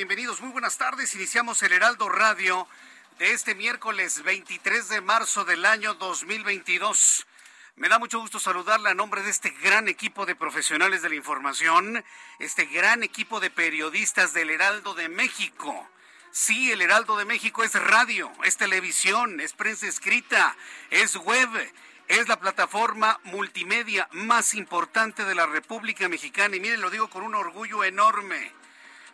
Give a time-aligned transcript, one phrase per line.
[0.00, 1.14] Bienvenidos, muy buenas tardes.
[1.14, 2.66] Iniciamos el Heraldo Radio
[3.18, 7.26] de este miércoles 23 de marzo del año 2022.
[7.76, 11.16] Me da mucho gusto saludarle a nombre de este gran equipo de profesionales de la
[11.16, 12.02] información,
[12.38, 15.86] este gran equipo de periodistas del Heraldo de México.
[16.30, 20.56] Sí, el Heraldo de México es radio, es televisión, es prensa escrita,
[20.88, 21.50] es web,
[22.08, 26.56] es la plataforma multimedia más importante de la República Mexicana.
[26.56, 28.59] Y miren, lo digo con un orgullo enorme.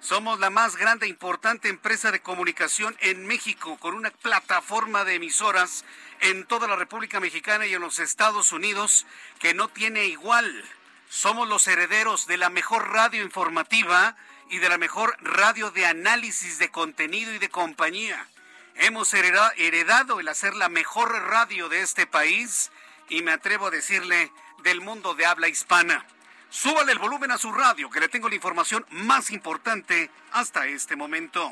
[0.01, 5.15] Somos la más grande e importante empresa de comunicación en México, con una plataforma de
[5.15, 5.85] emisoras
[6.21, 9.07] en toda la República Mexicana y en los Estados Unidos
[9.41, 10.65] que no tiene igual.
[11.09, 14.17] Somos los herederos de la mejor radio informativa
[14.49, 18.29] y de la mejor radio de análisis de contenido y de compañía.
[18.77, 22.71] Hemos hereda- heredado el hacer la mejor radio de este país
[23.09, 24.31] y me atrevo a decirle
[24.63, 26.07] del mundo de habla hispana.
[26.51, 30.97] Súbale el volumen a su radio, que le tengo la información más importante hasta este
[30.97, 31.51] momento.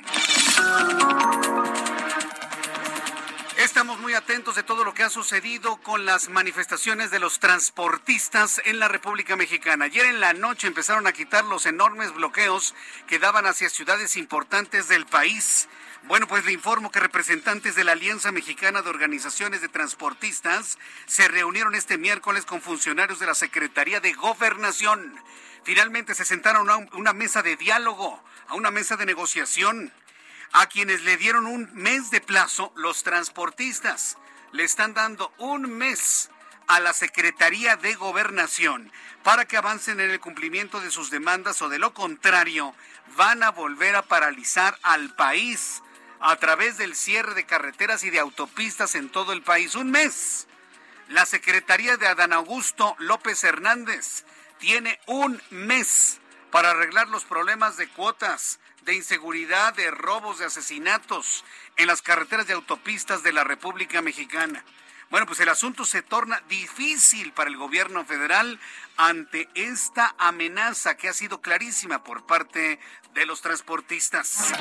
[3.64, 8.60] Estamos muy atentos de todo lo que ha sucedido con las manifestaciones de los transportistas
[8.66, 9.86] en la República Mexicana.
[9.86, 12.74] Ayer en la noche empezaron a quitar los enormes bloqueos
[13.06, 15.66] que daban hacia ciudades importantes del país.
[16.02, 21.26] Bueno, pues le informo que representantes de la Alianza Mexicana de Organizaciones de Transportistas se
[21.28, 25.18] reunieron este miércoles con funcionarios de la Secretaría de Gobernación.
[25.64, 29.90] Finalmente se sentaron a un- una mesa de diálogo, a una mesa de negociación
[30.54, 34.16] a quienes le dieron un mes de plazo, los transportistas
[34.52, 36.30] le están dando un mes
[36.68, 38.90] a la Secretaría de Gobernación
[39.24, 42.72] para que avancen en el cumplimiento de sus demandas o de lo contrario
[43.16, 45.82] van a volver a paralizar al país
[46.20, 49.74] a través del cierre de carreteras y de autopistas en todo el país.
[49.74, 50.46] Un mes.
[51.08, 54.24] La Secretaría de Adán Augusto López Hernández
[54.58, 56.20] tiene un mes
[56.52, 61.44] para arreglar los problemas de cuotas, de inseguridad, de robos, de asesinatos
[61.76, 64.64] en las carreteras de autopistas de la República Mexicana.
[65.10, 68.58] Bueno, pues el asunto se torna difícil para el gobierno federal
[68.96, 72.80] ante esta amenaza que ha sido clarísima por parte
[73.12, 74.52] de los transportistas.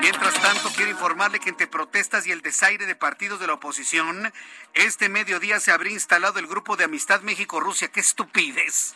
[0.00, 4.32] Mientras tanto, quiero informarle que entre protestas y el desaire de partidos de la oposición,
[4.74, 7.88] este mediodía se habría instalado el grupo de amistad México-Rusia.
[7.88, 8.94] ¡Qué estupidez!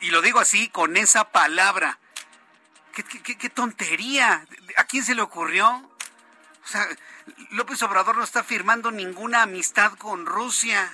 [0.00, 1.98] Y lo digo así, con esa palabra.
[3.02, 4.44] ¿Qué, tontería?
[4.76, 5.68] ¿A quién se le ocurrió?
[5.68, 6.86] O sea,
[7.50, 10.92] López Obrador no está firmando ninguna amistad con Rusia.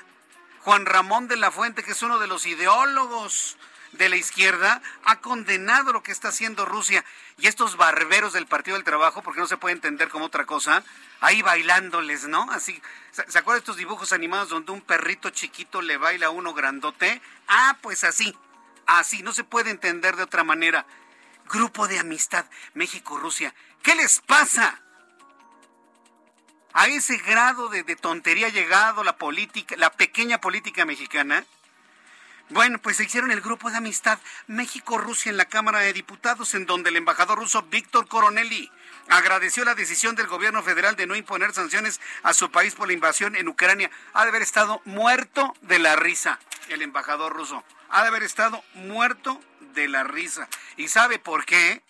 [0.63, 3.57] Juan Ramón de la Fuente, que es uno de los ideólogos
[3.93, 7.05] de la izquierda, ha condenado lo que está haciendo Rusia.
[7.39, 10.83] Y estos barberos del Partido del Trabajo, porque no se puede entender como otra cosa,
[11.21, 12.51] ahí bailándoles, ¿no?
[12.51, 12.81] Así,
[13.13, 17.23] ¿se acuerdan estos dibujos animados donde un perrito chiquito le baila a uno grandote?
[17.49, 18.37] Ah, pues así,
[18.87, 20.87] así, no se puede entender de otra manera.
[21.49, 23.55] Grupo de amistad México-Rusia.
[23.83, 24.81] ¿Qué les pasa?
[26.73, 31.45] A ese grado de, tontería ha llegado la política, la pequeña política mexicana.
[32.51, 34.19] Bueno, pues se hicieron el grupo de amistad
[34.49, 38.71] México-Rusia en la Cámara de Diputados, en donde el embajador ruso Víctor Coronelli
[39.09, 42.93] agradeció la decisión del gobierno federal de no imponer sanciones a su país por la
[42.93, 43.91] invasión en Ucrania.
[44.13, 46.39] Ha de haber estado muerto de la risa
[46.69, 47.65] el embajador ruso.
[47.89, 49.41] Ha de haber estado muerto
[49.75, 50.49] de la risa.
[50.77, 51.83] ¿Y sabe por qué?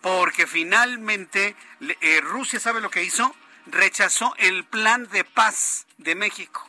[0.00, 3.34] Porque finalmente eh, Rusia, ¿sabe lo que hizo?
[3.66, 6.68] Rechazó el plan de paz de México.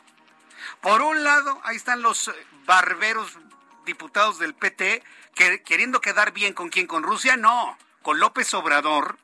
[0.80, 2.32] Por un lado, ahí están los eh,
[2.66, 3.36] barberos
[3.84, 5.02] diputados del PT
[5.34, 9.18] que, queriendo quedar bien con quién, con Rusia, no, con López Obrador.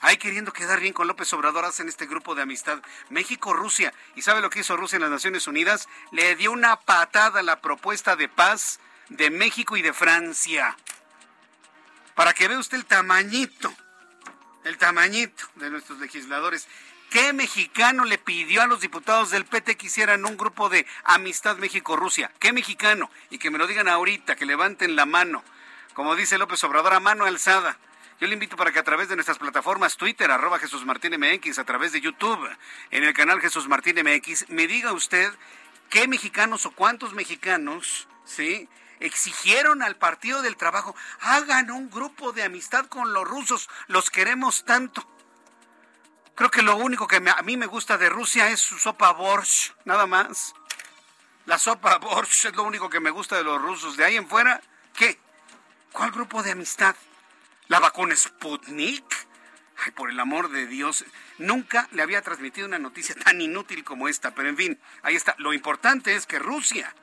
[0.00, 3.94] Ahí queriendo quedar bien con López Obrador hacen este grupo de amistad México-Rusia.
[4.14, 5.88] ¿Y sabe lo que hizo Rusia en las Naciones Unidas?
[6.10, 10.76] Le dio una patada a la propuesta de paz de México y de Francia.
[12.14, 13.72] Para que vea usted el tamañito,
[14.64, 16.66] el tamañito de nuestros legisladores.
[17.10, 21.56] ¿Qué mexicano le pidió a los diputados del PT que hicieran un grupo de amistad
[21.56, 22.32] México-Rusia?
[22.40, 23.10] ¿Qué mexicano?
[23.30, 25.44] Y que me lo digan ahorita, que levanten la mano.
[25.94, 27.78] Como dice López Obrador, a mano alzada.
[28.20, 31.58] Yo le invito para que a través de nuestras plataformas Twitter, arroba Jesús Martín MX,
[31.58, 32.48] a través de YouTube,
[32.90, 35.30] en el canal Jesús Martín MX, me diga usted
[35.90, 38.68] qué mexicanos o cuántos mexicanos, ¿sí?
[39.00, 44.64] Exigieron al Partido del Trabajo, hagan un grupo de amistad con los rusos, los queremos
[44.64, 45.06] tanto.
[46.34, 49.72] Creo que lo único que a mí me gusta de Rusia es su sopa borscht,
[49.84, 50.54] nada más.
[51.46, 53.96] La sopa borscht es lo único que me gusta de los rusos.
[53.96, 54.60] De ahí en fuera,
[54.94, 55.18] ¿qué?
[55.92, 56.94] ¿Cuál grupo de amistad?
[57.68, 59.04] ¿La vacuna Sputnik?
[59.78, 61.04] Ay, por el amor de Dios,
[61.38, 65.34] nunca le había transmitido una noticia tan inútil como esta, pero en fin, ahí está.
[65.38, 66.94] Lo importante es que Rusia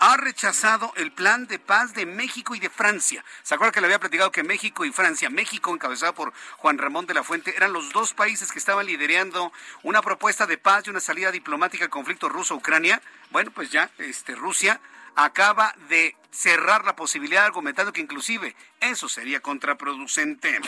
[0.00, 3.22] ha rechazado el plan de paz de México y de Francia.
[3.42, 7.06] ¿Se acuerda que le había platicado que México y Francia, México encabezado por Juan Ramón
[7.06, 9.52] de la Fuente, eran los dos países que estaban liderando
[9.82, 13.02] una propuesta de paz y una salida diplomática al conflicto ruso-Ucrania?
[13.30, 14.80] Bueno, pues ya este, Rusia
[15.14, 20.60] acaba de cerrar la posibilidad argumentando que inclusive eso sería contraproducente.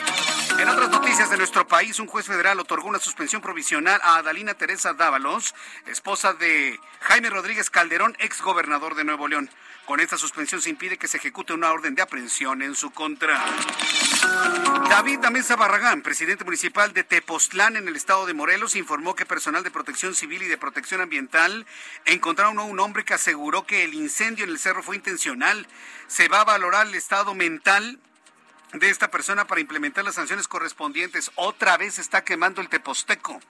[0.59, 4.53] En otras noticias de nuestro país, un juez federal otorgó una suspensión provisional a Adalina
[4.53, 5.55] Teresa Dávalos,
[5.87, 9.49] esposa de Jaime Rodríguez Calderón, ex gobernador de Nuevo León.
[9.85, 13.43] Con esta suspensión se impide que se ejecute una orden de aprehensión en su contra.
[14.89, 19.61] David Damesa Barragán, presidente municipal de Tepoztlán en el estado de Morelos, informó que personal
[19.61, 21.65] de protección civil y de protección ambiental
[22.05, 25.67] encontraron a un hombre que aseguró que el incendio en el cerro fue intencional.
[26.07, 27.99] Se va a valorar el estado mental
[28.71, 31.29] de esta persona para implementar las sanciones correspondientes.
[31.35, 33.41] Otra vez está quemando el Teposteco.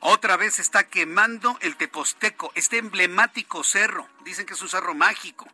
[0.00, 4.08] Otra vez está quemando el Teposteco, este emblemático cerro.
[4.24, 5.46] Dicen que es un cerro mágico.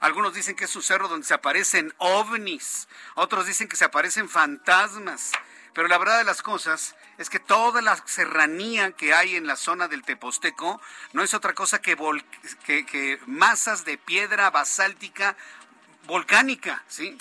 [0.00, 2.88] Algunos dicen que es un cerro donde se aparecen ovnis.
[3.14, 5.32] Otros dicen que se aparecen fantasmas.
[5.74, 9.56] Pero la verdad de las cosas es que toda la serranía que hay en la
[9.56, 10.80] zona del Teposteco
[11.12, 11.96] no es otra cosa que,
[12.64, 15.36] que, masas de piedra basáltica
[16.06, 17.16] volcánica, ¿sí?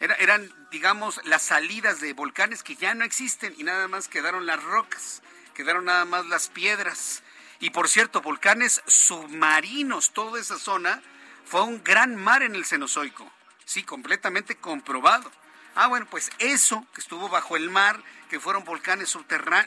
[0.00, 4.60] eran, digamos, las salidas de volcanes que ya no existen y nada más quedaron las
[4.60, 5.22] rocas
[5.52, 7.22] quedaron nada más las piedras.
[7.60, 11.02] Y por cierto, volcanes submarinos, toda esa zona
[11.44, 13.30] fue un gran mar en el Cenozoico.
[13.64, 15.30] Sí, completamente comprobado.
[15.74, 19.16] Ah, bueno, pues eso que estuvo bajo el mar, que fueron volcanes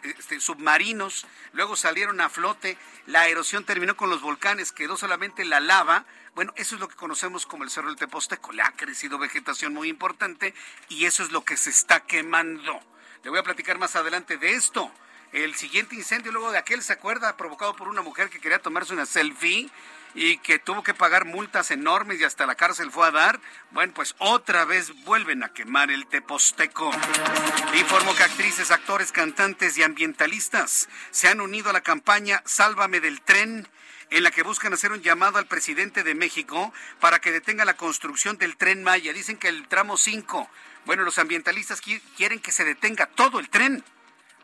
[0.04, 2.78] este, submarinos, luego salieron a flote,
[3.08, 6.06] la erosión terminó con los volcanes, quedó solamente la lava.
[6.36, 8.52] Bueno, eso es lo que conocemos como el Cerro del Teposteco.
[8.52, 10.54] Le ha crecido vegetación muy importante
[10.90, 12.80] y eso es lo que se está quemando.
[13.24, 14.92] Le voy a platicar más adelante de esto
[15.44, 17.36] el siguiente incendio, luego de aquel, ¿se acuerda?
[17.36, 19.70] Provocado por una mujer que quería tomarse una selfie
[20.14, 23.42] y que tuvo que pagar multas enormes y hasta la cárcel fue a dar.
[23.72, 26.90] Bueno, pues otra vez vuelven a quemar el Teposteco.
[27.78, 33.20] Informo que actrices, actores, cantantes y ambientalistas se han unido a la campaña Sálvame del
[33.20, 33.68] tren
[34.12, 37.76] en la que buscan hacer un llamado al presidente de México para que detenga la
[37.76, 39.12] construcción del tren Maya.
[39.12, 40.50] Dicen que el tramo 5,
[40.86, 41.82] bueno, los ambientalistas
[42.16, 43.84] quieren que se detenga todo el tren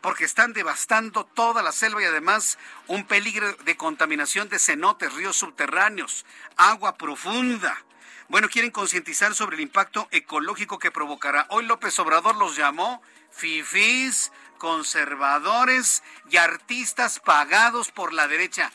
[0.02, 5.36] porque están devastando toda la selva y además un peligro de contaminación de cenotes, ríos
[5.36, 7.82] subterráneos, agua profunda.
[8.28, 11.46] Bueno, quieren concientizar sobre el impacto ecológico que provocará.
[11.50, 18.72] Hoy López Obrador los llamó fifís, conservadores y artistas pagados por la derecha.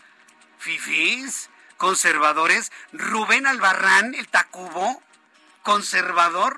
[0.60, 1.50] ¿Fifís?
[1.76, 2.72] ¿Conservadores?
[2.94, 5.04] Rubén Albarrán, el Tacubo,
[5.62, 6.58] conservador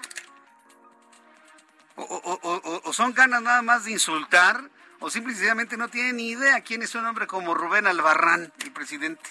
[2.07, 4.63] o, son ganas nada más de insultar,
[4.99, 9.29] o simplemente no tienen ni idea quién es un hombre como Rubén Albarrán, el presidente.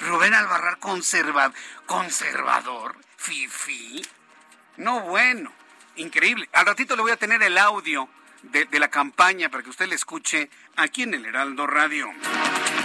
[0.00, 1.54] Rubén Albarrán, conservador,
[1.86, 4.06] conservador, fifi.
[4.76, 5.52] No, bueno,
[5.96, 6.48] increíble.
[6.52, 8.08] Al ratito le voy a tener el audio
[8.42, 12.12] de, de la campaña para que usted le escuche aquí en el Heraldo Radio.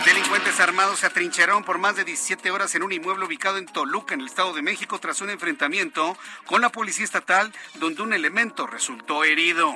[0.05, 4.15] Delincuentes armados se atrincheraron por más de 17 horas en un inmueble ubicado en Toluca,
[4.15, 8.65] en el Estado de México, tras un enfrentamiento con la policía estatal, donde un elemento
[8.65, 9.75] resultó herido.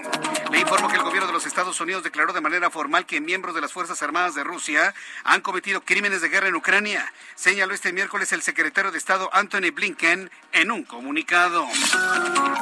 [0.52, 3.54] Le informo que el gobierno de los Estados Unidos declaró de manera formal que miembros
[3.54, 7.14] de las Fuerzas Armadas de Rusia han cometido crímenes de guerra en Ucrania.
[7.36, 11.68] Señaló este miércoles el secretario de Estado Anthony Blinken en un comunicado.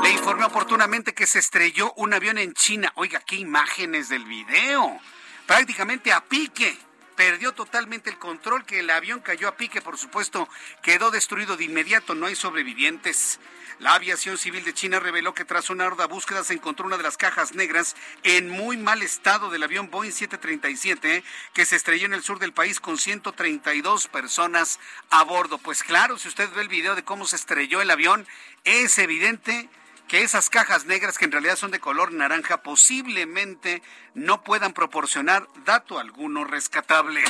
[0.03, 2.91] Le informé oportunamente que se estrelló un avión en China.
[2.95, 4.99] Oiga, qué imágenes del video.
[5.47, 6.77] Prácticamente a pique
[7.15, 10.47] perdió totalmente el control, que el avión cayó a pique, por supuesto,
[10.81, 13.39] quedó destruido de inmediato, no hay sobrevivientes.
[13.79, 17.03] La aviación civil de China reveló que tras una ardua búsqueda se encontró una de
[17.03, 22.13] las cajas negras en muy mal estado del avión Boeing 737 que se estrelló en
[22.13, 24.79] el sur del país con 132 personas
[25.09, 25.57] a bordo.
[25.57, 28.27] Pues claro, si usted ve el video de cómo se estrelló el avión,
[28.63, 29.69] es evidente
[30.13, 33.81] que esas cajas negras, que en realidad son de color naranja, posiblemente
[34.13, 37.23] no puedan proporcionar dato alguno rescatable.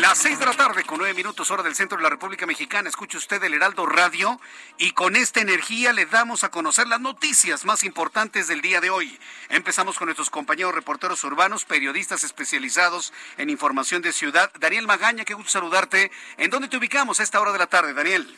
[0.00, 2.88] Las seis de la tarde, con nueve minutos hora del centro de la República Mexicana,
[2.88, 4.40] escuche usted el Heraldo Radio
[4.76, 8.90] y con esta energía le damos a conocer las noticias más importantes del día de
[8.90, 9.16] hoy.
[9.48, 14.50] Empezamos con nuestros compañeros reporteros urbanos, periodistas especializados en información de ciudad.
[14.58, 16.10] Daniel Magaña, qué gusto saludarte.
[16.38, 18.36] ¿En dónde te ubicamos a esta hora de la tarde, Daniel?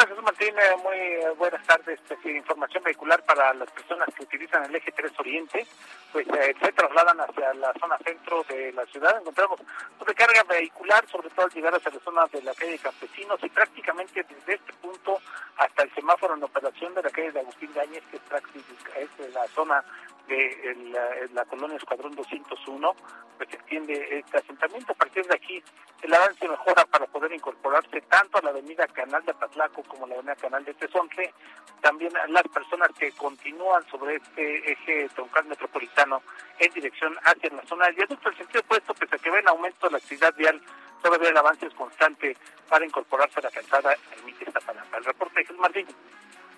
[0.00, 2.00] Jesús Martín, eh, muy eh, buenas tardes.
[2.08, 5.66] Pues, información vehicular para las personas que utilizan el eje 3 Oriente,
[6.10, 9.18] pues eh, se trasladan hacia la zona centro de la ciudad.
[9.20, 9.60] Encontramos
[10.00, 13.50] una carga vehicular, sobre todo al llegar hacia la zona de la calle Campesinos y
[13.50, 15.20] prácticamente desde este punto
[15.58, 19.46] hasta el semáforo en operación de la calle de Agustín Gáñez, que es, es la
[19.48, 19.84] zona
[20.28, 22.96] de la, colonia Escuadrón 201,
[23.36, 24.92] pues se extiende este asentamiento.
[24.92, 25.62] A partir de aquí,
[26.02, 30.08] el avance mejora para poder incorporarse tanto a la avenida Canal de Patlaco como a
[30.08, 31.32] la avenida Canal de Tezontle.
[31.80, 36.22] También las personas que continúan sobre este eje troncal metropolitano
[36.58, 38.28] en dirección hacia la zona del viaducto.
[38.28, 40.60] El sentido opuesto, pese a que ven aumento de la actividad vial,
[41.02, 42.36] todavía el avance es constante
[42.68, 44.96] para incorporarse a la calzada Ermita Iztapalapa.
[44.96, 45.86] El reporte de Jesús Martín.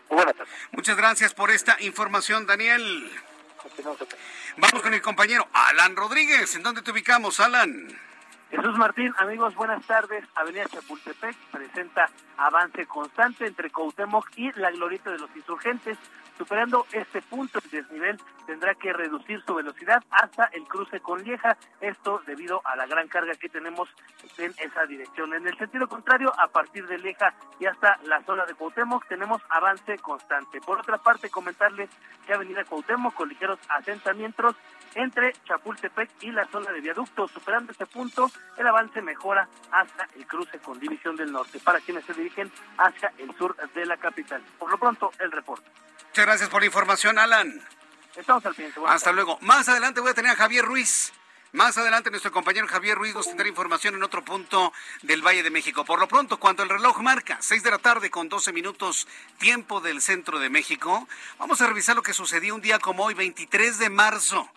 [0.09, 0.54] Buenas tardes.
[0.73, 3.11] Muchas gracias por esta información, Daniel.
[4.56, 6.54] Vamos con el compañero Alan Rodríguez.
[6.54, 7.88] ¿En dónde te ubicamos, Alan?
[8.50, 10.25] Jesús Martín, amigos, buenas tardes.
[10.35, 15.99] Avenida Chapultepec presenta avance constante entre Coutemoc y la Glorieta de los Insurgentes.
[16.37, 21.57] Superando este punto, el desnivel tendrá que reducir su velocidad hasta el cruce con Lieja,
[21.81, 23.88] esto debido a la gran carga que tenemos
[24.38, 25.33] en esa dirección.
[25.33, 29.41] En el sentido contrario, a partir de Lieja y hasta la zona de Cuauhtémoc tenemos
[29.49, 30.61] avance constante.
[30.61, 31.88] Por otra parte, comentarles
[32.26, 34.57] que Avenida Cuauhtémoc con ligeros asentamientos
[34.95, 37.29] entre Chapultepec y la zona de viaducto.
[37.29, 42.05] Superando este punto, el avance mejora hasta el cruce con División del Norte para quienes
[42.05, 44.43] se dirigen hacia el sur de la capital.
[44.59, 45.71] Por lo pronto, el reporte.
[46.14, 47.61] Muchas gracias por la información, Alan.
[48.14, 48.80] Estamos al pendiente.
[48.87, 49.37] Hasta luego.
[49.40, 51.12] Más adelante voy a tener a Javier Ruiz.
[51.50, 55.50] Más adelante nuestro compañero Javier Ruiz nos tendrá información en otro punto del Valle de
[55.50, 55.85] México.
[55.85, 59.80] Por lo pronto, cuando el reloj marca 6 de la tarde con 12 minutos tiempo
[59.80, 61.09] del centro de México,
[61.40, 64.49] vamos a revisar lo que sucedió un día como hoy, 23 de marzo.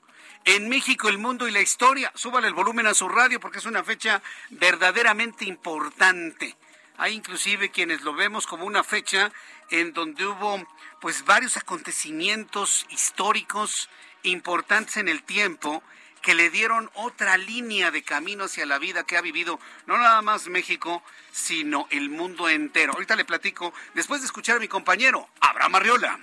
[0.46, 2.12] En México, el mundo y la historia.
[2.14, 4.22] Súbale el volumen a su radio porque es una fecha
[4.52, 6.56] verdaderamente importante.
[6.98, 9.32] Hay inclusive quienes lo vemos como una fecha
[9.70, 10.66] en donde hubo
[11.00, 13.90] pues varios acontecimientos históricos
[14.24, 15.84] importantes en el tiempo
[16.22, 20.22] que le dieron otra línea de camino hacia la vida que ha vivido no nada
[20.22, 22.94] más México, sino el mundo entero.
[22.94, 26.20] Ahorita le platico después de escuchar a mi compañero Abraham Arriola.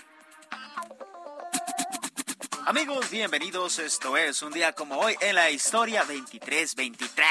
[2.66, 3.78] Amigos, bienvenidos.
[3.78, 7.26] Esto es un día como hoy en la historia 23, 23,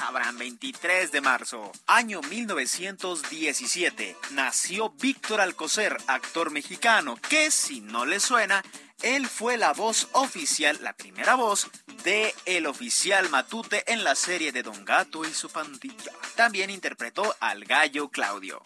[0.00, 1.72] Abraham, 23 de marzo.
[1.88, 4.16] Año 1917.
[4.30, 8.62] Nació Víctor Alcocer, actor mexicano, que si no le suena,
[9.02, 11.68] él fue la voz oficial, la primera voz
[12.04, 16.12] de El Oficial Matute en la serie de Don Gato y su pandilla.
[16.36, 18.62] También interpretó al gallo Claudio.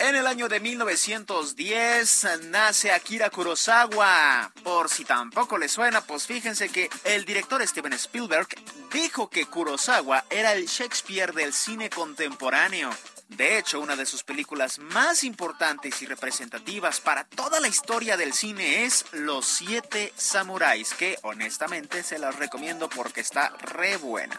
[0.00, 4.50] En el año de 1910 nace Akira Kurosawa.
[4.62, 8.48] Por si tampoco le suena, pues fíjense que el director Steven Spielberg
[8.92, 12.90] dijo que Kurosawa era el Shakespeare del cine contemporáneo.
[13.28, 18.32] De hecho, una de sus películas más importantes y representativas para toda la historia del
[18.32, 24.38] cine es Los Siete Samuráis, que honestamente se las recomiendo porque está re buena.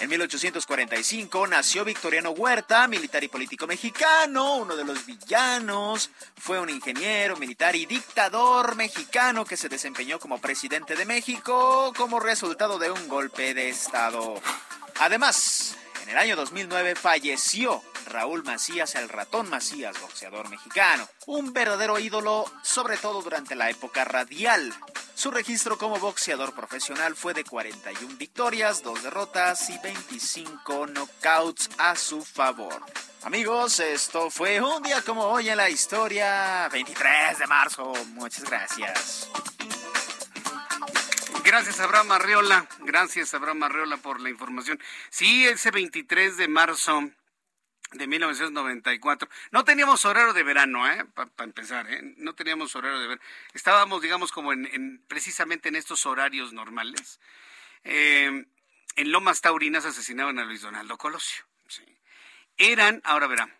[0.00, 6.10] En 1845 nació Victoriano Huerta, militar y político mexicano, uno de los villanos.
[6.36, 12.20] Fue un ingeniero, militar y dictador mexicano que se desempeñó como presidente de México como
[12.20, 14.40] resultado de un golpe de Estado.
[15.00, 15.76] Además,
[16.08, 22.50] en el año 2009 falleció Raúl Macías, el ratón Macías, boxeador mexicano, un verdadero ídolo,
[22.62, 24.72] sobre todo durante la época radial.
[25.14, 31.94] Su registro como boxeador profesional fue de 41 victorias, 2 derrotas y 25 knockouts a
[31.94, 32.82] su favor.
[33.24, 37.92] Amigos, esto fue un día como hoy en la historia, 23 de marzo.
[38.14, 39.28] Muchas gracias.
[41.48, 42.68] Gracias, Abraham Arreola.
[42.80, 44.78] Gracias, Abraham Arreola, por la información.
[45.08, 47.10] Sí, ese 23 de marzo
[47.92, 49.30] de 1994.
[49.50, 51.06] No teníamos horario de verano, ¿eh?
[51.14, 52.02] Para empezar, ¿eh?
[52.18, 53.26] No teníamos horario de verano.
[53.54, 57.18] Estábamos, digamos, como en, precisamente en estos horarios normales.
[57.82, 58.44] Eh,
[58.96, 61.46] en Lomas Taurinas asesinaban a Luis Donaldo Colosio.
[62.58, 63.54] Eran, ahora verán,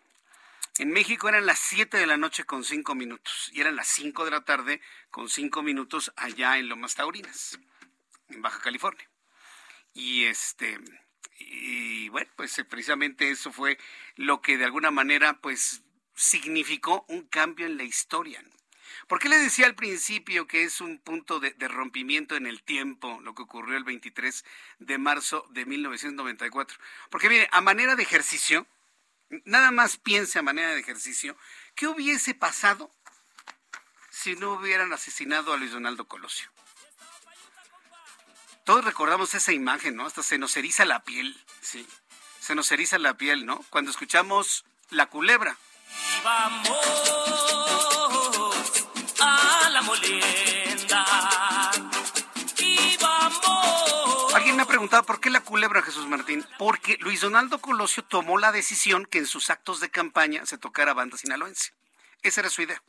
[0.77, 4.25] en México eran las 7 de la noche con 5 minutos y eran las 5
[4.25, 4.79] de la tarde
[5.09, 7.57] con 5 minutos allá en Lomas Taurinas,
[8.29, 9.09] en Baja California.
[9.93, 10.79] Y este
[11.39, 13.77] y bueno, pues precisamente eso fue
[14.15, 15.81] lo que de alguna manera pues
[16.15, 18.43] significó un cambio en la historia.
[19.07, 23.19] ¿Por qué le decía al principio que es un punto de, rompimiento en el tiempo
[23.21, 24.45] lo que ocurrió el 23
[24.79, 26.77] de marzo de 1994?
[27.09, 28.67] Porque mire, a manera de ejercicio,
[29.45, 31.37] nada más piense a manera de ejercicio,
[31.75, 32.91] ¿qué hubiese pasado
[34.09, 36.49] si no hubieran asesinado a Luis Donaldo Colosio?
[38.69, 40.05] Todos recordamos esa imagen, ¿no?
[40.05, 41.87] Hasta se nos eriza la piel, sí.
[42.39, 43.65] Se nos eriza la piel, ¿no?
[43.71, 45.57] Cuando escuchamos La Culebra.
[46.23, 46.77] Vamos
[49.19, 51.03] a la molienda.
[52.59, 54.35] Y vamos.
[54.35, 56.45] Alguien me ha preguntado por qué la culebra, Jesús Martín.
[56.59, 60.93] Porque Luis Donaldo Colosio tomó la decisión que en sus actos de campaña se tocara
[60.93, 61.73] banda sinaloense.
[62.21, 62.79] Esa era su idea.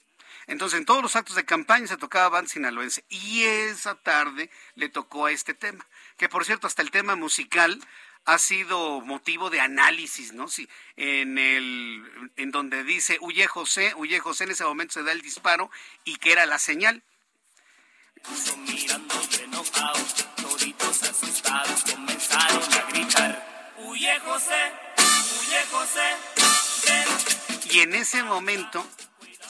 [0.46, 3.04] Entonces, en todos los actos de campaña se tocaba banda sinaloense.
[3.08, 5.86] Y esa tarde le tocó a este tema.
[6.16, 7.80] Que por cierto, hasta el tema musical
[8.24, 10.48] ha sido motivo de análisis, ¿no?
[10.48, 15.12] Sí, en el en donde dice huye José, huye José, en ese momento se da
[15.12, 15.70] el disparo
[16.04, 17.02] y que era la señal.
[21.02, 24.72] Asustados comenzaron a gritar, huye José,
[25.38, 26.16] huye José.
[27.70, 28.86] Y en ese momento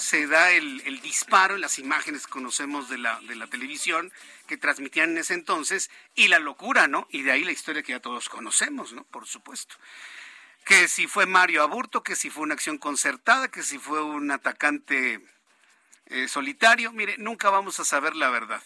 [0.01, 4.13] se da el, el, disparo en las imágenes que conocemos de la, de la televisión
[4.47, 7.07] que transmitían en ese entonces y la locura, ¿no?
[7.11, 9.05] Y de ahí la historia que ya todos conocemos, ¿no?
[9.05, 9.77] Por supuesto.
[10.65, 14.31] Que si fue Mario Aburto, que si fue una acción concertada, que si fue un
[14.31, 15.21] atacante
[16.07, 18.63] eh, solitario, mire, nunca vamos a saber la verdad.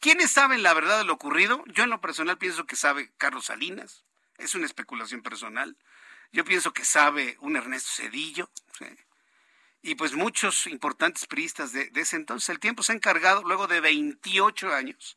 [0.00, 1.64] ¿Quiénes saben la verdad de lo ocurrido?
[1.66, 4.04] Yo en lo personal pienso que sabe Carlos Salinas,
[4.38, 5.76] es una especulación personal.
[6.32, 8.86] Yo pienso que sabe un Ernesto Cedillo, ¿sí?
[9.88, 12.50] Y pues muchos importantes priistas de, ese entonces.
[12.50, 15.16] El tiempo se ha encargado, luego de 28 años,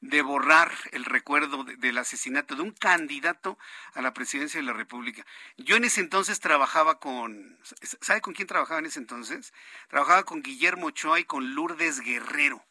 [0.00, 3.58] de borrar el recuerdo del asesinato de un candidato
[3.94, 5.26] a la presidencia de la República.
[5.56, 7.58] Yo en ese entonces trabajaba con,
[8.00, 9.52] ¿sabe con quién trabajaba en ese entonces?
[9.88, 12.64] Trabajaba con Guillermo Ochoa y con Lourdes Guerrero,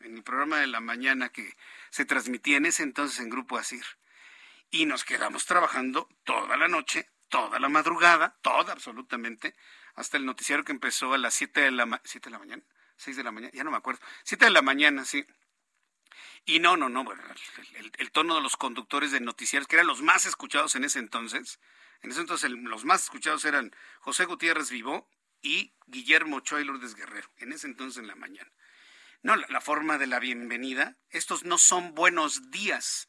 [0.00, 1.54] en el programa de la mañana que
[1.90, 3.84] se transmitía en ese entonces en Grupo Asir.
[4.70, 9.54] Y nos quedamos trabajando toda la noche, toda la madrugada, toda absolutamente,
[9.98, 12.62] hasta el noticiero que empezó a las 7 de la, 7 de la mañana,
[12.96, 15.26] 6 de la mañana, ya no me acuerdo, 7 de la mañana, sí.
[16.44, 17.22] Y no, no, no, bueno,
[17.98, 21.58] el, tono de los conductores de noticieros, que eran los más escuchados en ese entonces,
[22.02, 25.10] en ese entonces los más escuchados eran José Gutiérrez Vivó
[25.42, 28.50] y Guillermo Choy Lourdes Guerrero, en ese entonces en la mañana.
[29.22, 33.08] No, la, la, forma de la bienvenida, estos no son buenos días,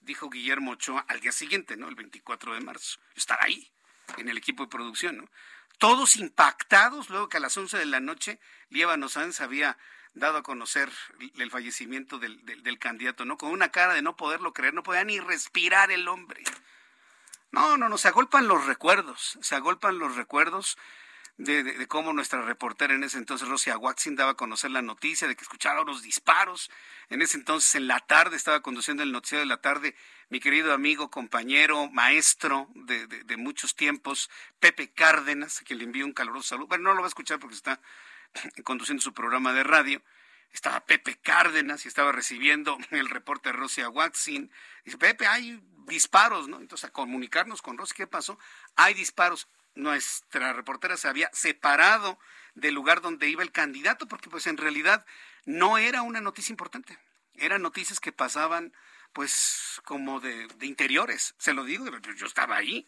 [0.00, 1.88] dijo Guillermo Ochoa al día siguiente, ¿no?
[1.88, 2.98] El 24 de marzo.
[3.14, 3.70] Estar ahí,
[4.16, 5.30] en el equipo de producción, ¿no?
[5.78, 9.76] Todos impactados, luego que a las 11 de la noche Líbano Sanz había
[10.14, 10.90] dado a conocer
[11.38, 13.36] el fallecimiento del, candidato, ¿no?
[13.36, 16.42] Con una cara de no poderlo creer, no podía ni respirar el hombre.
[17.52, 20.78] No, no, no, se agolpan los recuerdos, se agolpan los recuerdos
[21.36, 25.36] de, cómo nuestra reportera en ese entonces, Rosia Watson, daba a conocer la noticia de
[25.36, 26.70] que escuchaba los disparos.
[27.10, 29.94] En ese entonces, en la tarde, estaba conduciendo el noticiero de la tarde
[30.28, 36.04] mi querido amigo, compañero, maestro de, de, muchos tiempos, Pepe Cárdenas, a quien le envío
[36.04, 36.66] un caluroso saludo.
[36.68, 37.80] Bueno, no lo va a escuchar porque está
[38.64, 40.02] conduciendo su programa de radio.
[40.52, 44.50] Estaba Pepe Cárdenas y estaba recibiendo el reporte de Rosia Watson.
[44.84, 46.60] Dice, Pepe, hay disparos, ¿no?
[46.60, 48.38] Entonces, a comunicarnos con Rosy, ¿qué pasó?
[48.74, 52.18] Hay disparos nuestra reportera se había separado
[52.54, 55.04] del lugar donde iba el candidato, porque pues en realidad
[55.44, 56.98] no era una noticia importante,
[57.34, 58.72] eran noticias que pasaban
[59.16, 61.86] pues como de, interiores, se lo digo,
[62.18, 62.86] yo estaba ahí,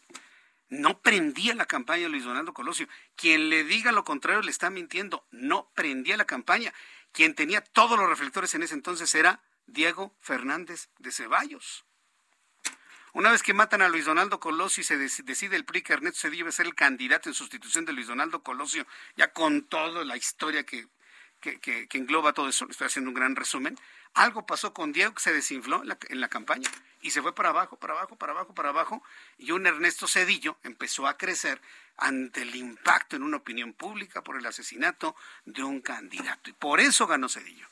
[0.69, 4.69] no prendía la campaña de Luis Donaldo Colosio, quien le diga lo contrario le está
[4.69, 6.71] mintiendo, no prendía la campaña,
[7.13, 11.83] quien tenía todos los reflectores en ese entonces era Diego Fernández de Ceballos.
[13.13, 16.19] Una vez que matan a Luis Donaldo Colosio y se decide el PRI que Ernesto
[16.19, 20.15] Cedillo debe ser el candidato en sustitución de Luis Donaldo Colosio, ya con toda la
[20.15, 20.85] historia que,
[21.39, 23.75] que, engloba todo eso, estoy haciendo un gran resumen,
[24.13, 26.69] algo pasó con Diego que se desinfló en la, campaña
[27.01, 29.03] y se fue para abajo, para abajo, para abajo, para abajo,
[29.37, 31.61] y un Ernesto Cedillo empezó a crecer
[31.95, 36.49] ante el impacto en una opinión pública por el asesinato de un candidato.
[36.49, 37.67] Y por eso ganó Cedillo.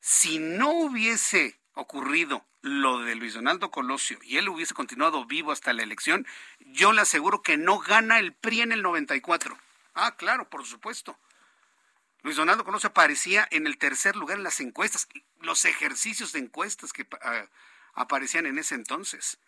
[0.00, 5.72] Si no hubiese ocurrido lo de Luis Donaldo Colosio y él hubiese continuado vivo hasta
[5.72, 6.26] la elección,
[6.60, 9.58] yo le aseguro que no gana el PRI en el 94.
[9.94, 11.18] Ah, claro, por supuesto.
[12.22, 15.08] Luis Donaldo Colosio aparecía en el tercer lugar en las encuestas,
[15.40, 17.06] los ejercicios de encuestas que
[17.94, 19.38] aparecían en ese entonces.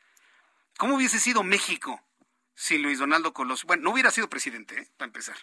[0.76, 2.02] ¿Cómo hubiese sido México
[2.54, 4.88] si Luis Donaldo Colosio, bueno, no hubiera sido presidente, ¿eh?
[4.96, 5.36] para empezar?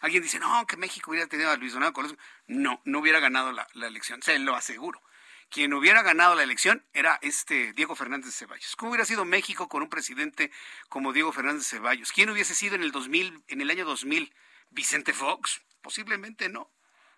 [0.00, 2.16] Alguien dice, no, que México hubiera tenido a Luis Donaldo Colosio.
[2.46, 5.02] No, no hubiera ganado la, la elección, se lo aseguro.
[5.50, 8.76] Quien hubiera ganado la elección era este Diego Fernández Ceballos.
[8.76, 10.52] ¿Cómo hubiera sido México con un presidente
[10.88, 12.12] como Diego Fernández Ceballos?
[12.12, 14.32] ¿Quién hubiese sido en el 2000, en el año 2000?
[14.70, 15.60] ¿Vicente Fox?
[15.82, 16.70] Posiblemente no.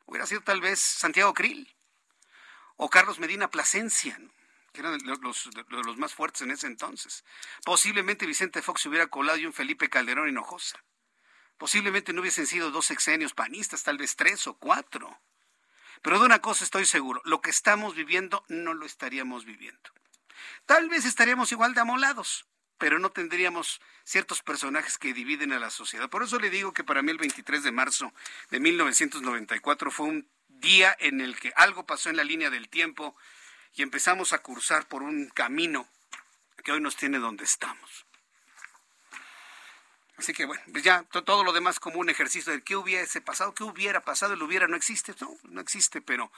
[0.06, 1.74] Hubiera sido tal vez Santiago Krill
[2.76, 4.18] o Carlos Medina Plasencia,
[4.72, 7.24] que eran los, los, más fuertes en ese entonces.
[7.64, 10.82] Posiblemente Vicente Fox se hubiera colado y un Felipe Calderón Hinojosa.
[11.58, 15.20] Posiblemente no hubiesen sido dos sexenios panistas, tal vez tres o cuatro.
[16.02, 19.90] Pero de una cosa estoy seguro, lo que estamos viviendo no lo estaríamos viviendo.
[20.66, 22.46] Tal vez estaríamos igual de amolados,
[22.82, 26.10] pero no tendríamos ciertos personajes que dividen a la sociedad.
[26.10, 28.12] Por eso le digo que para mí el 23 de marzo
[28.50, 33.14] de 1994 fue un día en el que algo pasó en la línea del tiempo
[33.74, 35.86] y empezamos a cursar por un camino
[36.64, 38.04] que hoy nos tiene donde estamos.
[40.16, 43.54] Así que bueno, pues ya todo lo demás como un ejercicio de qué hubiese pasado,
[43.54, 46.32] qué hubiera pasado, el hubiera no existe, no, no existe, pero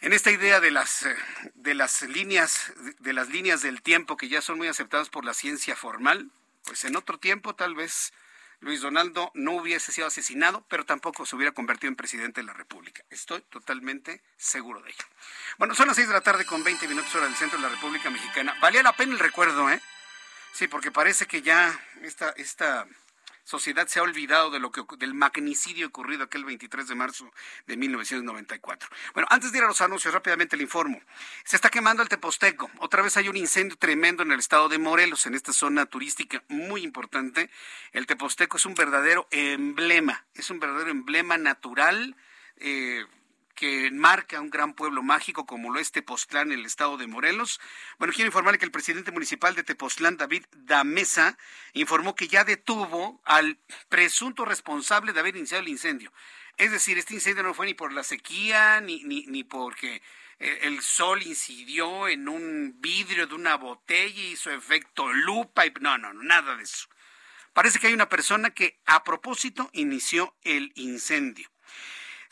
[0.00, 1.16] en esta idea de las eh,
[1.54, 5.34] de las líneas de las líneas del tiempo que ya son muy aceptadas por la
[5.34, 6.30] ciencia formal,
[6.64, 8.12] pues en otro tiempo tal vez
[8.60, 12.54] Luis Donaldo no hubiese sido asesinado, pero tampoco se hubiera convertido en presidente de la
[12.54, 13.04] República.
[13.10, 15.04] Estoy totalmente seguro de ello.
[15.58, 17.68] Bueno, son las seis de la tarde con 20 minutos hora del centro de la
[17.68, 18.56] República Mexicana.
[18.60, 19.80] Valía la pena el recuerdo, ¿eh?
[20.52, 22.86] Sí, porque parece que ya esta, esta
[23.46, 27.32] sociedad se ha olvidado de lo que, del magnicidio ocurrido aquel 23 de marzo
[27.66, 28.88] de 1994.
[29.14, 31.00] Bueno, antes de ir a los anuncios, rápidamente le informo.
[31.44, 32.68] Se está quemando el Teposteco.
[32.78, 36.42] Otra vez hay un incendio tremendo en el estado de Morelos, en esta zona turística
[36.48, 37.48] muy importante.
[37.92, 42.16] El Teposteco es un verdadero emblema, es un verdadero emblema natural.
[42.56, 43.06] Eh,
[43.56, 47.58] que marca un gran pueblo mágico como lo es Tepoztlán en el estado de Morelos.
[47.98, 51.36] Bueno, quiero informarle que el presidente municipal de Tepoztlán, David Damesa,
[51.72, 56.12] informó que ya detuvo al presunto responsable de haber iniciado el incendio.
[56.56, 60.02] Es decir, este incendio no fue ni por la sequía, ni, ni, ni porque
[60.38, 65.66] eh, el sol incidió en un vidrio de una botella y hizo efecto lupa.
[65.66, 66.88] Y, no, no, nada de eso.
[67.54, 71.50] Parece que hay una persona que a propósito inició el incendio.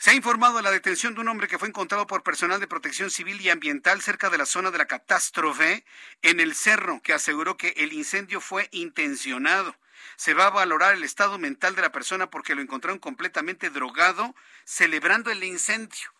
[0.05, 2.67] Se ha informado de la detención de un hombre que fue encontrado por personal de
[2.67, 5.83] protección civil y ambiental cerca de la zona de la catástrofe
[6.21, 9.75] en el cerro, que aseguró que el incendio fue intencionado.
[10.15, 14.35] Se va a valorar el estado mental de la persona porque lo encontraron completamente drogado
[14.63, 16.13] celebrando el incendio.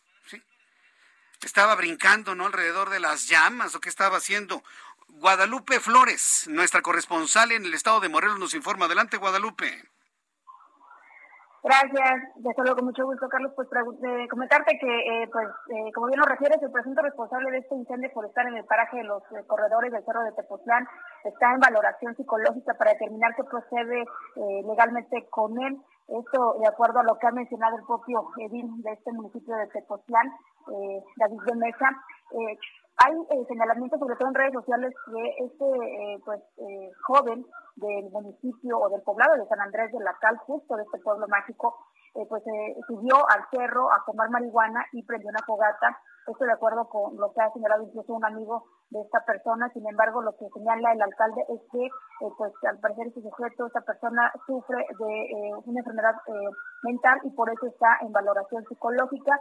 [1.44, 2.48] Estaba brincando, ¿no?
[2.48, 4.64] Alrededor de las llamas o qué estaba haciendo.
[5.10, 8.86] Guadalupe Flores, nuestra corresponsal en el estado de Morelos, nos informa.
[8.86, 9.95] Adelante, Guadalupe.
[11.66, 13.52] Gracias, de solo con mucho gusto, Carlos.
[13.56, 17.58] Pues eh, comentarte que, eh, pues, eh, como bien lo refieres, el presunto responsable de
[17.58, 20.88] este incendio por estar en el paraje de los corredores del Cerro de Tepoztlán
[21.24, 24.06] está en valoración psicológica para determinar qué procede
[24.64, 25.82] legalmente con él.
[26.08, 29.66] Esto de acuerdo a lo que ha mencionado el propio edil de este municipio de
[29.66, 30.30] Tepoztlán,
[31.18, 31.90] David de Mesa.
[32.98, 38.10] Hay eh, señalamientos, sobre todo en redes sociales, que este eh, pues eh, joven del
[38.10, 41.76] municipio o del poblado de San Andrés de la Cal, justo de este pueblo mágico,
[42.30, 42.42] pues
[42.88, 46.00] subió al cerro a tomar marihuana y prendió una fogata.
[46.26, 49.68] Esto de acuerdo con lo que ha señalado incluso un amigo de esta persona.
[49.74, 51.90] Sin embargo, lo que señala el alcalde es que,
[52.38, 56.16] pues al parecer este sujeto, esta persona sufre de una enfermedad
[56.84, 59.38] mental y por eso está en valoración psicológica.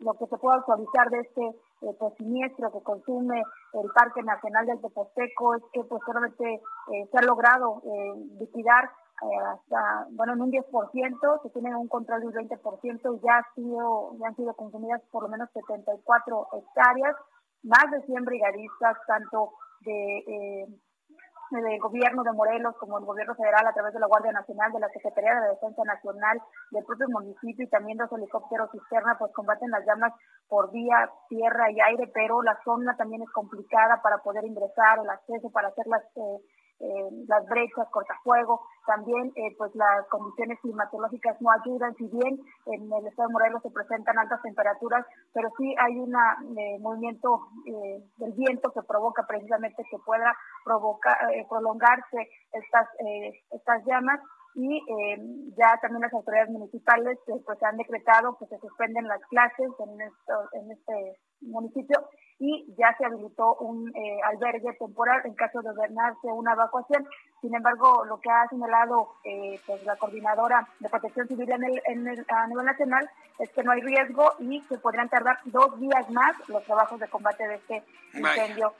[0.00, 4.66] Lo que se puede actualizar de este eh, pues, siniestro que consume el Parque Nacional
[4.66, 6.02] del Teposteco es que pues
[6.40, 8.90] eh, se ha logrado eh, liquidar
[9.54, 13.54] hasta, bueno, en un 10%, se tiene un control de un 20% y ya, ha
[13.54, 17.16] sido, ya han sido consumidas por lo menos 74 hectáreas,
[17.62, 20.66] más de 100 brigadistas, tanto de
[21.60, 24.80] del gobierno de Morelos como el gobierno federal a través de la Guardia Nacional, de
[24.80, 26.40] la Secretaría de la Defensa Nacional,
[26.70, 30.12] del propio municipio y también dos helicópteros cisterna, pues combaten las llamas
[30.48, 35.10] por vía, tierra y aire, pero la zona también es complicada para poder ingresar, el
[35.10, 36.38] acceso para hacer las eh,
[36.84, 42.92] eh, las brechas, cortafuego, también eh, pues las condiciones climatológicas no ayudan, si bien en
[42.92, 47.48] el estado de Morelos se presentan altas temperaturas, pero sí hay un eh, movimiento
[48.18, 51.16] del viento que provoca precisamente que pueda provocar,
[51.48, 52.88] prolongarse estas,
[53.50, 54.20] estas llamas
[54.54, 55.18] y eh,
[55.58, 60.00] ya también las autoridades municipales eh, pues han decretado que se suspenden las clases en,
[60.00, 65.70] esto, en este municipio y ya se habilitó un eh, albergue temporal en caso de
[65.70, 67.06] ordenarse una evacuación.
[67.40, 69.14] Sin embargo, lo que ha señalado
[69.66, 73.62] pues la coordinadora de protección civil en el, en el, a nivel nacional es que
[73.62, 77.54] no hay riesgo y que podrían tardar dos días más los trabajos de combate de
[77.54, 77.82] este
[78.14, 78.74] incendio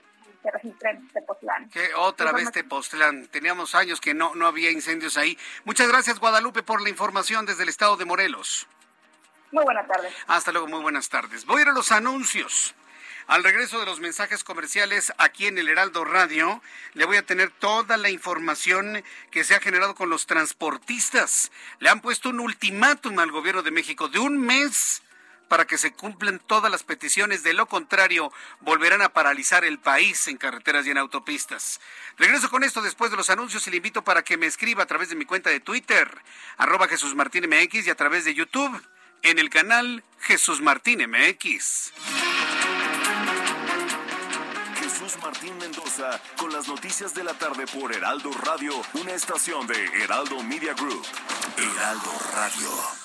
[0.45, 1.69] se registra en Tepoztlán.
[1.69, 3.27] Que otra vez Tepoztlán.
[3.27, 5.37] Teníamos años que no, no había incendios ahí.
[5.63, 8.67] Muchas gracias, Guadalupe, por la información desde el estado de Morelos.
[9.51, 10.13] Muy buenas tardes.
[10.27, 11.45] Hasta luego, muy buenas tardes.
[11.45, 12.75] Voy a ir a los anuncios.
[13.27, 16.61] Al regreso de los mensajes comerciales aquí en el Heraldo Radio,
[16.93, 21.51] le voy a tener toda la información que se ha generado con los transportistas.
[21.79, 25.01] Le han puesto un ultimátum al gobierno de México de un mes
[25.47, 27.41] para que se cumplan todas las peticiones.
[27.41, 31.81] De lo contrario, volverán a paralizar el país en carreteras y en autopistas.
[32.17, 34.87] Regreso con esto después de los anuncios y le invito para que me escriba a
[34.87, 36.15] través de mi cuenta de Twitter,
[36.57, 38.79] arroba Jesús Martín MX y a través de YouTube
[39.25, 41.91] en el canal Jesús Martín MX.
[44.79, 49.83] Jesús Martín Mendoza con las noticias de la tarde por Heraldo Radio, una estación de
[50.03, 51.03] Heraldo Media Group.
[51.57, 53.04] Heraldo Radio.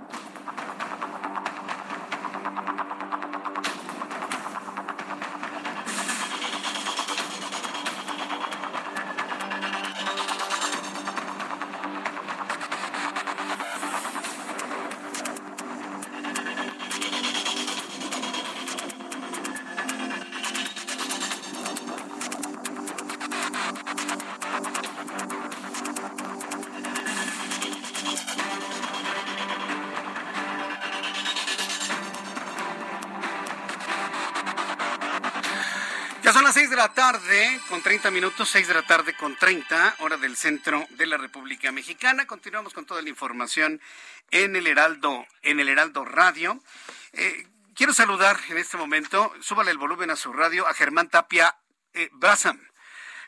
[37.11, 41.17] Tarde con 30 minutos, 6 de la tarde con 30, hora del centro de la
[41.17, 42.25] República Mexicana.
[42.25, 43.81] Continuamos con toda la información
[44.29, 46.63] en el Heraldo, en el Heraldo Radio.
[47.11, 51.57] Eh, quiero saludar en este momento, súbale el volumen a su radio, a Germán Tapia
[51.93, 52.09] eh,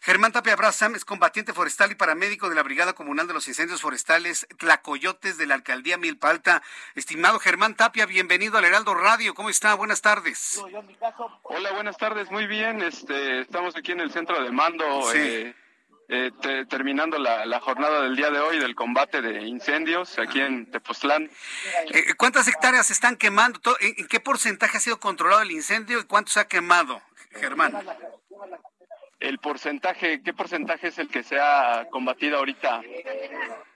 [0.04, 3.80] Germán Tapia Brasam es combatiente forestal y paramédico de la Brigada Comunal de los Incendios
[3.80, 6.62] Forestales Tlacoyotes de la Alcaldía Milpalta.
[6.94, 9.34] Estimado Germán Tapia, bienvenido al Heraldo Radio.
[9.34, 9.76] ¿Cómo está?
[9.76, 10.62] Buenas tardes.
[11.44, 12.30] Hola, buenas tardes.
[12.32, 12.82] Muy bien.
[12.82, 14.84] Este, estamos aquí en el centro de mando.
[15.14, 15.56] Eh,
[16.10, 16.32] eh,
[16.70, 21.32] terminando la, jornada del día de hoy del combate de incendios aquí en Tepoztlán.
[21.94, 23.78] Eh, ¿Cuántas hectáreas se están quemando?
[23.80, 27.74] ¿En qué porcentaje ha sido controlado el incendio y cuánto se ha quemado, Germán?
[29.24, 32.82] El porcentaje, ¿qué porcentaje es el que se ha combatido ahorita?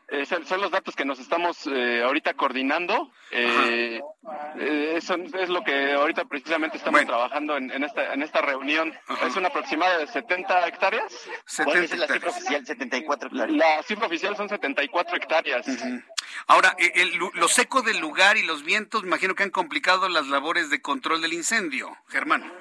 [0.10, 3.12] Eh, son los datos que nos estamos eh, ahorita coordinando.
[3.32, 4.02] Eh,
[4.58, 8.94] eso es lo que ahorita precisamente estamos trabajando en, esta, en esta reunión.
[9.26, 11.30] Es una aproximada de 70 hectáreas.
[11.46, 12.66] 70 es la cifra oficial?
[12.66, 13.58] 74 hectáreas.
[13.58, 15.66] La cifra oficial son 74 hectáreas.
[16.48, 16.76] Ahora,
[17.34, 21.22] lo seco del lugar y los vientos, imagino que han complicado las labores de control
[21.22, 21.98] del incendio.
[22.08, 22.52] Germán.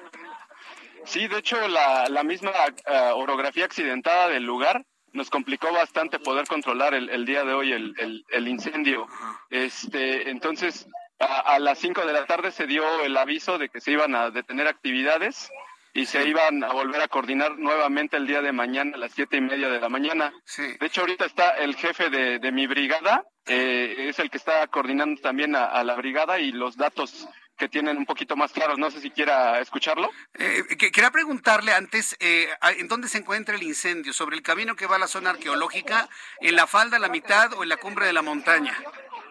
[1.07, 6.45] Sí, de hecho la, la misma uh, orografía accidentada del lugar nos complicó bastante poder
[6.47, 9.07] controlar el, el día de hoy el, el, incendio.
[9.49, 10.85] Este, entonces,
[11.17, 14.15] a, a las 5 de la tarde se dio el aviso de que se iban
[14.15, 15.49] a detener actividades
[15.93, 19.37] y se iban a volver a coordinar nuevamente el día de mañana a las siete
[19.37, 20.33] y media de la mañana.
[20.57, 24.67] De hecho, ahorita está el jefe de, de mi brigada, eh, es el que está
[24.67, 28.77] coordinando también a, a, la brigada y los datos que tienen un poquito más claros.
[28.77, 30.09] No sé si quiera escucharlo.
[30.35, 34.13] Eh, quería preguntarle antes, eh, ¿en dónde se encuentra el incendio?
[34.13, 36.07] ¿Sobre el camino que va a la zona arqueológica,
[36.39, 38.77] en la falda, la mitad o en la cumbre de la montaña?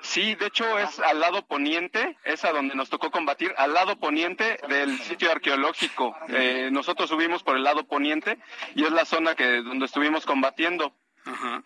[0.02, 3.98] Sí, de hecho es al lado poniente, es a donde nos tocó combatir, al lado
[3.98, 6.16] poniente del sitio arqueológico.
[6.28, 8.38] Eh, nosotros subimos por el lado poniente
[8.74, 10.94] y es la zona que donde estuvimos combatiendo.
[11.26, 11.64] Ajá.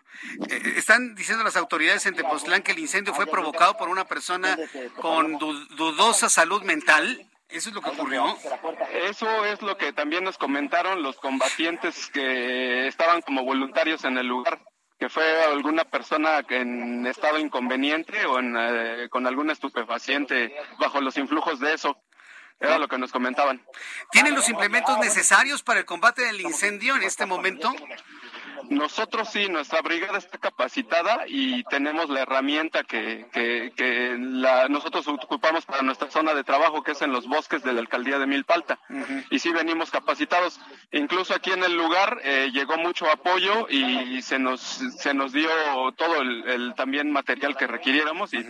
[0.49, 4.57] Eh, están diciendo las autoridades en Tepoztlán que el incendio fue provocado por una persona
[4.99, 7.27] con dudosa salud mental.
[7.47, 8.37] ¿Eso es lo que ocurrió?
[8.93, 14.27] Eso es lo que también nos comentaron los combatientes que estaban como voluntarios en el
[14.27, 14.61] lugar,
[14.97, 21.59] que fue alguna persona en estado inconveniente o eh, con algún estupefaciente bajo los influjos
[21.59, 22.01] de eso.
[22.59, 23.65] Era lo que nos comentaban.
[24.11, 27.73] ¿Tienen los implementos necesarios para el combate del incendio en este momento?
[28.69, 35.65] Nosotros sí, nuestra brigada está capacitada y tenemos la herramienta que, que, la, nosotros ocupamos
[35.65, 38.79] para nuestra zona de trabajo, que es en los bosques de la alcaldía de Milpalta.
[39.29, 40.59] Y sí venimos capacitados.
[40.91, 45.49] Incluso aquí en el lugar eh, llegó mucho apoyo y se nos, se nos dio
[45.95, 48.45] todo el, también material que requiriéramos y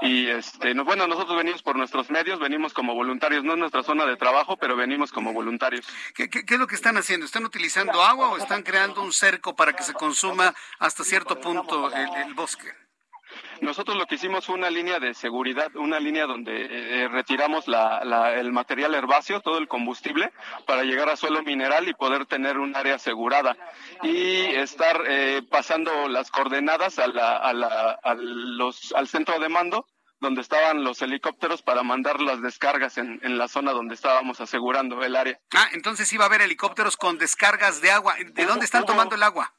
[0.00, 4.04] y este, bueno, nosotros venimos por nuestros medios, venimos como voluntarios, no es nuestra zona
[4.06, 5.86] de trabajo, pero venimos como voluntarios.
[6.14, 7.26] ¿Qué, es lo que están haciendo?
[7.26, 11.90] ¿Están utilizando agua o están creando un cerco para que se consuma hasta cierto punto
[11.92, 12.72] el, bosque?
[13.60, 18.34] Nosotros lo que hicimos fue una línea de seguridad, una línea donde eh, retiramos la,
[18.34, 20.32] el material herbáceo, todo el combustible,
[20.66, 23.56] para llegar a suelo mineral y poder tener un área asegurada
[24.02, 29.48] y estar eh, pasando las coordenadas a la, a la, a los, al centro de
[29.48, 29.86] mando
[30.20, 35.02] donde estaban los helicópteros para mandar las descargas en, en, la zona donde estábamos asegurando
[35.04, 35.38] el área.
[35.54, 38.14] Ah, entonces iba a haber helicópteros con descargas de agua.
[38.32, 39.52] ¿De dónde están tomando el agua?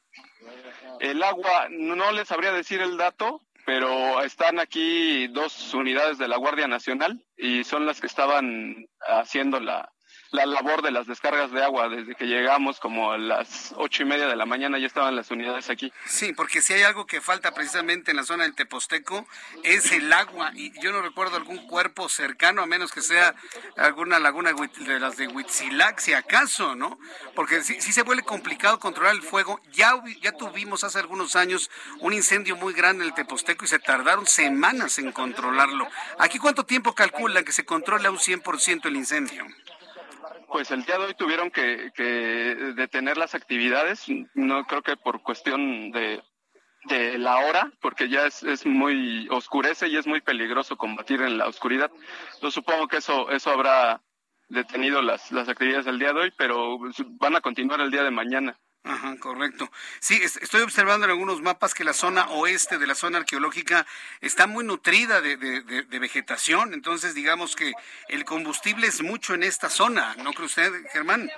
[0.98, 6.36] El agua, no les sabría decir el dato, pero están aquí dos unidades de la
[6.36, 9.92] Guardia Nacional y son las que estaban haciendo la,
[10.30, 11.88] la labor de las descargas de agua.
[11.88, 15.30] Desde que llegamos como a las ocho y media de la mañana ya estaban las
[15.30, 15.92] unidades aquí.
[16.06, 19.26] Sí, porque si hay algo que falta precisamente en la zona del Teposteco
[19.62, 20.52] es el agua.
[20.54, 23.34] Y yo no recuerdo algún cuerpo cercano, a menos que sea
[23.76, 26.98] alguna laguna de las de Huitzilac, si acaso, ¿no?
[27.34, 29.60] Porque si, si se vuelve complicado controlar el fuego.
[29.72, 33.78] Ya, ya tuvimos hace algunos años un incendio muy grande en el Teposteco y se
[33.78, 35.88] tardaron semanas en controlarlo.
[36.18, 39.46] ¿Aquí cuánto tiempo calculan que se controla un 100% el incendio?
[40.48, 41.90] Pues el día de hoy tuvieron que,
[42.76, 46.22] detener las actividades, no creo que por cuestión de,
[47.18, 51.48] la hora, porque ya es, es, muy oscurece y es muy peligroso combatir en la
[51.48, 51.90] oscuridad.
[52.40, 54.00] Yo supongo que eso, eso habrá
[54.48, 56.78] detenido las, las actividades del día de hoy, pero
[57.18, 58.56] van a continuar el día de mañana.
[58.86, 59.68] Ajá, correcto.
[59.98, 63.84] Sí, estoy observando en algunos mapas que la zona oeste de la zona arqueológica
[64.20, 67.72] está muy nutrida de, de, vegetación, entonces digamos que
[68.08, 71.28] el combustible es mucho en esta zona, ¿no cree usted, Germán?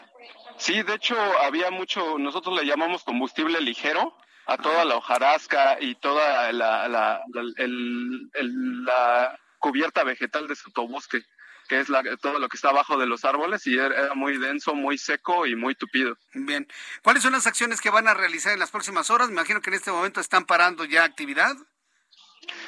[0.58, 5.94] Sí, de hecho había mucho, nosotros le llamamos combustible ligero a toda la hojarasca y
[5.94, 7.22] toda la, la,
[7.64, 11.22] la cubierta vegetal de sotobosque
[11.68, 14.74] que es la, todo lo que está abajo de los árboles y era muy denso,
[14.74, 16.16] muy seco y muy tupido.
[16.32, 16.66] Bien.
[17.02, 19.28] ¿Cuáles son las acciones que van a realizar en las próximas horas?
[19.28, 21.56] Me imagino que en este momento están parando ya actividad.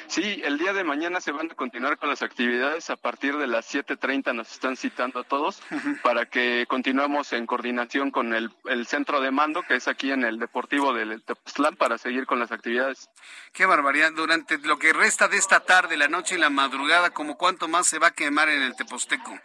[0.07, 2.89] Sí, el día de mañana se van a continuar con las actividades.
[2.89, 5.61] A partir de las 7.30 nos están citando a todos
[6.03, 8.51] para que continuemos en coordinación con el,
[8.85, 12.51] centro de mando, que es aquí en el Deportivo del Tepoztlán, para seguir con las
[12.51, 13.09] actividades.
[13.53, 14.11] Qué barbaridad.
[14.13, 17.87] Durante lo que resta de esta tarde, la noche y la madrugada, ¿como cuánto más
[17.87, 19.39] se va a quemar en el Teposteco?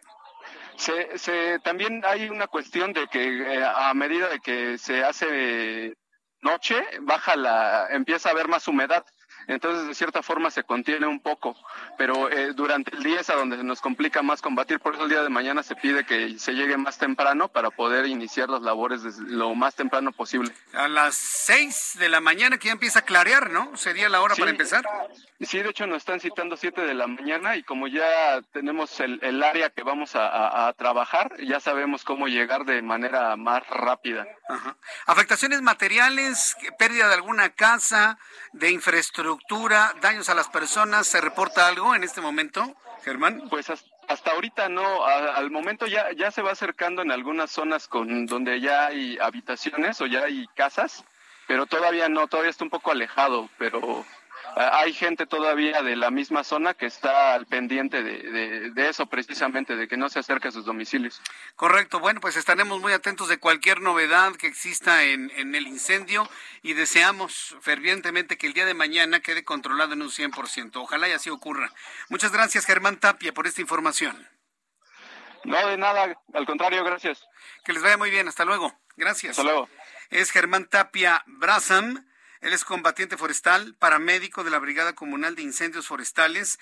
[0.76, 5.96] Se, se, también hay una cuestión de que eh, a medida de que se hace
[6.42, 9.04] noche, baja la, empieza a haber más humedad
[9.46, 11.56] entonces de cierta forma se contiene un poco,
[11.96, 15.04] pero eh, durante el día es a donde se nos complica más combatir, por eso
[15.04, 18.62] el día de mañana se pide que se llegue más temprano para poder iniciar las
[18.62, 20.52] labores lo más temprano posible.
[20.72, 23.76] A las seis de la mañana que ya empieza a clarear, ¿no?
[23.76, 24.84] Sería la hora para empezar.
[25.40, 29.20] Sí, de hecho nos están citando siete de la mañana y como ya tenemos el,
[29.22, 34.26] el área que vamos a, a, trabajar, ya sabemos cómo llegar de manera más rápida.
[34.48, 34.76] Ajá.
[35.06, 38.18] Afectaciones materiales, pérdida de alguna casa,
[38.52, 39.35] de infraestructura,
[40.00, 43.48] daños a las personas, ¿se reporta algo en este momento, Germán?
[43.48, 48.26] Pues hasta ahorita no, al momento ya, ya se va acercando en algunas zonas con
[48.26, 51.04] donde ya hay habitaciones o ya hay casas,
[51.46, 54.04] pero todavía no, todavía está un poco alejado, pero
[54.58, 59.86] hay gente todavía de la misma zona que está al pendiente de, eso precisamente, de
[59.86, 61.20] que no se acerque a sus domicilios.
[61.56, 66.26] Correcto, bueno, pues estaremos muy atentos de cualquier novedad que exista en, en el incendio
[66.62, 70.70] y deseamos fervientemente que el día de mañana quede controlado en un 100%.
[70.76, 71.70] Ojalá y así ocurra.
[72.08, 74.26] Muchas gracias, Germán Tapia, por esta información.
[75.44, 77.28] No, de nada, al contrario, gracias.
[77.62, 78.74] Que les vaya muy bien, hasta luego.
[78.96, 79.32] Gracias.
[79.32, 79.68] Hasta luego.
[80.08, 82.05] Es Germán Tapia Brazam
[82.40, 86.58] él es combatiente forestal, paramédico de la Brigada Comunal de Incendios Forestales,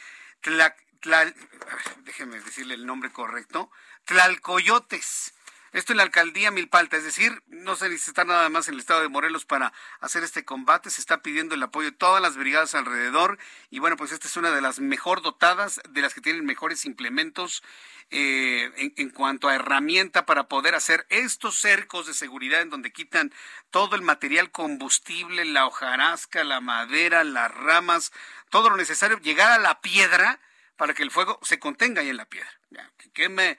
[2.05, 3.71] déjeme decirle el nombre correcto,
[4.05, 5.34] Tlalcoyotes.
[5.75, 9.03] Esto en la alcaldía Milpalta, es decir, no se necesita nada más en el estado
[9.03, 12.77] de Morelos para hacer este combate, se está pidiendo el apoyo de todas las brigadas
[12.77, 13.39] alrededor
[13.71, 16.85] y bueno, pues esta es una de las mejor dotadas, de las que tienen mejores
[16.85, 17.65] implementos
[18.13, 23.35] eh, en, cuanto a herramienta para poder hacer estos cercos de seguridad en donde quitan
[23.73, 28.13] todo el material combustible, la hojarasca, la madera, las ramas,
[28.49, 30.39] todo lo necesario, llegar a la piedra
[30.77, 32.49] para que el fuego se contenga ahí en la piedra.
[32.97, 33.59] que queme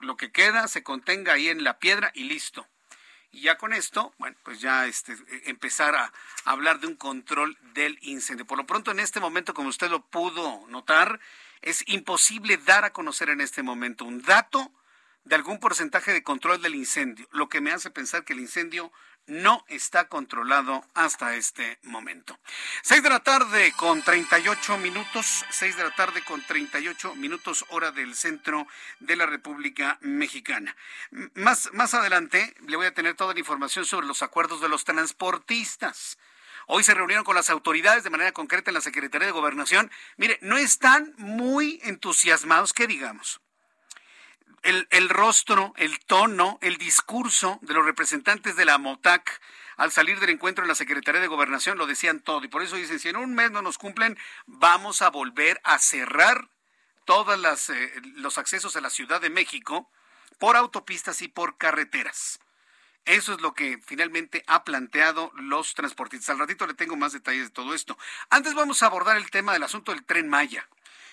[0.00, 2.66] lo, que queda, se contenga ahí en la piedra y listo.
[3.30, 6.12] y ya con esto, bueno, pues ya este, empezar a
[6.44, 8.46] hablar de un control del incendio.
[8.46, 11.18] Por lo pronto, en este momento, como usted lo pudo notar,
[11.62, 14.70] es imposible dar a conocer en este momento un dato
[15.24, 18.92] de algún porcentaje de control del incendio, lo que me hace pensar que el incendio
[19.26, 22.38] no está controlado hasta este momento.
[22.82, 27.92] Seis de la tarde con 38 minutos, seis de la tarde con 38 minutos hora
[27.92, 28.66] del centro
[29.00, 30.76] de la República Mexicana.
[31.34, 34.84] Más, más adelante le voy a tener toda la información sobre los acuerdos de los
[34.84, 36.18] transportistas.
[36.66, 39.90] Hoy se reunieron con las autoridades de manera concreta en la Secretaría de Gobernación.
[40.16, 43.40] Mire, no están muy entusiasmados, que digamos
[44.62, 49.40] el, rostro, el tono, el discurso de los representantes de la MOTAC
[49.76, 52.44] al salir del encuentro en la Secretaría de Gobernación lo decían todo.
[52.44, 55.78] Y por eso dicen, si en un mes no nos cumplen, vamos a volver a
[55.78, 56.48] cerrar
[57.04, 59.90] todos eh, los accesos a la Ciudad de México
[60.38, 62.38] por autopistas y por carreteras.
[63.04, 66.30] Eso es lo que finalmente ha planteado los transportistas.
[66.30, 67.98] Al ratito le tengo más detalles de todo esto.
[68.30, 70.68] Antes vamos a abordar el tema del asunto del tren Maya,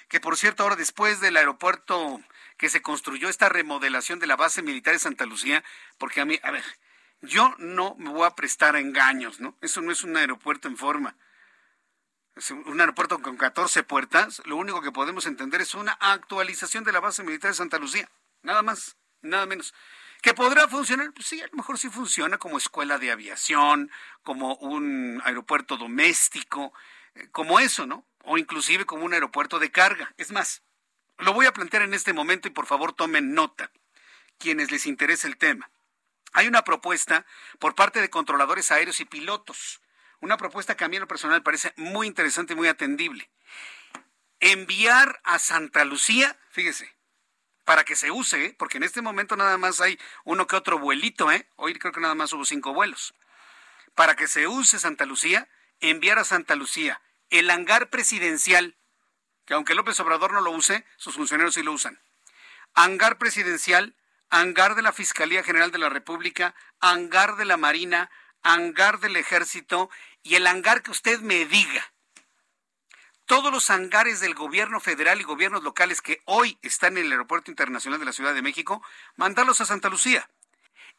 [0.10, 2.22] que por cierto ahora después del aeropuerto
[2.58, 5.64] que se construyó esta remodelación de la base militar de Santa Lucía,
[5.98, 6.64] porque a mí, a ver,
[7.22, 9.56] yo no me voy a prestar a engaños, ¿no?
[9.62, 11.16] Eso no es un aeropuerto en forma.
[12.36, 14.42] Es un aeropuerto con 14 puertas.
[14.46, 18.10] Lo único que podemos entender es una actualización de la base militar de Santa Lucía.
[18.42, 19.74] Nada más, nada menos.
[20.22, 21.12] ¿Que podrá funcionar?
[21.14, 23.92] Pues sí, a lo mejor sí funciona como escuela de aviación,
[24.24, 26.74] como un aeropuerto doméstico,
[27.16, 28.06] eh, como eso, ¿no?
[28.24, 30.14] O inclusive como un aeropuerto de carga.
[30.18, 30.62] Es más,
[31.20, 33.72] lo voy a plantear en este momento y por favor tomen nota,
[34.38, 35.70] quienes les interese el tema.
[36.32, 37.26] Hay una propuesta
[37.60, 39.82] por parte de controladores aéreos y pilotos,
[40.22, 43.30] una propuesta que a mí en lo personal parece muy interesante y muy atendible.
[44.40, 46.96] Enviar a Santa Lucía, fíjese,
[47.66, 48.56] para que se use, ¿eh?
[48.58, 51.48] porque en este momento nada más hay uno que otro vuelito, ¿eh?
[51.56, 53.14] hoy creo que nada más hubo cinco vuelos.
[53.96, 55.50] Para que se use Santa Lucía,
[55.82, 58.76] enviar a Santa Lucía el hangar presidencial
[59.50, 62.00] que aunque López Obrador no lo use, sus funcionarios sí lo usan.
[62.76, 63.96] Hangar presidencial,
[64.30, 68.12] hangar de la Fiscalía General de la República, hangar de la Marina,
[68.44, 69.90] hangar del Ejército
[70.22, 71.92] y el hangar que usted me diga.
[73.26, 77.50] Todos los hangares del gobierno federal y gobiernos locales que hoy están en el Aeropuerto
[77.50, 78.84] Internacional de la Ciudad de México,
[79.16, 80.30] mandarlos a Santa Lucía.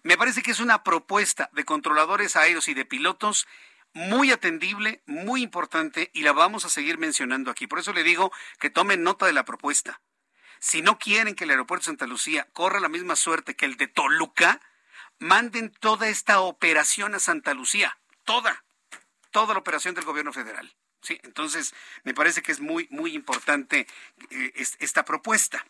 [0.02, 3.46] Me parece que es una propuesta de controladores aéreos y de pilotos
[3.92, 7.66] muy atendible, muy importante y la vamos a seguir mencionando aquí.
[7.66, 10.00] Por eso le digo que tomen nota de la propuesta.
[10.58, 13.76] Si no quieren que el aeropuerto de Santa Lucía corra la misma suerte que el
[13.76, 14.60] de Toluca,
[15.18, 18.64] manden toda esta operación a Santa Lucía, toda,
[19.30, 20.74] toda la operación del gobierno federal.
[21.02, 21.74] Sí, entonces
[22.04, 23.86] me parece que es muy, muy importante
[24.30, 25.64] eh, esta propuesta.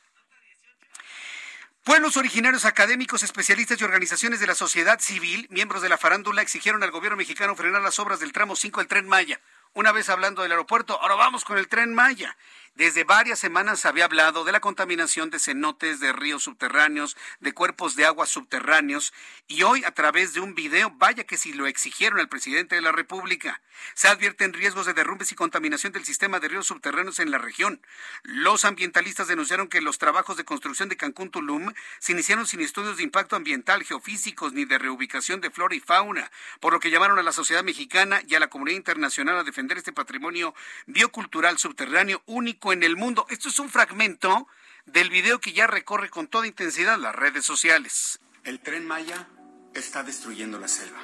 [1.90, 6.84] Pueblos originarios, académicos, especialistas y organizaciones de la sociedad civil, miembros de la farándula, exigieron
[6.84, 9.40] al gobierno mexicano frenar las obras del tramo 5 del tren Maya.
[9.74, 12.36] Una vez hablando del aeropuerto, ahora vamos con el tren Maya.
[12.76, 17.52] Desde varias semanas se había hablado de la contaminación de cenotes, de ríos subterráneos, de
[17.52, 19.12] cuerpos de agua subterráneos,
[19.48, 22.80] y hoy a través de un video, vaya que si lo exigieron al presidente de
[22.80, 23.60] la República,
[23.94, 27.82] se advierten riesgos de derrumbes y contaminación del sistema de ríos subterráneos en la región.
[28.22, 32.96] Los ambientalistas denunciaron que los trabajos de construcción de Cancún Tulum se iniciaron sin estudios
[32.96, 37.18] de impacto ambiental, geofísicos ni de reubicación de flora y fauna, por lo que llamaron
[37.18, 40.54] a la sociedad mexicana y a la comunidad internacional a defender este patrimonio
[40.86, 43.26] biocultural subterráneo único en el mundo.
[43.30, 44.46] Esto es un fragmento
[44.84, 48.20] del video que ya recorre con toda intensidad las redes sociales.
[48.44, 49.28] El tren Maya
[49.74, 51.00] está destruyendo la selva,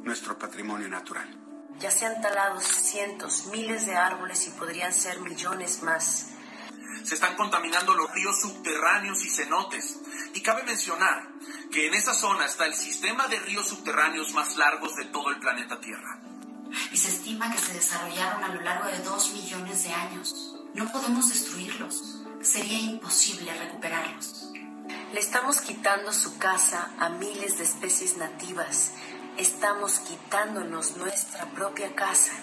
[0.00, 1.28] nuestro patrimonio natural.
[1.78, 6.28] Ya se han talado cientos, miles de árboles y podrían ser millones más.
[7.04, 10.00] Se están contaminando los ríos subterráneos y cenotes.
[10.34, 11.28] Y cabe mencionar
[11.70, 15.38] que en esa zona está el sistema de ríos subterráneos más largos de todo el
[15.38, 16.20] planeta Tierra.
[16.90, 20.55] Y se estima que se desarrollaron a lo largo de dos millones de años.
[20.76, 22.18] No podemos destruirlos.
[22.42, 24.50] Sería imposible recuperarlos.
[25.10, 28.92] Le estamos quitando su casa a miles de especies nativas.
[29.38, 32.34] Estamos quitándonos nuestra propia casa.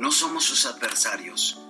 [0.00, 1.60] No somos sus adversarios.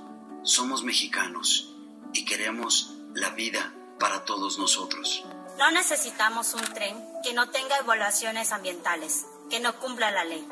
[0.42, 1.74] Somos mexicanos
[2.14, 5.22] y queremos la vida para todos nosotros.
[5.58, 10.48] No necesitamos un tren que no tenga evaluaciones ambientales, que no cumpla la ley.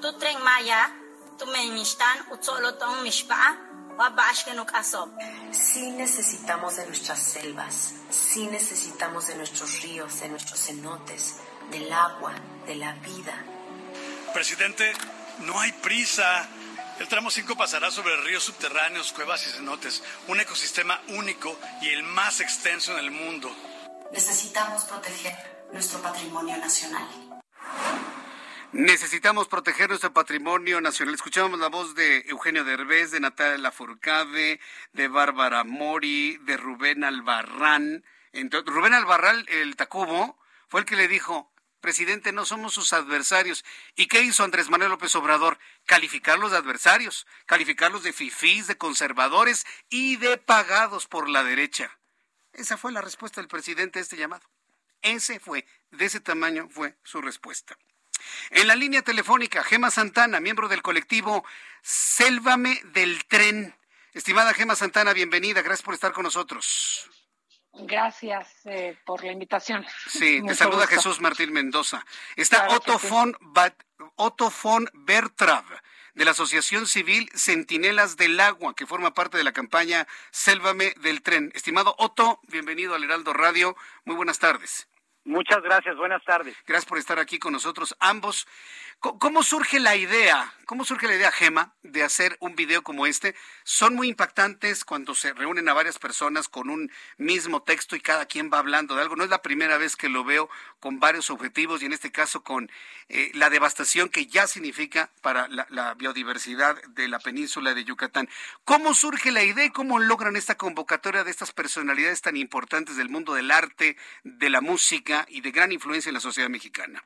[0.00, 0.90] tu tren maya,
[1.38, 1.66] tu me
[5.52, 11.36] Sí necesitamos de nuestras selvas, sí necesitamos de nuestros ríos, de nuestros cenotes,
[11.70, 12.34] del agua,
[12.66, 13.44] de la vida.
[14.32, 14.92] Presidente,
[15.40, 16.48] no hay prisa.
[16.98, 22.02] El tramo 5 pasará sobre ríos subterráneos, cuevas y cenotes, un ecosistema único y el
[22.02, 23.54] más extenso en el mundo.
[24.12, 27.08] Necesitamos proteger nuestro patrimonio nacional.
[28.72, 31.14] Necesitamos proteger nuestro patrimonio nacional.
[31.14, 34.60] Escuchamos la voz de Eugenio Derbez, de Natalia Lafourcade,
[34.94, 38.02] de Bárbara Mori, de Rubén Albarrán.
[38.64, 41.52] Rubén Albarrán, el Tacubo, fue el que le dijo,
[41.82, 43.62] presidente, no somos sus adversarios.
[43.94, 45.58] ¿Y qué hizo Andrés Manuel López Obrador?
[45.84, 51.98] Calificarlos de adversarios, calificarlos de fifís, de conservadores y de pagados por la derecha.
[52.54, 54.48] Esa fue la respuesta del presidente a este llamado.
[55.02, 57.76] Ese fue, de ese tamaño fue su respuesta.
[58.50, 61.44] En la línea telefónica, Gema Santana, miembro del colectivo
[61.82, 63.74] Sélvame del Tren.
[64.14, 65.62] Estimada Gema Santana, bienvenida.
[65.62, 67.10] Gracias por estar con nosotros.
[67.74, 69.86] Gracias eh, por la invitación.
[70.06, 72.04] Sí, te saluda Jesús Martín Mendoza.
[72.36, 73.34] Está Otto, von,
[74.16, 75.64] Otto von Bertrav,
[76.14, 81.22] de la Asociación Civil Centinelas del Agua, que forma parte de la campaña Sélvame del
[81.22, 81.50] Tren.
[81.54, 83.74] Estimado Otto, bienvenido al Heraldo Radio.
[84.04, 84.86] Muy buenas tardes.
[85.24, 86.56] Muchas gracias, buenas tardes.
[86.66, 88.46] Gracias por estar aquí con nosotros ambos.
[88.98, 90.52] ¿Cómo surge la idea?
[90.64, 93.34] ¿Cómo surge la idea, Gema, de hacer un video como este?
[93.64, 98.26] Son muy impactantes cuando se reúnen a varias personas con un mismo texto y cada
[98.26, 99.16] quien va hablando de algo.
[99.16, 100.48] No es la primera vez que lo veo
[100.78, 102.70] con varios objetivos y en este caso con
[103.08, 108.28] eh, la devastación que ya significa para la, la, biodiversidad de la península de Yucatán.
[108.64, 113.08] ¿Cómo surge la idea y cómo logran esta convocatoria de estas personalidades tan importantes del
[113.08, 117.02] mundo del arte, de la música y de gran influencia en la sociedad mexicana?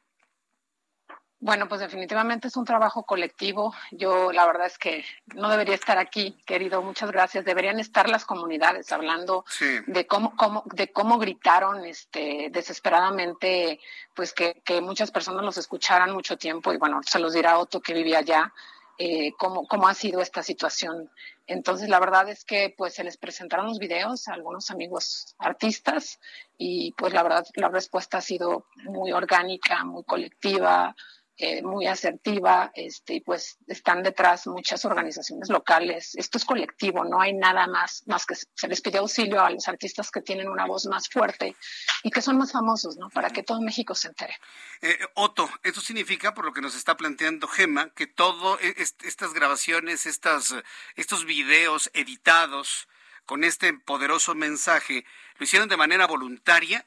[1.38, 3.74] Bueno, pues definitivamente es un trabajo colectivo.
[3.90, 5.04] Yo la verdad es que
[5.34, 6.80] no debería estar aquí, querido.
[6.82, 7.44] Muchas gracias.
[7.44, 9.44] Deberían estar las comunidades hablando
[9.86, 13.80] de cómo, cómo, de cómo gritaron, este, desesperadamente,
[14.14, 16.72] pues que, que muchas personas los escucharan mucho tiempo.
[16.72, 18.52] Y bueno, se los dirá Otto que vivía allá.
[18.98, 21.10] Eh, cómo, cómo ha sido esta situación.
[21.46, 26.18] Entonces, la verdad es que pues se les presentaron los videos a algunos amigos artistas
[26.56, 30.96] y pues la verdad la respuesta ha sido muy orgánica, muy colectiva,
[31.38, 36.14] eh, muy asertiva, este, pues están detrás muchas organizaciones locales.
[36.14, 39.68] Esto es colectivo, no hay nada más, más que se les pide auxilio a los
[39.68, 41.54] artistas que tienen una voz más fuerte
[42.02, 43.10] y que son más famosos, ¿no?
[43.10, 44.34] Para que todo México se entere.
[44.80, 49.34] Eh, Otto, esto significa, por lo que nos está planteando Gema, que todo e, estas
[49.34, 50.54] grabaciones, estas,
[50.94, 52.88] estos videos editados
[53.26, 55.04] con este poderoso mensaje,
[55.36, 56.86] lo hicieron de manera voluntaria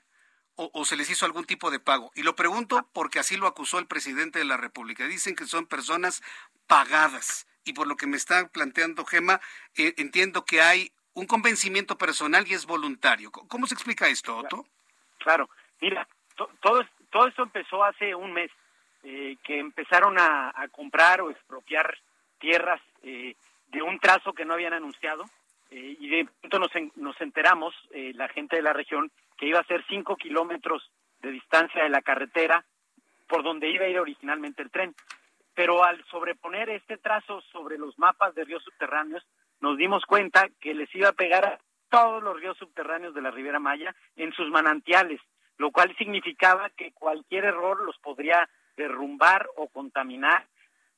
[0.62, 2.12] o, se les hizo algún tipo de pago.
[2.16, 5.06] Y lo pregunto porque así lo acusó el presidente de la República.
[5.06, 6.22] Dicen que son personas
[6.68, 7.48] pagadas.
[7.64, 9.40] Y por lo que me está planteando Gema,
[9.76, 13.32] eh, entiendo que hay un convencimiento personal y es voluntario.
[13.32, 14.66] ¿Cómo se explica esto, Otto?
[15.20, 15.50] Claro,
[15.82, 16.08] mira,
[16.62, 18.52] todo, todo esto empezó hace un mes,
[19.04, 21.98] eh, que empezaron a, comprar o expropiar
[22.38, 23.36] tierras eh,
[23.68, 25.26] de un trazo que no habían anunciado.
[25.72, 29.84] Y de pronto nos, nos enteramos, la gente de la región, que iba a ser
[29.88, 30.92] cinco kilómetros
[31.22, 32.66] de distancia de la carretera
[33.28, 34.96] por donde iba a ir originalmente el tren.
[35.54, 39.26] Pero al sobreponer este trazo sobre los mapas de ríos subterráneos,
[39.62, 41.60] nos dimos cuenta que les iba a pegar a
[41.90, 45.20] todos los ríos subterráneos de la Ribera Maya en sus manantiales,
[45.58, 50.48] lo cual significaba que cualquier error los podría derrumbar o contaminar,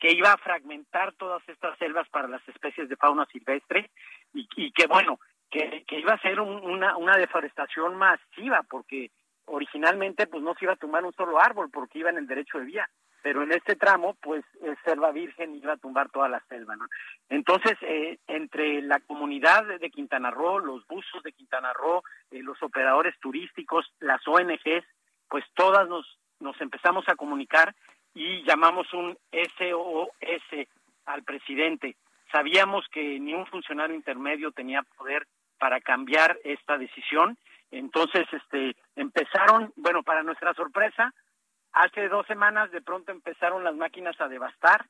[0.02, 3.92] que iba a fragmentar todas estas selvas para las especies de fauna silvestre
[4.34, 5.20] y, que, bueno,
[5.52, 9.12] que, iba a ser una, una deforestación masiva, porque
[9.46, 12.58] originalmente pues no se iba a tumbar un solo árbol porque iba en el derecho
[12.58, 12.90] de vía,
[13.22, 16.88] pero en este tramo pues es selva virgen iba a tumbar toda la selva, ¿no?
[17.30, 22.62] Entonces, eh, entre la comunidad de Quintana Roo, los buzos de Quintana Roo, eh, los
[22.64, 24.84] operadores turísticos, las ONGs,
[25.30, 27.76] pues todas nos, nos empezamos a comunicar
[28.14, 30.68] y llamamos un SOS
[31.06, 31.96] al presidente.
[32.32, 35.28] Sabíamos que ni un funcionario intermedio tenía poder
[35.60, 37.38] para cambiar esta decisión.
[37.72, 41.14] Entonces, este, empezaron, bueno, para nuestra sorpresa,
[41.74, 44.86] hace dos semanas de pronto empezaron las máquinas a devastar,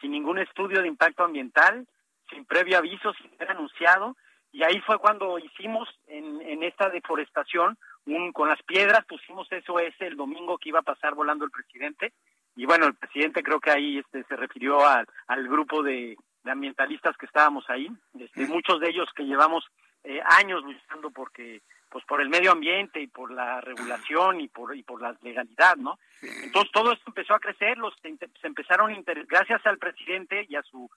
[0.00, 1.86] sin ningún estudio de impacto ambiental,
[2.30, 4.16] sin previo aviso, sin ser anunciado,
[4.52, 10.00] y ahí fue cuando hicimos en, en esta deforestación, un, con las piedras pusimos SOS
[10.00, 12.12] el domingo que iba a pasar volando el presidente,
[12.56, 17.26] y bueno, el presidente creo que ahí este, se refirió al grupo de, ambientalistas que
[17.26, 17.88] estábamos ahí,
[18.18, 19.64] este, muchos de ellos que llevamos
[20.04, 24.76] eh, años luchando porque pues por el medio ambiente y por la regulación y por
[24.76, 25.98] y por la legalidad, ¿no?
[26.22, 30.88] Entonces todo esto empezó a crecer, los se empezaron gracias al presidente y a su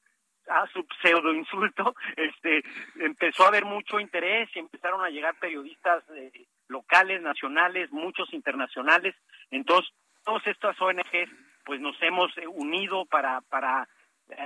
[0.47, 2.63] a su pseudo insulto, este
[2.95, 9.15] empezó a haber mucho interés y empezaron a llegar periodistas eh, locales, nacionales, muchos internacionales.
[9.51, 9.91] Entonces,
[10.23, 11.29] todas estas ONGs
[11.69, 13.87] pues nos hemos eh, unido para para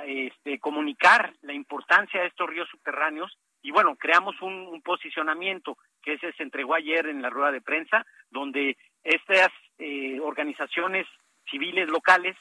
[0.05, 6.33] este, comunicar la importancia de estos ríos subterráneos y bueno, creamos un, posicionamiento que ese
[6.33, 11.07] se entregó ayer en la rueda de prensa, donde estas eh, organizaciones
[11.49, 12.35] civiles locales,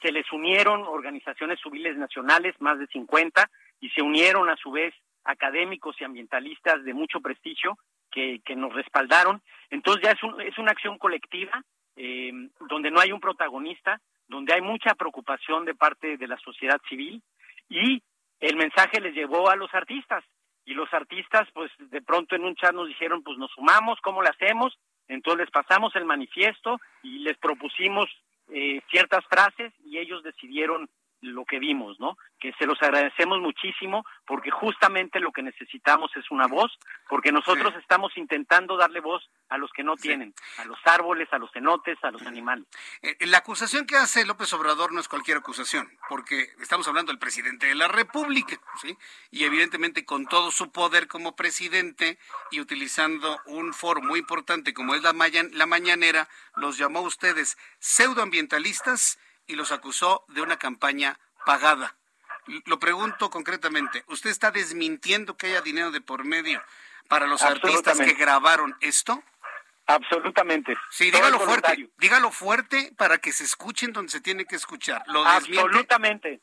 [0.00, 4.94] se les unieron organizaciones civiles nacionales, más de 50, y se unieron a su vez
[5.24, 7.76] académicos y ambientalistas de mucho prestigio
[8.12, 9.42] que, que nos respaldaron.
[9.70, 11.60] Entonces ya es, un, es una acción colectiva
[12.00, 12.30] eh,
[12.68, 17.22] donde no hay un protagonista, donde hay mucha preocupación de parte de la sociedad civil
[17.68, 18.02] y
[18.40, 20.24] el mensaje les llevó a los artistas
[20.64, 24.22] y los artistas pues de pronto en un chat nos dijeron pues nos sumamos, ¿cómo
[24.22, 24.78] lo hacemos?
[25.08, 28.06] Entonces les pasamos el manifiesto y les propusimos
[28.50, 30.88] eh, ciertas frases y ellos decidieron
[31.20, 32.16] lo que vimos, ¿no?
[32.38, 37.74] Que se los agradecemos muchísimo porque justamente lo que necesitamos es una voz, porque nosotros
[37.76, 41.98] estamos intentando darle voz a los que no tienen, a los árboles, a los cenotes,
[42.02, 42.66] a los animales.
[43.02, 47.18] Eh, la acusación que hace López Obrador no es cualquier acusación, porque estamos hablando del
[47.18, 48.96] presidente de la República, ¿sí?
[49.30, 52.18] Y evidentemente con todo su poder como presidente
[52.50, 55.14] y utilizando un foro muy importante como es la,
[55.52, 59.18] la mañanera, los llamó a ustedes pseudoambientalistas
[59.48, 61.96] y los acusó de una campaña pagada.
[62.66, 66.62] Lo pregunto concretamente, ¿usted está desmintiendo que haya dinero de por medio
[67.08, 69.22] para los artistas que grabaron esto?
[69.86, 70.76] Absolutamente.
[70.90, 75.02] Sí, dígalo fuerte, dígalo fuerte para que se escuchen donde se tiene que escuchar.
[75.08, 76.40] ¿Lo Absolutamente.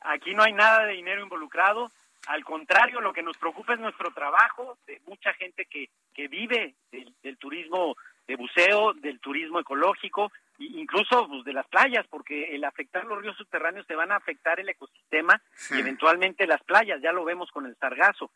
[0.00, 1.92] Aquí no hay nada de dinero involucrado.
[2.26, 6.74] Al contrario, lo que nos preocupa es nuestro trabajo de mucha gente que, que vive
[6.90, 7.96] del turismo
[8.26, 13.36] de buceo, del turismo ecológico incluso pues, de las playas, porque el afectar los ríos
[13.36, 15.40] subterráneos te van a afectar el ecosistema
[15.70, 18.30] y eventualmente las playas, ya lo vemos con el sargazo,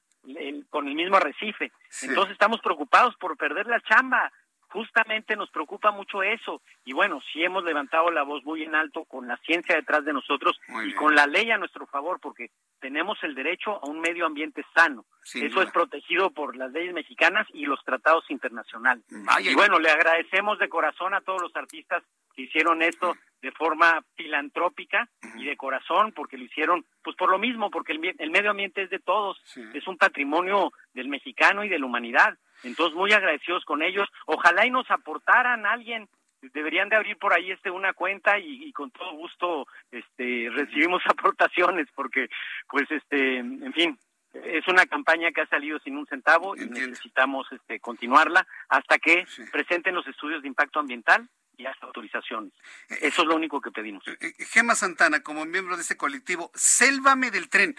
[0.71, 1.73] con el mismo arrecife.
[2.03, 4.33] Entonces estamos preocupados por perder la chamba,
[4.71, 6.63] justamente nos preocupa mucho eso.
[6.85, 10.13] Y bueno, si hemos levantado la voz muy en alto con la ciencia detrás de
[10.13, 12.51] nosotros y con la ley a nuestro favor, porque
[12.81, 15.05] tenemos el derecho a un medio ambiente sano.
[15.35, 19.05] eso es protegido por las leyes mexicanas y los tratados internacionales.
[19.43, 22.03] y bueno, le agradecemos de corazón a todos los artistas
[22.35, 27.39] que hicieron esto de forma filantrópica y de corazón, porque lo hicieron, pues por lo
[27.39, 29.41] mismo, porque el, el medio ambiente es de todos,
[29.75, 32.39] es un patrimonio del mexicano y de la humanidad.
[32.65, 34.09] Entonces, muy agradecidos con ellos.
[34.27, 36.09] Ojalá y nos aportaran alguien
[36.55, 41.87] deberían de abrir por ahí este una cuenta y, con todo gusto este recibimos aportaciones
[41.95, 42.29] porque
[42.69, 43.99] pues este en fin
[44.33, 49.27] es una campaña que ha salido sin un centavo y necesitamos este continuarla hasta que
[49.51, 52.53] presenten los estudios de impacto ambiental y las autorizaciones.
[52.89, 54.07] Eh, Eso es lo único que pedimos.
[54.07, 57.77] Eh, eh, Gema Santana, como miembro de este colectivo, Sélvame del Tren.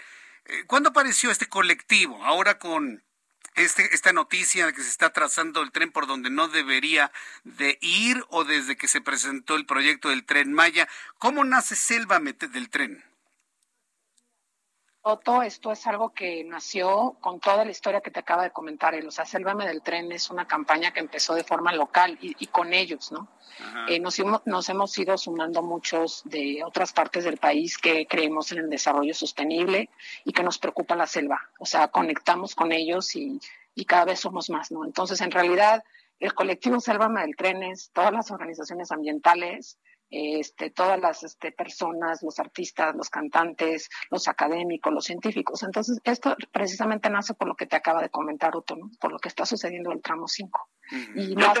[0.66, 2.22] ¿Cuándo apareció este colectivo?
[2.24, 3.02] Ahora con
[3.54, 7.12] este, esta noticia de que se está trazando el tren por donde no debería
[7.44, 10.88] de ir o desde que se presentó el proyecto del tren Maya.
[11.18, 13.04] ¿Cómo nace Selva del tren?
[15.04, 18.94] Otto, esto es algo que nació con toda la historia que te acaba de comentar.
[18.94, 22.46] El, o sea, Sélvame del Tren es una campaña que empezó de forma local y,
[22.46, 23.26] con ellos, ¿no?
[23.88, 28.58] Eh, nos, nos, hemos ido sumando muchos de otras partes del país que creemos en
[28.58, 29.90] el desarrollo sostenible
[30.24, 31.50] y que nos preocupa la selva.
[31.58, 33.40] O sea, conectamos con ellos y,
[33.74, 34.84] y cada vez somos más, ¿no?
[34.84, 35.82] Entonces, en realidad,
[36.20, 39.78] el colectivo Sélvame del Tren es todas las organizaciones ambientales,
[40.12, 45.62] este, todas las este, personas, los artistas, los cantantes, los académicos, los científicos.
[45.62, 49.28] Entonces, esto precisamente nace por lo que te acaba de comentar, Otto, por lo que
[49.28, 50.68] está sucediendo en el tramo 5.
[51.16, 51.58] Y más,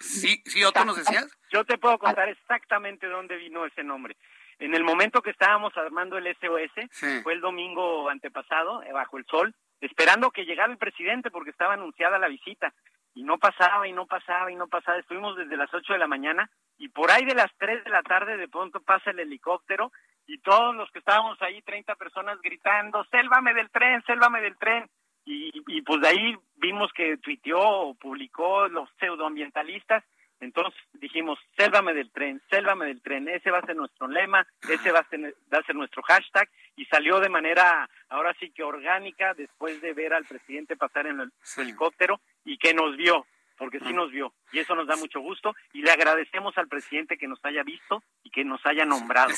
[0.00, 1.28] sí, sí, Otto, nos decías.
[1.52, 4.16] Yo te puedo contar exactamente dónde vino ese nombre.
[4.58, 9.26] En el momento que estábamos armando el SOS, fue el domingo antepasado, eh, bajo el
[9.26, 12.74] sol, esperando que llegara el presidente porque estaba anunciada la visita
[13.14, 14.98] y no pasaba y no pasaba y no pasaba.
[14.98, 18.02] Estuvimos desde las 8 de la mañana y por ahí de las 3 de la
[18.02, 19.92] tarde de pronto pasa el helicóptero
[20.26, 24.88] y todos los que estábamos ahí, 30 personas gritando, sélvame del tren, sélvame del tren.
[25.26, 30.04] Y, y pues de ahí vimos que tuiteó o publicó los pseudoambientalistas.
[30.40, 34.92] Entonces dijimos, sélvame del tren, sélvame del tren, ese va a ser nuestro lema, ese
[34.92, 38.62] va a ser, va a ser nuestro hashtag y salió de manera ahora sí que
[38.62, 43.26] orgánica después de ver al presidente pasar en el helicóptero y que nos vio
[43.56, 47.16] porque sí nos vio y eso nos da mucho gusto y le agradecemos al presidente
[47.16, 49.32] que nos haya visto y que nos haya nombrado.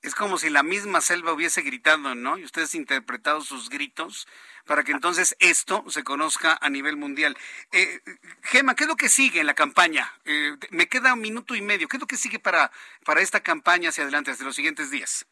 [0.00, 2.38] Es, como si la misma selva hubiese gritado, ¿no?
[2.38, 4.28] Y ustedes interpretado sus gritos
[4.64, 7.36] para que entonces esto se conozca a nivel mundial.
[7.72, 8.00] Eh,
[8.42, 10.12] Gema, ¿qué es lo que sigue en la campaña?
[10.24, 11.88] Eh, me queda un minuto y medio.
[11.88, 12.70] ¿Qué es lo que sigue para,
[13.04, 15.26] para esta campaña hacia adelante, hasta los siguientes días?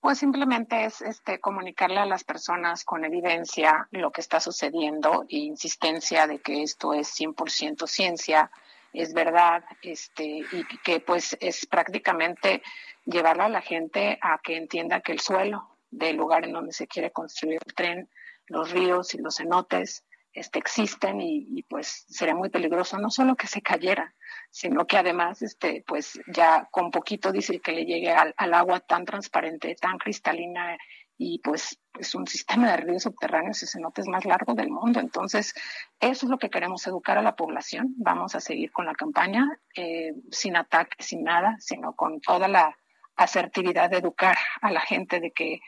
[0.00, 5.36] Pues simplemente es este, comunicarle a las personas con evidencia lo que está sucediendo e
[5.36, 8.50] insistencia de que esto es 100% ciencia,
[8.94, 12.62] es verdad, este, y que pues es prácticamente
[13.04, 16.86] llevarle a la gente a que entienda que el suelo del lugar en donde se
[16.86, 18.08] quiere construir el tren,
[18.46, 23.46] los ríos y los cenotes este, existen y, pues sería muy peligroso no solo que
[23.46, 24.14] se cayera,
[24.50, 29.04] sino que además este, pues ya con poquito dice que le llegue al, agua tan
[29.04, 30.76] transparente, tan cristalina
[31.16, 35.00] y pues es un sistema de ríos subterráneos y cenotes más largo del mundo.
[35.00, 35.52] Entonces,
[35.98, 37.94] eso es lo que queremos educar a la población.
[37.98, 42.76] Vamos a seguir con la campaña eh, sin ataque, sin nada, sino con toda la
[43.16, 45.60] asertividad de educar a la gente de que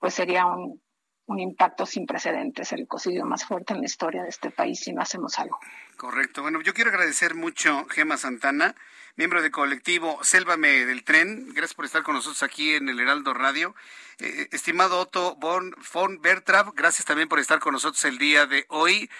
[0.00, 0.82] pues sería un,
[1.26, 4.92] un impacto sin precedentes, el ecocidio más fuerte en la historia de este país si
[4.92, 5.58] no hacemos algo.
[5.96, 6.42] Correcto.
[6.42, 8.74] Bueno, yo quiero agradecer mucho Gema Santana,
[9.16, 11.48] miembro del colectivo Sélvame del Tren.
[11.52, 13.74] Gracias por estar con nosotros aquí en el Heraldo Radio.
[14.18, 16.20] Eh, estimado Otto von, von
[16.74, 19.10] gracias también por estar con nosotros el día de hoy.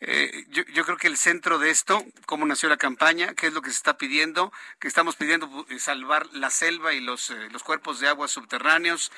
[0.00, 3.54] Eh, yo, yo, creo que el centro de esto, cómo nació la campaña, qué es
[3.54, 7.62] lo que se está pidiendo, que estamos pidiendo eh, salvar la selva y los, los
[7.62, 9.10] cuerpos de agua subterráneos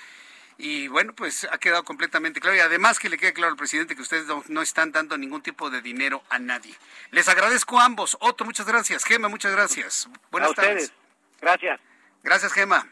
[0.60, 2.56] y bueno, pues ha quedado completamente claro.
[2.56, 5.70] Y además que le quede claro al presidente que ustedes no, están dando ningún tipo
[5.70, 6.74] de dinero a nadie.
[7.12, 8.18] Les agradezco a ambos.
[8.20, 9.04] Otto, muchas gracias.
[9.04, 10.08] Gema, muchas gracias.
[10.32, 10.92] Buenas tardes.
[11.40, 11.80] Gracias.
[12.24, 12.88] Gracias, Gema.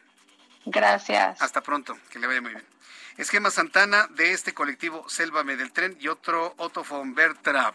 [0.64, 1.43] Gracias.
[1.43, 1.99] Hasta pronto.
[2.09, 2.64] Que le vaya muy bien.
[3.17, 7.75] Es Gema Santana de este colectivo Sélvame del Tren y otro Otto von Bertrab.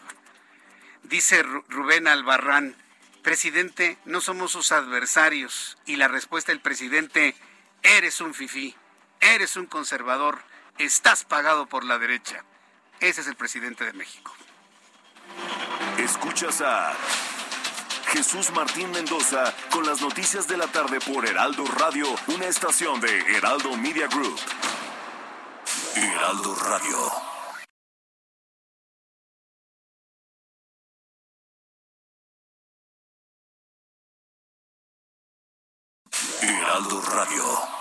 [1.03, 2.75] Dice Rubén Albarrán,
[3.23, 5.77] presidente, no somos sus adversarios.
[5.85, 7.35] Y la respuesta del presidente,
[7.83, 8.73] eres un fifí
[9.21, 10.43] eres un conservador,
[10.77, 12.43] estás pagado por la derecha.
[12.99, 14.33] Ese es el presidente de México.
[15.97, 16.93] Escuchas a
[18.07, 23.19] Jesús Martín Mendoza con las noticias de la tarde por Heraldo Radio, una estación de
[23.37, 24.39] Heraldo Media Group.
[25.95, 27.11] Heraldo Radio.
[36.41, 37.80] Heraldo Radio.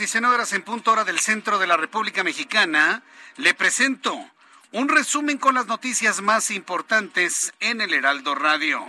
[0.00, 3.02] 19 horas en punto hora del centro de la República Mexicana,
[3.36, 4.18] le presento
[4.72, 8.86] un resumen con las noticias más importantes en el Heraldo Radio.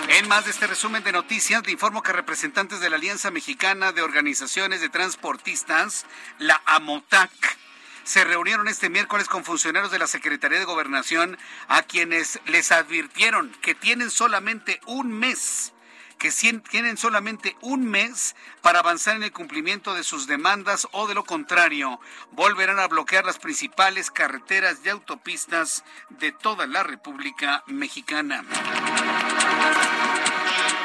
[0.09, 3.93] En más de este resumen de noticias, le informo que representantes de la Alianza Mexicana
[3.93, 6.07] de Organizaciones de Transportistas,
[6.39, 7.31] la AMOTAC,
[8.09, 11.37] se reunieron este miércoles con funcionarios de la Secretaría de Gobernación
[11.69, 15.75] a quienes les advirtieron que tienen solamente un mes
[16.17, 16.33] que
[16.71, 21.25] tienen solamente un mes para avanzar en el cumplimiento de sus demandas o de lo
[21.25, 22.01] contrario
[22.33, 28.43] volverán a bloquear las principales carreteras y autopistas de toda la República Mexicana.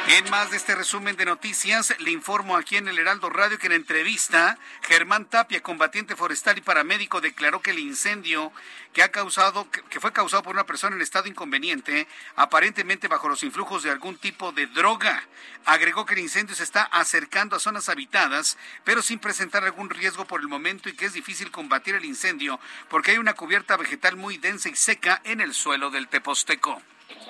[0.06, 3.68] En más de este resumen de noticias, le informo aquí en el Heraldo Radio que
[3.68, 8.52] en entrevista, Germán Tapia, combatiente forestal y paramédico, declaró que el incendio
[8.92, 13.44] que ha causado, que fue causado por una persona en estado inconveniente, aparentemente bajo los
[13.44, 15.24] influjos de algún tipo de droga.
[15.64, 20.26] Agregó que el incendio se está acercando a zonas habitadas, pero sin presentar algún riesgo
[20.26, 24.18] por el momento y que es difícil combatir el incendio porque hay una cubierta vegetal
[24.18, 26.82] muy densa y seca en el suelo del Teposteco.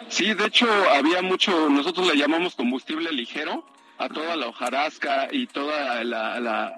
[0.10, 3.66] Sí, de hecho había mucho, nosotros le llamamos combustible ligero
[3.98, 6.76] a toda la hojarasca y toda la, la,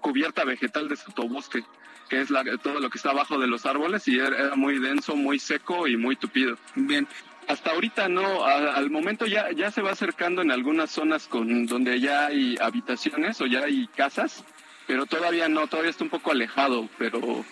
[0.00, 1.64] cubierta vegetal de sotobosque,
[2.08, 2.28] que es
[2.62, 5.96] todo lo que está abajo de los árboles y era, muy denso, muy seco y
[5.96, 6.56] muy tupido.
[6.74, 7.06] Bien.
[7.46, 12.00] hasta ahorita no, al momento ya, ya se va acercando en algunas zonas con donde
[12.00, 14.44] ya hay habitaciones o ya hay casas,
[14.86, 17.44] pero todavía no, todavía está un poco alejado, pero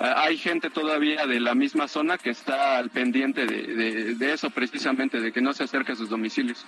[0.00, 5.20] hay gente todavía de la misma zona que está al pendiente de, de eso precisamente,
[5.20, 6.64] de que no se acerque a sus domicilios.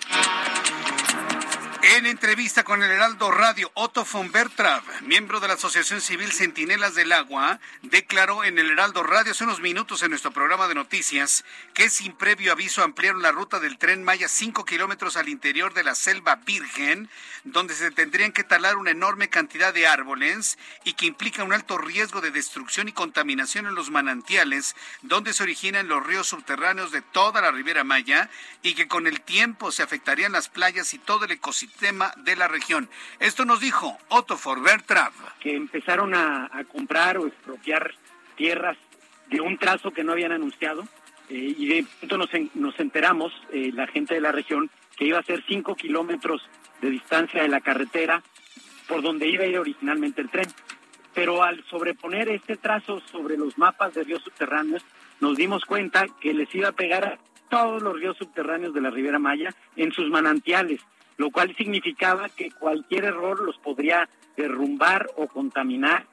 [1.99, 6.95] En entrevista con el Heraldo Radio, Otto von Bertrav, miembro de la Asociación Civil Centinelas
[6.95, 11.45] del Agua, declaró en el Heraldo Radio hace unos minutos en nuestro programa de noticias
[11.75, 15.83] que sin previo aviso ampliaron la ruta del tren Maya cinco kilómetros al interior de
[15.83, 17.11] la selva virgen,
[17.43, 21.79] donde se tendrían que talar una enorme cantidad de árboles y que implica un alto
[21.79, 27.03] riesgo de destrucción y contaminación en los manantiales, donde se originan los ríos subterráneos de
[27.03, 28.31] toda la Ribera Maya
[28.63, 31.88] y que con el tiempo se afectarían las playas y todo el ecosistema
[32.19, 32.89] de la región.
[33.19, 35.13] Esto nos dijo Otto Forbertrav.
[35.41, 37.95] Que empezaron a, comprar o expropiar
[38.37, 38.77] tierras
[39.29, 40.83] de un trazo que no habían anunciado
[41.29, 45.19] eh, y de pronto nos, nos enteramos, eh, la gente de la región, que iba
[45.19, 46.43] a ser cinco kilómetros
[46.81, 48.23] de distancia de la carretera
[48.87, 50.49] por donde iba a ir originalmente el tren.
[51.15, 54.85] Pero al sobreponer este trazo sobre los mapas de ríos subterráneos,
[55.21, 57.19] nos dimos cuenta que les iba a pegar a
[57.49, 60.81] todos los ríos subterráneos de la Ribera Maya en sus manantiales
[61.19, 66.07] lo cual significaba que cualquier error los podría derrumbar o contaminar,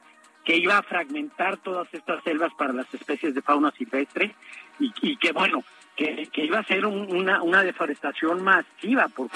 [0.43, 4.35] que iba a fragmentar todas estas selvas para las especies de fauna silvestre
[4.79, 5.63] y, que bueno,
[5.95, 9.07] que, iba a ser una, una deforestación masiva.
[9.07, 9.29] Por...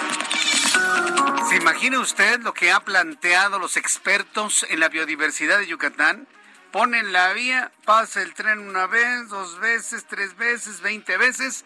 [1.49, 6.27] ¿Se imagina usted lo que han planteado los expertos en la biodiversidad de Yucatán?
[6.71, 11.65] Ponen la vía, pasa el tren una vez, dos veces, tres veces, veinte veces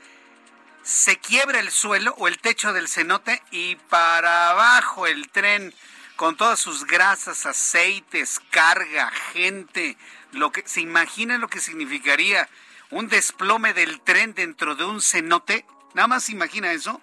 [0.83, 5.73] se quiebra el suelo o el techo del cenote y para abajo el tren
[6.17, 9.97] con todas sus grasas, aceites, carga, gente,
[10.31, 12.49] lo que se imagina lo que significaría
[12.91, 15.65] un desplome del tren dentro de un cenote.
[15.95, 17.01] Nada más imagina eso.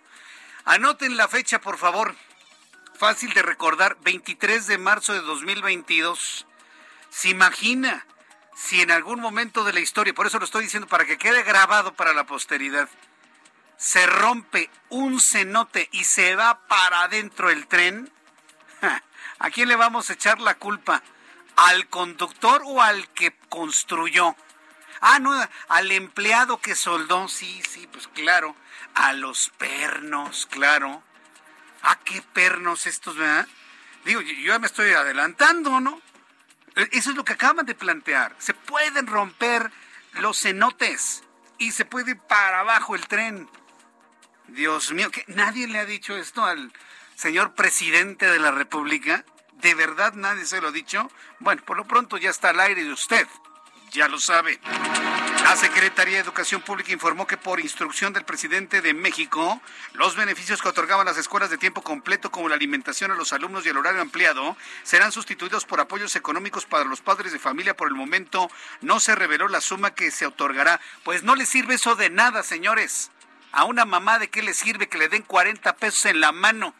[0.64, 2.14] Anoten la fecha, por favor.
[2.96, 6.46] Fácil de recordar, 23 de marzo de 2022.
[7.08, 8.06] Se imagina
[8.54, 11.42] si en algún momento de la historia, por eso lo estoy diciendo para que quede
[11.42, 12.88] grabado para la posteridad
[13.80, 18.12] se rompe un cenote y se va para adentro el tren,
[19.38, 21.02] ¿a quién le vamos a echar la culpa?
[21.56, 24.36] ¿Al conductor o al que construyó?
[25.00, 25.32] Ah, no,
[25.68, 28.54] al empleado que soldó, sí, sí, pues claro.
[28.94, 31.02] A los pernos, claro.
[31.82, 33.48] ¿A ah, qué pernos estos, verdad?
[34.04, 36.02] Digo, yo ya me estoy adelantando, ¿no?
[36.76, 38.36] E, eso es lo que acaban de plantear.
[38.38, 39.72] Se pueden romper
[40.20, 41.22] los cenotes
[41.56, 43.48] y se puede ir para abajo el tren.
[44.52, 46.72] Dios mío, que nadie le ha dicho esto al
[47.14, 49.24] señor presidente de la República.
[49.54, 51.10] ¿De verdad nadie se lo ha dicho?
[51.38, 53.26] Bueno, por lo pronto ya está al aire de usted.
[53.92, 54.60] Ya lo sabe.
[55.44, 59.60] La Secretaría de Educación Pública informó que por instrucción del presidente de México,
[59.94, 63.66] los beneficios que otorgaban las escuelas de tiempo completo como la alimentación a los alumnos
[63.66, 67.76] y el horario ampliado serán sustituidos por apoyos económicos para los padres de familia.
[67.76, 70.80] Por el momento no se reveló la suma que se otorgará.
[71.04, 73.10] Pues no le sirve eso de nada, señores.
[73.52, 76.74] A una mamá de qué le sirve que le den 40 pesos en la mano.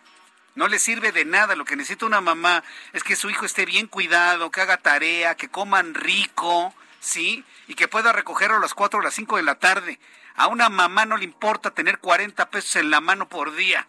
[0.55, 1.57] No le sirve de nada.
[1.57, 2.63] Lo que necesita una mamá
[2.93, 7.45] es que su hijo esté bien cuidado, que haga tarea, que coman rico, ¿sí?
[7.67, 9.99] Y que pueda recogerlo a las 4 o las 5 de la tarde.
[10.37, 13.87] A una mamá no le importa tener 40 pesos en la mano por día.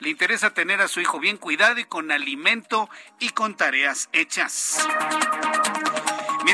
[0.00, 4.86] Le interesa tener a su hijo bien cuidado y con alimento y con tareas hechas.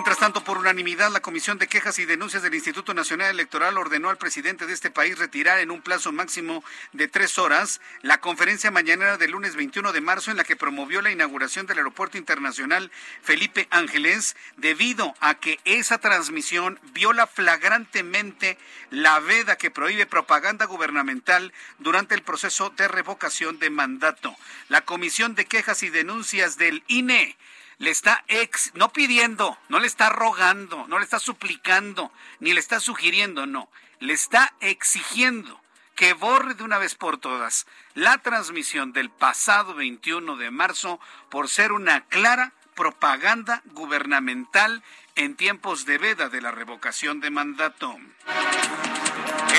[0.01, 4.09] Mientras tanto, por unanimidad, la Comisión de Quejas y Denuncias del Instituto Nacional Electoral ordenó
[4.09, 8.71] al presidente de este país retirar en un plazo máximo de tres horas la conferencia
[8.71, 12.91] mañanera del lunes 21 de marzo en la que promovió la inauguración del Aeropuerto Internacional
[13.21, 18.57] Felipe Ángeles, debido a que esa transmisión viola flagrantemente
[18.89, 24.35] la veda que prohíbe propaganda gubernamental durante el proceso de revocación de mandato.
[24.71, 27.37] La Comisión de Quejas y Denuncias del INE
[27.81, 32.61] le está ex, no pidiendo, no le está rogando, no le está suplicando, ni le
[32.61, 33.71] está sugiriendo, no,
[34.01, 35.59] le está exigiendo
[35.95, 41.01] que borre de una vez por todas la transmisión del pasado 21 de marzo
[41.31, 44.83] por ser una clara propaganda gubernamental
[45.17, 47.97] en tiempos de veda de la revocación de mandato.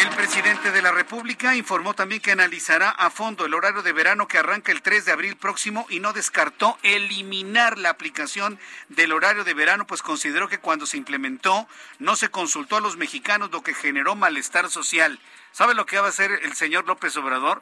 [0.02, 4.28] El presidente de la República informó también que analizará a fondo el horario de verano
[4.28, 9.44] que arranca el 3 de abril próximo y no descartó eliminar la aplicación del horario
[9.44, 11.68] de verano, pues consideró que cuando se implementó
[12.00, 15.20] no se consultó a los mexicanos, lo que generó malestar social.
[15.52, 17.62] ¿Sabe lo que va a hacer el señor López Obrador?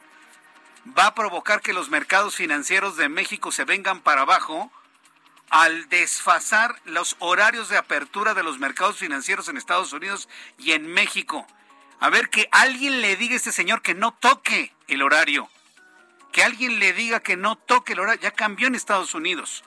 [0.98, 4.72] Va a provocar que los mercados financieros de México se vengan para abajo
[5.50, 10.86] al desfasar los horarios de apertura de los mercados financieros en Estados Unidos y en
[10.86, 11.46] México
[12.00, 15.50] A ver, que alguien le diga a este señor que no toque el horario.
[16.32, 18.22] Que alguien le diga que no toque el horario.
[18.22, 19.64] Ya cambió en Estados Unidos.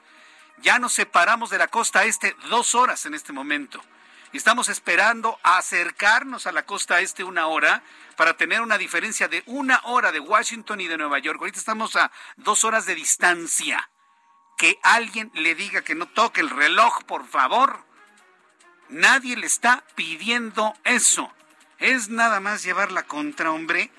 [0.58, 3.84] Ya nos separamos de la costa este dos horas en este momento.
[4.32, 7.84] Estamos esperando acercarnos a la costa este una hora
[8.16, 11.40] para tener una diferencia de una hora de Washington y de Nueva York.
[11.40, 13.90] Ahorita estamos a dos horas de distancia.
[14.58, 17.86] Que alguien le diga que no toque el reloj, por favor.
[18.90, 21.32] Nadie le está pidiendo eso.
[21.84, 23.92] Es nada más llevar la contra, hombre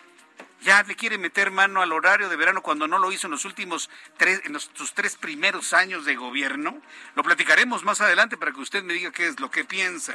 [0.65, 3.45] ya le quiere meter mano al horario de verano cuando no lo hizo en los
[3.45, 6.81] últimos tres, en sus tres primeros años de gobierno.
[7.15, 10.15] Lo platicaremos más adelante para que usted me diga qué es lo que piensa.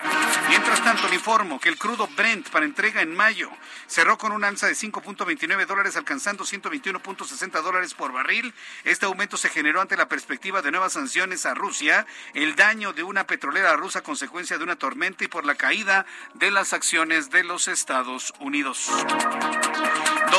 [0.50, 3.50] Mientras tanto, le informo que el crudo Brent para entrega en mayo
[3.88, 8.54] cerró con un alza de 5.29 dólares, alcanzando 121.60 dólares por barril.
[8.84, 13.04] Este aumento se generó ante la perspectiva de nuevas sanciones a Rusia, el daño de
[13.04, 17.44] una petrolera rusa consecuencia de una tormenta y por la caída de las acciones de
[17.44, 18.90] los Estados Unidos.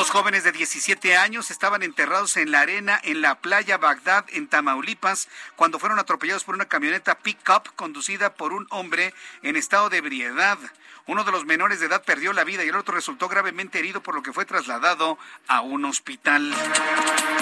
[0.01, 4.47] Dos jóvenes de 17 años estaban enterrados en la arena en la playa Bagdad, en
[4.47, 9.97] Tamaulipas, cuando fueron atropellados por una camioneta pick-up conducida por un hombre en estado de
[9.97, 10.57] ebriedad.
[11.07, 14.03] Uno de los menores de edad perdió la vida y el otro resultó gravemente herido
[14.03, 16.53] por lo que fue trasladado a un hospital.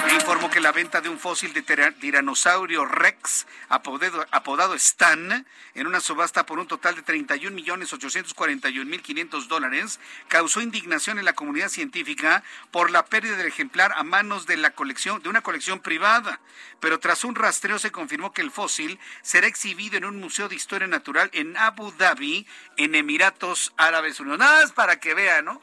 [0.08, 5.86] E informó que la venta de un fósil de tiranosaurio Rex, apodado, apodado Stan, en
[5.86, 11.26] una subasta por un total de 31 millones 841 mil 500 dólares, causó indignación en
[11.26, 15.42] la comunidad científica por la pérdida del ejemplar a manos de la colección de una
[15.42, 16.40] colección privada.
[16.80, 20.56] Pero tras un rastreo se confirmó que el fósil será exhibido en un museo de
[20.56, 22.46] historia natural en Abu Dhabi,
[22.78, 24.38] en Emiratos Árabes Unidos.
[24.38, 25.62] Nada más para que vean, ¿no?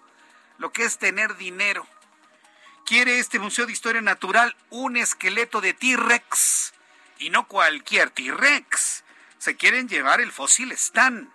[0.58, 1.86] Lo que es tener dinero.
[2.86, 6.74] Quiere este Museo de Historia Natural un esqueleto de T-Rex.
[7.20, 9.04] Y no cualquier T-Rex.
[9.38, 11.32] Se quieren llevar el fósil Stan.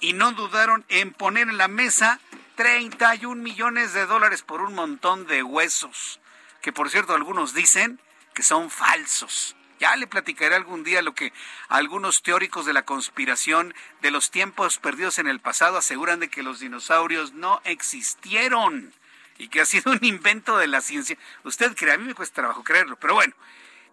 [0.00, 2.20] Y no dudaron en poner en la mesa
[2.56, 6.20] 31 millones de dólares por un montón de huesos.
[6.62, 8.00] Que por cierto algunos dicen
[8.34, 9.56] que son falsos.
[9.78, 11.32] Ya le platicaré algún día lo que
[11.68, 16.42] algunos teóricos de la conspiración de los tiempos perdidos en el pasado aseguran de que
[16.42, 18.92] los dinosaurios no existieron
[19.38, 21.16] y que ha sido un invento de la ciencia.
[21.44, 23.34] Usted cree, a mí me cuesta trabajo creerlo, pero bueno,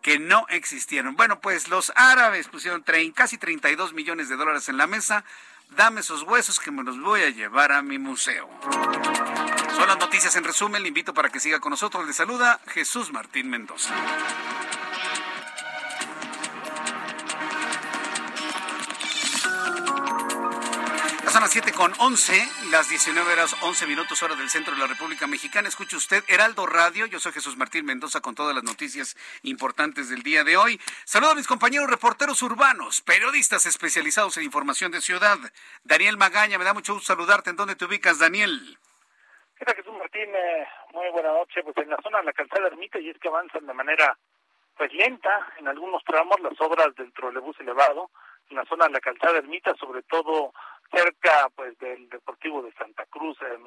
[0.02, 1.16] que no existieron.
[1.16, 2.84] Bueno, pues los árabes pusieron
[3.14, 5.24] casi 32 millones de dólares en la mesa.
[5.72, 8.48] Dame esos huesos que me los voy a llevar a mi museo.
[9.76, 10.84] Son las noticias en resumen.
[10.84, 12.06] Le invito para que siga con nosotros.
[12.06, 13.96] Le saluda Jesús Martín Mendoza.
[21.36, 22.32] Son las 7 con 11,
[22.72, 25.68] las 19 horas 11 minutos hora del centro de la República Mexicana.
[25.68, 27.08] Escuche usted Heraldo Radio.
[27.08, 30.80] Yo soy Jesús Martín Mendoza con todas las noticias importantes del día de hoy.
[31.04, 35.38] Saludo a mis compañeros reporteros urbanos, periodistas especializados en información de ciudad.
[35.84, 37.50] Daniel Magaña, me da mucho gusto saludarte.
[37.50, 38.78] ¿En dónde te ubicas, Daniel?
[39.60, 40.30] ¿Qué tal, Jesús Martín?
[40.34, 41.62] Eh, muy buena noche.
[41.64, 44.18] Pues en la zona de la calzada Ermita y es que avanzan de manera
[44.78, 48.10] pues lenta en algunos tramos las obras del trolebús elevado
[48.50, 50.54] en la zona de la calzada Ermita, sobre todo
[50.92, 53.58] cerca pues del Deportivo de Santa Cruz, eh,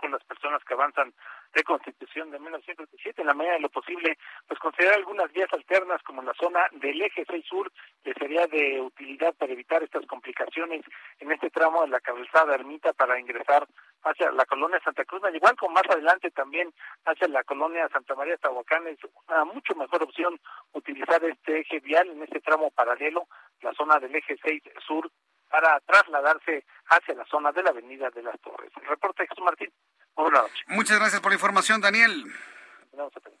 [0.00, 1.12] con las personas que avanzan
[1.54, 6.02] de Constitución de 1937, en la medida de lo posible, pues considerar algunas vías alternas
[6.02, 7.72] como la zona del eje 6 sur,
[8.02, 10.84] que sería de utilidad para evitar estas complicaciones
[11.20, 13.66] en este tramo de la calzada Ermita para ingresar
[14.02, 15.22] hacia la colonia Santa Cruz,
[15.58, 16.72] como más adelante también
[17.04, 18.98] hacia la colonia Santa María Tahuacán, es
[19.28, 20.38] una mucho mejor opción
[20.72, 23.26] utilizar este eje vial en este tramo paralelo,
[23.62, 25.10] la zona del eje 6 sur
[25.50, 28.70] para trasladarse hacia la zona de la Avenida de las Torres.
[28.80, 29.72] El reporte Jesús Martín.
[30.14, 30.64] Buenas noches.
[30.68, 32.24] Muchas gracias por la información, Daniel.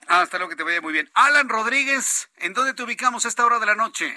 [0.08, 1.10] Hasta luego, que te vaya muy bien.
[1.14, 4.12] Alan Rodríguez, ¿en dónde te ubicamos a esta hora de la noche?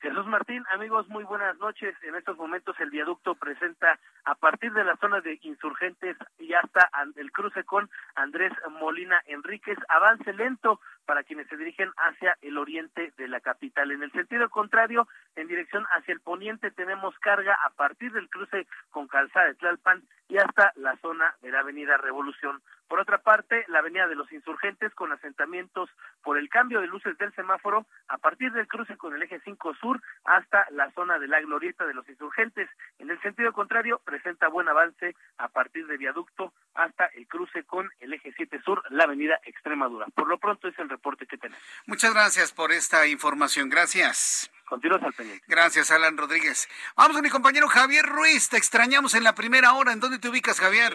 [0.00, 1.96] Jesús Martín, amigos, muy buenas noches.
[2.02, 6.88] En estos momentos el viaducto presenta a partir de la zona de insurgentes y hasta
[7.16, 13.12] el cruce con Andrés Molina Enríquez, avance lento para quienes se dirigen hacia el oriente
[13.16, 13.90] de la capital.
[13.90, 18.66] En el sentido contrario, en dirección hacia el poniente, tenemos carga a partir del cruce
[18.90, 22.60] con Calzada de Tlalpan y hasta la zona de la Avenida Revolución.
[22.88, 25.90] Por otra parte, la Avenida de los Insurgentes con asentamientos
[26.22, 29.74] por el cambio de luces del semáforo a partir del cruce con el eje 5
[29.74, 32.68] sur hasta la zona de la Glorieta de los Insurgentes.
[32.98, 37.90] En el sentido contrario, presenta buen avance a partir de viaducto hasta el cruce con
[38.00, 40.06] el eje 7 sur, la Avenida Extremadura.
[40.14, 41.64] Por lo pronto es el reporte que tenemos.
[41.86, 43.68] Muchas gracias por esta información.
[43.68, 44.50] Gracias.
[44.68, 45.44] Continuos al pendiente.
[45.46, 46.68] Gracias, Alan Rodríguez.
[46.96, 48.48] Vamos con mi compañero Javier Ruiz.
[48.48, 49.92] Te extrañamos en la primera hora.
[49.92, 50.92] ¿En dónde te ubicas, Javier?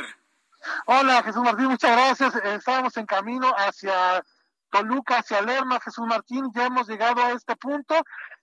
[0.86, 2.36] Hola, Jesús Martín, muchas gracias.
[2.36, 4.24] Estábamos en camino hacia
[4.72, 7.94] Toluca hacia Lerma, Jesús Martín, ya hemos llegado a este punto.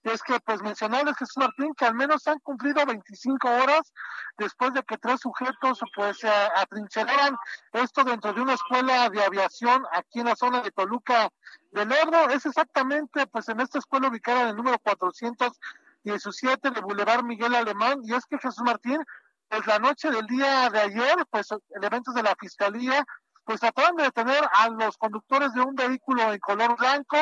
[0.03, 3.91] Es que, pues, mencionarles, Jesús Martín, que al menos han cumplido 25 horas
[4.37, 7.35] después de que tres sujetos, pues, se atrincheraran
[7.73, 11.29] esto dentro de una escuela de aviación aquí en la zona de Toluca
[11.71, 12.29] del Ebro.
[12.29, 17.99] Es exactamente, pues, en esta escuela ubicada en el número 417 de Boulevard Miguel Alemán.
[18.03, 19.03] Y es que Jesús Martín,
[19.49, 23.03] pues, la noche del día de ayer, pues, elementos de la Fiscalía
[23.49, 27.17] pues trataron de detener a los conductores de un vehículo en color blanco,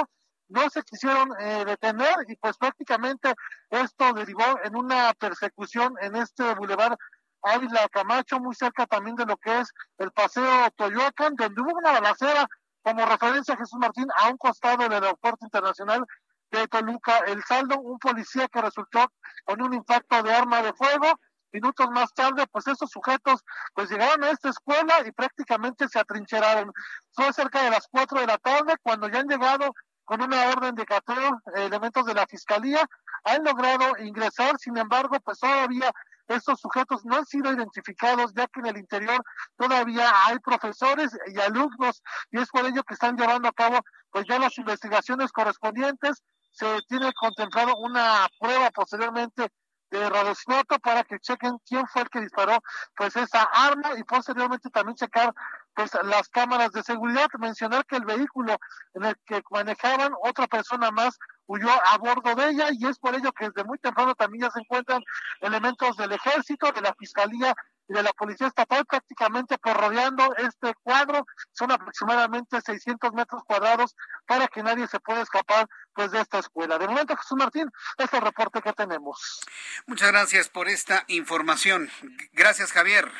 [0.49, 3.33] no se quisieron eh, detener y pues prácticamente
[3.69, 6.97] esto derivó en una persecución en este bulevar
[7.41, 9.69] Ávila Camacho, muy cerca también de lo que es
[9.99, 12.45] el paseo Toyoacán, donde hubo una balacera
[12.81, 16.03] como referencia a Jesús Martín a un costado del aeropuerto internacional
[16.51, 17.19] de Toluca.
[17.19, 19.13] El saldo, un policía que resultó
[19.45, 21.07] con un impacto de arma de fuego
[21.51, 23.43] minutos más tarde, pues estos sujetos
[23.73, 26.71] pues llegaron a esta escuela y prácticamente se atrincheraron.
[27.11, 29.73] Fue cerca de las cuatro de la tarde cuando ya han llegado
[30.05, 32.79] con una orden de cateo elementos de la fiscalía,
[33.25, 35.91] han logrado ingresar, sin embargo, pues todavía
[36.27, 39.21] estos sujetos no han sido identificados, ya que en el interior
[39.57, 43.79] todavía hay profesores y alumnos, y es por ello que están llevando a cabo
[44.09, 46.23] pues ya las investigaciones correspondientes.
[46.51, 49.49] Se tiene contemplado una prueba posteriormente
[49.89, 52.61] de Radosnoto para que chequen quién fue el que disparó
[52.95, 55.33] pues esa arma y posteriormente también checar
[55.73, 58.57] pues las cámaras de seguridad, mencionar que el vehículo
[58.95, 63.15] en el que manejaban otra persona más huyó a bordo de ella y es por
[63.15, 65.03] ello que desde muy temprano también ya se encuentran
[65.39, 67.53] elementos del ejército, de la fiscalía
[67.87, 71.25] y de la Policía Estatal prácticamente por rodeando este cuadro.
[71.53, 76.77] Son aproximadamente 600 metros cuadrados para que nadie se pueda escapar pues de esta escuela.
[76.77, 79.41] De momento, Jesús Martín, es el reporte que tenemos.
[79.85, 81.89] Muchas gracias por esta información.
[82.33, 83.11] Gracias, Javier.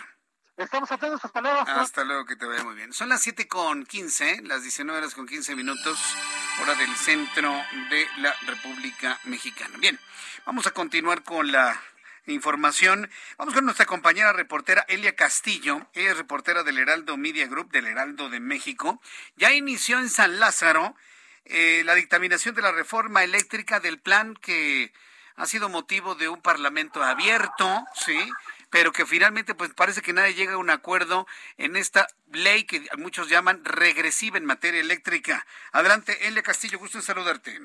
[0.58, 1.60] Estamos atentos, hasta luego.
[1.68, 2.92] Hasta luego, que te vaya muy bien.
[2.92, 6.00] Son las 7 con 15, las 19 horas con 15 minutos,
[6.64, 7.52] hora del centro
[7.92, 9.78] de la República Mexicana.
[9.78, 10.00] Bien,
[10.48, 11.80] vamos a continuar con la
[12.34, 13.10] información.
[13.38, 15.88] Vamos con nuestra compañera reportera Elia Castillo.
[15.94, 19.02] Ella es reportera del Heraldo Media Group, del Heraldo de México.
[19.36, 20.96] Ya inició en San Lázaro
[21.46, 24.92] eh, la dictaminación de la reforma eléctrica del plan que
[25.36, 28.18] ha sido motivo de un parlamento abierto, ¿sí?
[28.70, 32.86] pero que finalmente pues parece que nadie llega a un acuerdo en esta ley que
[32.98, 35.46] muchos llaman regresiva en materia eléctrica.
[35.72, 37.60] Adelante, Elia Castillo, gusto en saludarte.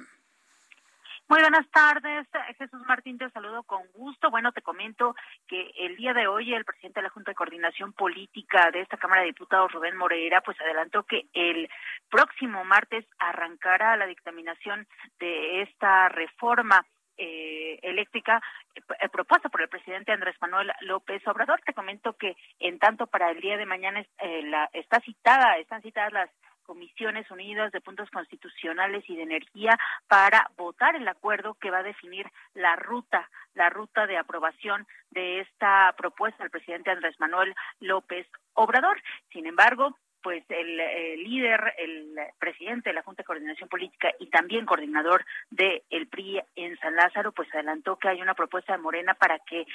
[1.29, 2.27] Muy buenas tardes,
[2.59, 4.31] Jesús Martín, te saludo con gusto.
[4.31, 5.15] Bueno, te comento
[5.47, 8.99] que el día de hoy el presidente de la Junta de Coordinación Política de esta
[8.99, 11.71] Cámara de Diputados, Rubén Moreira, pues adelantó que el
[12.11, 14.87] próximo martes arrancará la dictaminación
[15.19, 16.85] de esta reforma
[17.17, 18.43] eh, eléctrica
[18.75, 21.61] eh, propuesta por el presidente Andrés Manuel López Obrador.
[21.65, 26.13] Te comento que en tanto para el día de mañana eh, está citada, están citadas
[26.13, 26.31] las
[26.63, 31.83] Comisiones Unidas de Puntos Constitucionales y de Energía para votar el acuerdo que va a
[31.83, 38.27] definir la ruta, la ruta de aprobación de esta propuesta del presidente Andrés Manuel López
[38.55, 39.03] Obrador.
[39.33, 40.77] Sin embargo, pues el,
[41.25, 46.41] líder, el presidente de la Junta de Coordinación Política y también coordinador del el PRI
[46.55, 49.67] en San Lázaro, pues adelantó que hay una propuesta de Morena para que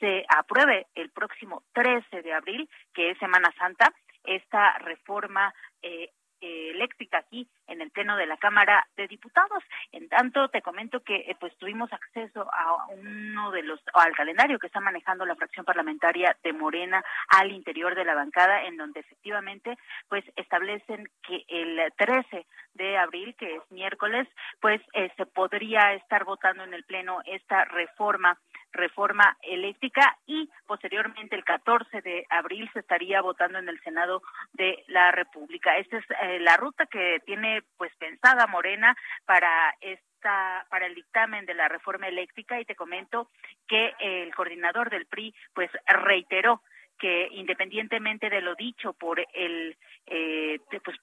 [0.00, 3.92] se apruebe el próximo 13 de abril, que es Semana Santa,
[4.24, 6.10] esta reforma eh,
[6.42, 9.62] eléctrica aquí en el pleno de la Cámara de Diputados.
[9.92, 14.58] En tanto, te comento que eh, pues tuvimos acceso a uno de los al calendario
[14.58, 19.00] que está manejando la fracción parlamentaria de Morena al interior de la bancada, en donde
[19.00, 19.76] efectivamente
[20.08, 24.28] pues establecen que el 13 de abril, que es miércoles,
[24.60, 28.38] pues eh, se podría estar votando en el pleno esta reforma
[28.72, 34.82] reforma eléctrica y posteriormente el 14 de abril se estaría votando en el Senado de
[34.88, 35.76] la República.
[35.76, 38.96] Esta es eh, la ruta que tiene pues pensada Morena
[39.26, 43.28] para esta para el dictamen de la reforma eléctrica y te comento
[43.66, 46.62] que el coordinador del PRI pues reiteró
[46.98, 50.96] que independientemente de lo dicho por el eh, pues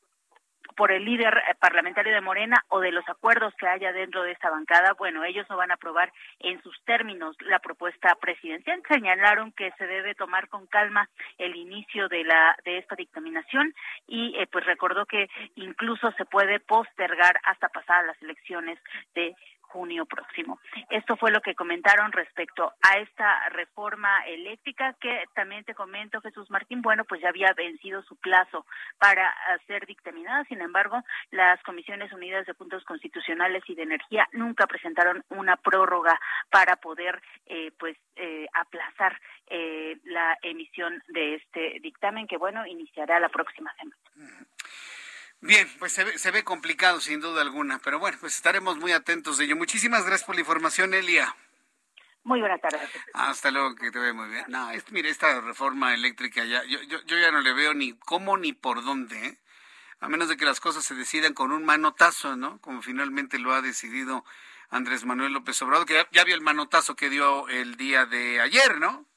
[0.80, 4.32] por el líder eh, parlamentario de Morena o de los acuerdos que haya dentro de
[4.32, 8.82] esta bancada, bueno, ellos no van a aprobar en sus términos la propuesta presidencial.
[8.88, 13.74] Señalaron que se debe tomar con calma el inicio de la de esta dictaminación
[14.08, 18.80] y eh, pues recordó que incluso se puede postergar hasta pasar las elecciones
[19.16, 19.36] de
[19.70, 20.59] junio próximo.
[20.89, 26.50] Esto fue lo que comentaron respecto a esta reforma eléctrica que también te comento, Jesús
[26.50, 28.66] Martín, bueno, pues ya había vencido su plazo
[28.97, 29.33] para
[29.67, 30.43] ser dictaminada.
[30.46, 36.20] Sin embargo, las Comisiones Unidas de Puntos Constitucionales y de Energía nunca presentaron una prórroga
[36.50, 43.20] para poder, eh, pues, eh, aplazar eh, la emisión de este dictamen que, bueno, iniciará
[43.20, 43.96] la próxima semana.
[45.41, 48.91] Bien, pues se ve, se ve complicado sin duda alguna, pero bueno, pues estaremos muy
[48.91, 49.55] atentos de ello.
[49.55, 51.36] Muchísimas gracias por la información, Elia.
[52.24, 52.82] Muy buenas tardes.
[53.13, 54.45] Hasta luego, que te ve muy bien.
[54.49, 58.37] No, mire, esta reforma eléctrica ya, yo, yo, yo, ya no le veo ni cómo
[58.37, 59.39] ni por dónde, ¿eh?
[60.01, 62.59] a menos de que las cosas se decidan con un manotazo, ¿no?
[62.61, 64.25] Como finalmente lo ha decidido
[64.70, 68.41] Andrés Manuel López Obrador, que ya, ya vio el manotazo que dio el día de
[68.41, 69.09] ayer, ¿no?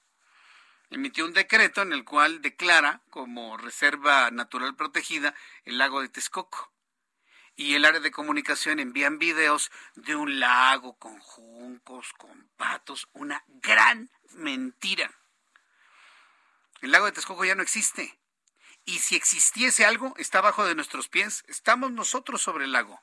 [0.93, 6.73] Emitió un decreto en el cual declara como reserva natural protegida el lago de Texcoco.
[7.55, 13.44] Y el área de comunicación envían videos de un lago con juncos, con patos, una
[13.47, 15.10] gran mentira.
[16.81, 18.19] El lago de Texcoco ya no existe.
[18.85, 21.44] Y si existiese algo, está abajo de nuestros pies.
[21.47, 23.01] Estamos nosotros sobre el lago.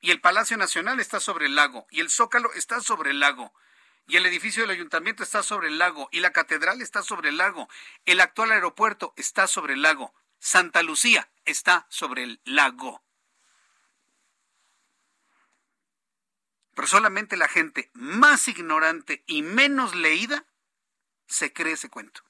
[0.00, 1.86] Y el Palacio Nacional está sobre el lago.
[1.90, 3.52] Y el Zócalo está sobre el lago
[4.08, 7.36] y el edificio del ayuntamiento está sobre el lago y la catedral está sobre el
[7.36, 7.68] lago.
[8.06, 10.14] El actual aeropuerto está sobre el lago.
[10.38, 13.02] Santa Lucía está sobre el lago.
[16.74, 20.46] Pero solamente la gente más ignorante y menos leída
[21.26, 22.22] se cree ese cuento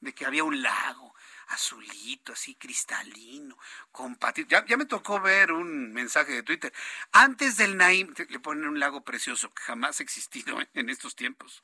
[0.00, 1.05] de que había un lago
[1.48, 3.56] azulito, así cristalino,
[3.92, 4.18] con
[4.48, 6.72] Ya, ya, me tocó ver un mensaje de Twitter.
[7.12, 11.62] Antes del Naim, le ponen un lago precioso que jamás ha existido en estos tiempos.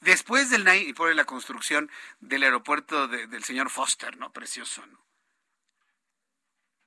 [0.00, 1.90] Después del Naim, y pone la construcción
[2.20, 4.32] del aeropuerto del señor Foster, ¿no?
[4.32, 5.04] Precioso, ¿no?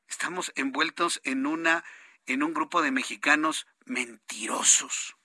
[0.07, 1.83] Estamos envueltos en una
[2.27, 5.15] en un grupo de mexicanos mentirosos.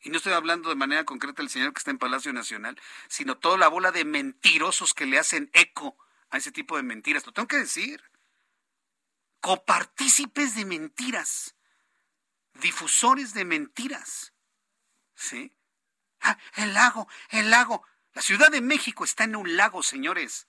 [0.00, 2.78] Y no estoy hablando de manera concreta del señor que está en Palacio Nacional,
[3.08, 5.96] sino toda la bola de mentirosos que le hacen eco
[6.34, 7.24] a ese tipo de mentiras.
[7.24, 8.02] Lo tengo que decir.
[9.40, 11.54] Copartícipes de mentiras.
[12.54, 14.32] Difusores de mentiras.
[15.14, 15.56] ¿Sí?
[16.20, 17.86] Ah, el lago, el lago.
[18.14, 20.48] La Ciudad de México está en un lago, señores.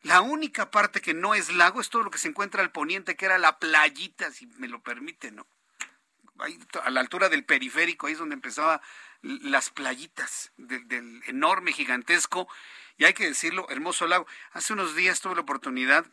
[0.00, 3.16] La única parte que no es lago es todo lo que se encuentra al poniente,
[3.16, 5.46] que era la playita, si me lo permite, ¿no?
[6.82, 8.80] A la altura del periférico, ahí es donde empezaba
[9.22, 12.48] las playitas del enorme, gigantesco
[12.98, 14.26] y hay que decirlo, hermoso lago.
[14.52, 16.06] Hace unos días tuve la oportunidad,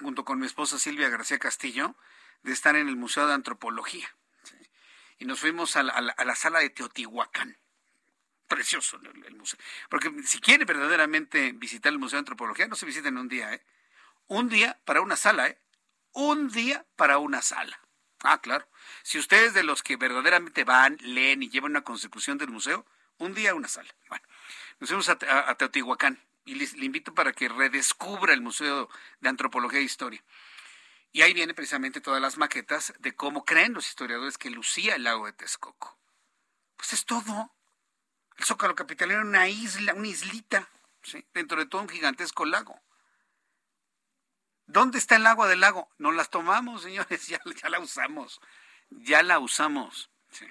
[0.00, 1.96] junto con mi esposa Silvia García Castillo,
[2.42, 4.14] de estar en el Museo de Antropología.
[5.18, 7.56] Y nos fuimos a la, sala de Teotihuacán.
[8.48, 9.58] Precioso el, museo.
[9.88, 13.52] Porque si quiere verdaderamente visitar el Museo de Antropología, no se visita en un día,
[13.54, 13.64] ¿eh?
[14.26, 15.58] Un día para una sala, ¿eh?
[16.12, 17.80] Un día para una sala.
[18.22, 18.68] Ah, claro.
[19.02, 22.86] Si ustedes de los que verdaderamente van, leen y llevan una consecución del museo,
[23.18, 23.94] un día una sala.
[24.08, 24.24] Bueno,
[24.80, 28.88] nos fuimos a, Teotihuacán y le invito para que redescubra el Museo
[29.20, 30.22] de Antropología e Historia.
[31.12, 35.04] Y ahí vienen precisamente todas las maquetas de cómo creen los historiadores que lucía el
[35.04, 35.96] lago de Texcoco.
[36.76, 37.52] Pues es todo.
[38.36, 40.68] El Zócalo Capital era una isla, una islita,
[41.32, 42.82] dentro de todo un gigantesco lago.
[44.66, 45.88] ¿Dónde está el agua del lago?
[45.98, 48.40] No las tomamos, señores, ya, ya la usamos.
[48.90, 50.10] Ya la usamos.
[50.30, 50.46] ¿sí?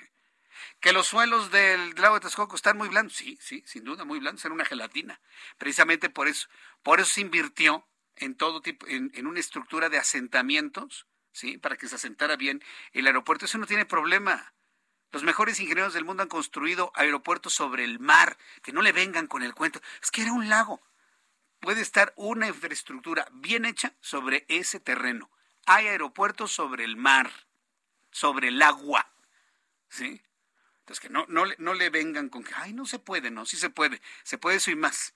[0.79, 4.19] Que los suelos del lago de Texcoco están muy blandos, sí, sí, sin duda, muy
[4.19, 5.19] blandos, era una gelatina.
[5.57, 6.47] Precisamente por eso,
[6.81, 11.87] por eso se invirtió en todo tipo, en, una estructura de asentamientos, sí, para que
[11.87, 13.45] se asentara bien el aeropuerto.
[13.45, 14.53] Eso no tiene problema.
[15.11, 19.27] Los mejores ingenieros del mundo han construido aeropuertos sobre el mar, que no le vengan
[19.27, 19.81] con el cuento.
[20.01, 20.81] Es que era un lago.
[21.59, 25.29] Puede estar una infraestructura bien hecha sobre ese terreno.
[25.65, 27.31] Hay aeropuertos sobre el mar,
[28.11, 29.07] sobre el agua.
[29.87, 30.21] ¿Sí?
[30.83, 33.55] Entonces, que no, no, no le vengan con que, ay, no se puede, no, sí
[33.55, 35.13] se puede, se puede eso y más.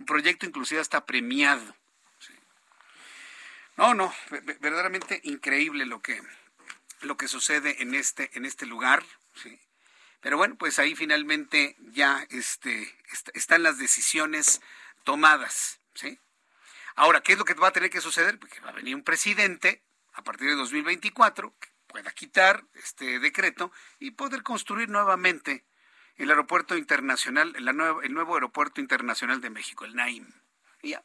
[0.00, 1.76] Un proyecto inclusive está premiado.
[3.76, 4.12] No, no,
[4.58, 6.20] verdaderamente increíble lo que,
[7.02, 9.04] lo que sucede en este, en este lugar.
[9.40, 9.60] ¿sí?
[10.20, 12.92] Pero bueno, pues ahí finalmente ya este,
[13.34, 14.60] están las decisiones
[15.04, 15.78] tomadas.
[15.94, 16.18] ¿sí?
[16.96, 18.36] Ahora, ¿qué es lo que va a tener que suceder?
[18.40, 19.84] Porque va a venir un presidente
[20.14, 21.54] a partir de 2024,
[21.88, 25.64] pueda quitar este decreto y poder construir nuevamente
[26.16, 30.26] el aeropuerto internacional, el nuevo aeropuerto internacional de México, el NAIM.
[30.82, 31.02] Y ya.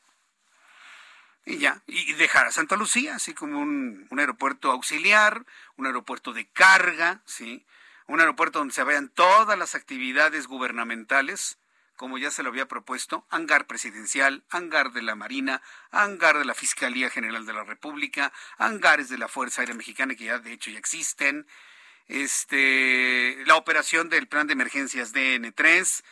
[1.45, 1.81] Y ya.
[1.87, 5.45] Y dejar a Santa Lucía, así como un, un aeropuerto auxiliar,
[5.75, 7.65] un aeropuerto de carga, ¿sí?
[8.07, 11.57] Un aeropuerto donde se vayan todas las actividades gubernamentales
[12.03, 16.53] como ya se lo había propuesto, hangar presidencial, hangar de la Marina, hangar de la
[16.53, 20.69] Fiscalía General de la República, hangares de la Fuerza Aérea Mexicana, que ya de hecho
[20.69, 21.47] ya existen,
[22.09, 26.03] este, la operación del plan de emergencias DN3.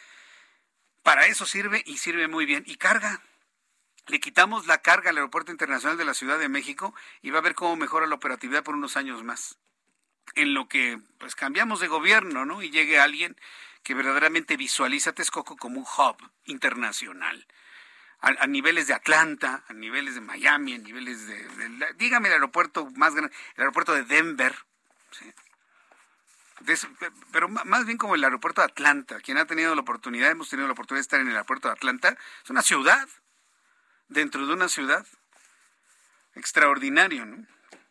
[1.03, 2.63] Para eso sirve y sirve muy bien.
[2.67, 3.21] Y carga.
[4.07, 7.41] Le quitamos la carga al Aeropuerto Internacional de la Ciudad de México y va a
[7.41, 9.57] ver cómo mejora la operatividad por unos años más.
[10.35, 12.63] En lo que pues cambiamos de gobierno, ¿no?
[12.63, 13.35] Y llegue alguien
[13.83, 17.45] que verdaderamente visualiza a Texcoco como un hub internacional.
[18.21, 23.15] a, niveles de Atlanta, a niveles de Miami, a niveles de, dígame el aeropuerto más
[23.15, 24.55] grande, el aeropuerto de Denver,
[27.31, 29.19] pero más bien como el aeropuerto de Atlanta.
[29.21, 31.73] Quien ha tenido la oportunidad, hemos tenido la oportunidad de estar en el aeropuerto de
[31.73, 33.07] Atlanta, es una ciudad,
[34.07, 35.05] dentro de una ciudad,
[36.35, 37.45] extraordinario, ¿no?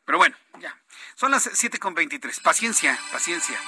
[0.04, 0.76] Pero bueno, ya.
[1.14, 2.42] Son las 7.23.
[2.42, 3.58] Paciencia, paciencia.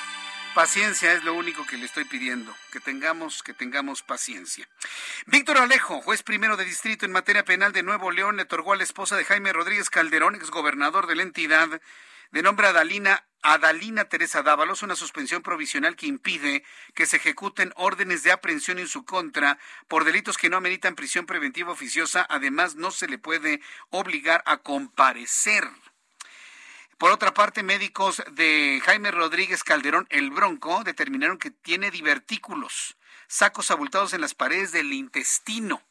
[0.54, 4.68] Paciencia es lo único que le estoy pidiendo, que tengamos, que tengamos paciencia.
[5.24, 8.76] Víctor Alejo, juez primero de distrito en materia penal de Nuevo León, le otorgó a
[8.76, 11.80] la esposa de Jaime Rodríguez Calderón, exgobernador de la entidad,
[12.32, 16.64] de nombre Adalina, Adalina Teresa Dávalos, una suspensión provisional que impide
[16.94, 19.58] que se ejecuten órdenes de aprehensión en su contra
[19.88, 22.26] por delitos que no ameritan prisión preventiva oficiosa.
[22.28, 25.64] Además, no se le puede obligar a comparecer.
[27.02, 32.96] Por otra parte, médicos de Jaime Rodríguez Calderón, el Bronco, determinaron que tiene divertículos,
[33.26, 35.82] sacos abultados en las paredes del intestino.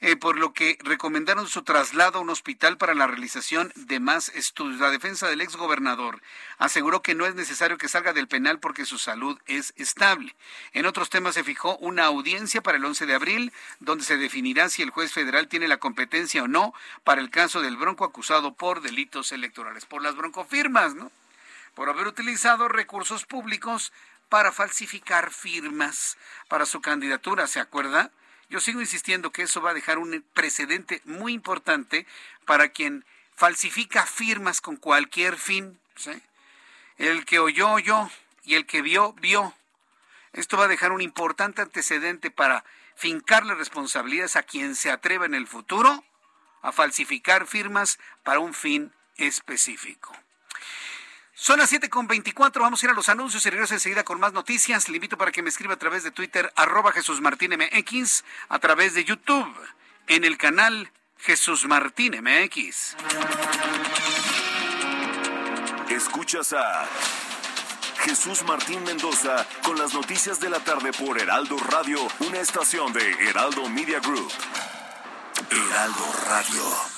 [0.00, 4.28] Eh, por lo que recomendaron su traslado a un hospital para la realización de más
[4.28, 4.78] estudios.
[4.78, 6.22] La defensa del exgobernador
[6.56, 10.36] aseguró que no es necesario que salga del penal porque su salud es estable.
[10.72, 14.68] En otros temas se fijó una audiencia para el 11 de abril donde se definirá
[14.68, 18.54] si el juez federal tiene la competencia o no para el caso del bronco acusado
[18.54, 21.10] por delitos electorales, por las broncofirmas, ¿no?
[21.74, 23.92] Por haber utilizado recursos públicos
[24.28, 26.16] para falsificar firmas
[26.46, 28.12] para su candidatura, ¿se acuerda?
[28.48, 32.06] Yo sigo insistiendo que eso va a dejar un precedente muy importante
[32.46, 33.04] para quien
[33.34, 35.78] falsifica firmas con cualquier fin.
[36.96, 38.10] El que oyó, oyó,
[38.48, 39.54] y el que vio, vio.
[40.32, 42.64] Esto va a dejar un importante antecedente para
[42.96, 46.02] fincarle responsabilidades a quien se atreva en el futuro
[46.62, 50.16] a falsificar firmas para un fin específico.
[51.40, 54.88] Son las 7.24, vamos a ir a los anuncios y regreso enseguida con más noticias.
[54.88, 58.58] Le invito para que me escriba a través de Twitter, arroba Jesús Martín MX, a
[58.58, 59.48] través de YouTube,
[60.08, 62.96] en el canal Jesús Martín MX.
[65.90, 66.88] Escuchas a
[68.00, 73.12] Jesús Martín Mendoza con las noticias de la tarde por Heraldo Radio, una estación de
[73.28, 74.32] Heraldo Media Group.
[75.50, 76.97] Heraldo Radio.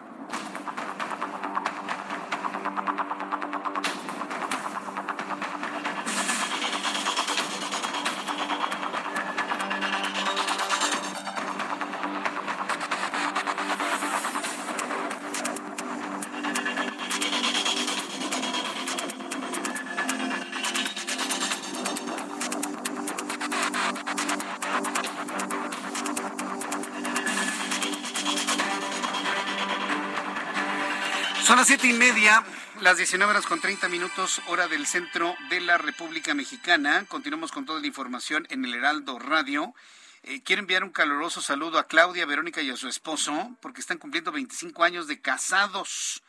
[31.61, 32.43] Las siete y media,
[32.79, 37.05] las 19 horas con 30 minutos, hora del centro de la República Mexicana.
[37.07, 39.75] Continuamos con toda la información en el Heraldo Radio.
[40.23, 43.99] Eh, quiero enviar un caluroso saludo a Claudia, Verónica y a su esposo, porque están
[43.99, 46.23] cumpliendo 25 años de casados.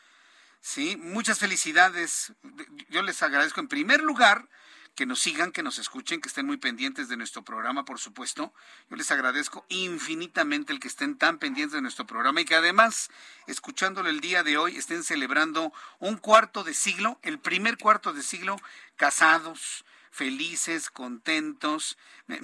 [0.60, 2.34] Sí, muchas felicidades.
[2.90, 4.50] Yo les agradezco en primer lugar
[4.94, 8.52] que nos sigan, que nos escuchen, que estén muy pendientes de nuestro programa, por supuesto.
[8.90, 13.10] Yo les agradezco infinitamente el que estén tan pendientes de nuestro programa y que además,
[13.46, 18.22] escuchándolo el día de hoy, estén celebrando un cuarto de siglo, el primer cuarto de
[18.22, 18.56] siglo,
[18.96, 21.96] casados, felices, contentos.
[22.26, 22.40] Me,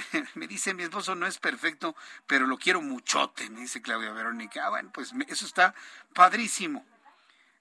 [0.49, 1.95] dice mi esposo no es perfecto,
[2.27, 4.67] pero lo quiero muchote, me dice Claudia Verónica.
[4.67, 5.75] Ah, bueno, pues eso está
[6.15, 6.85] padrísimo.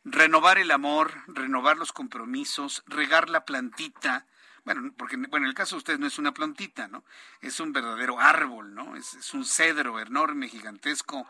[0.05, 4.25] Renovar el amor, renovar los compromisos, regar la plantita,
[4.67, 7.05] bueno, porque bueno, en el caso de ustedes no es una plantita, ¿no?
[7.39, 8.97] Es un verdadero árbol, ¿no?
[8.97, 11.25] Es, un cedro enorme, gigantesco,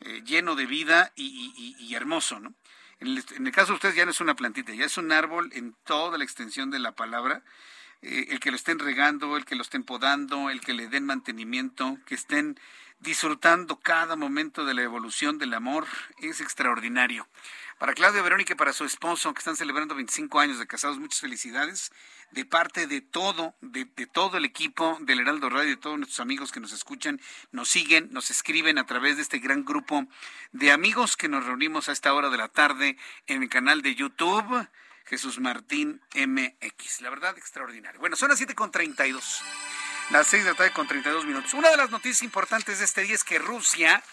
[0.00, 2.52] eh, lleno de vida y, hermoso, ¿no?
[2.98, 5.12] En el, en el, caso de ustedes ya no es una plantita, ya es un
[5.12, 7.44] árbol en toda la extensión de la palabra.
[8.02, 11.06] Eh, el que lo estén regando, el que lo estén podando, el que le den
[11.06, 12.58] mantenimiento, que estén
[12.98, 15.86] disfrutando cada momento de la evolución del amor,
[16.18, 17.28] es extraordinario.
[17.82, 21.18] Para Claudia Verónica y para su esposo, que están celebrando 25 años de casados, muchas
[21.18, 21.90] felicidades
[22.30, 26.52] de parte de todo, de, todo el equipo del Heraldo Radio, de todos nuestros amigos
[26.52, 30.06] que nos escuchan, nos siguen, nos escriben a través de este gran grupo
[30.52, 32.96] de amigos que nos reunimos a esta hora de la tarde
[33.26, 34.68] en el canal de YouTube.
[35.04, 37.00] Jesús Martín MX.
[37.00, 37.98] La verdad, extraordinario.
[37.98, 39.42] Bueno, son las 7 con 32.
[40.10, 41.52] Las 6 de la tarde con 32 minutos.
[41.52, 44.04] Una de las noticias importantes de este día es que Rusia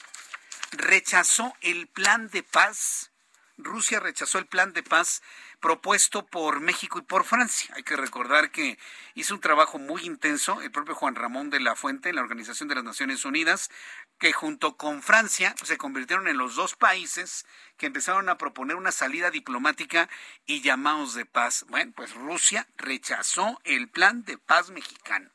[0.72, 3.12] rechazó el plan de paz
[3.62, 5.22] Rusia rechazó el plan de paz
[5.60, 7.74] propuesto por México y por Francia.
[7.76, 8.80] Hay que recordar que
[9.16, 12.70] hizo un trabajo muy intenso el propio Juan Ramón de la Fuente en la Organización
[12.70, 13.70] de las Naciones Unidas,
[14.18, 17.46] que junto con Francia se convirtieron en los dos países
[17.78, 20.10] que empezaron a proponer una salida diplomática
[20.46, 21.66] y llamados de paz.
[21.68, 25.30] Bueno, pues Rusia rechazó el plan de paz mexicano,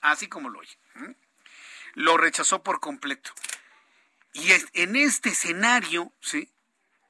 [0.00, 0.78] así como lo oye.
[1.94, 3.32] Lo rechazó por completo.
[4.32, 6.48] Y en este escenario, ¿sí?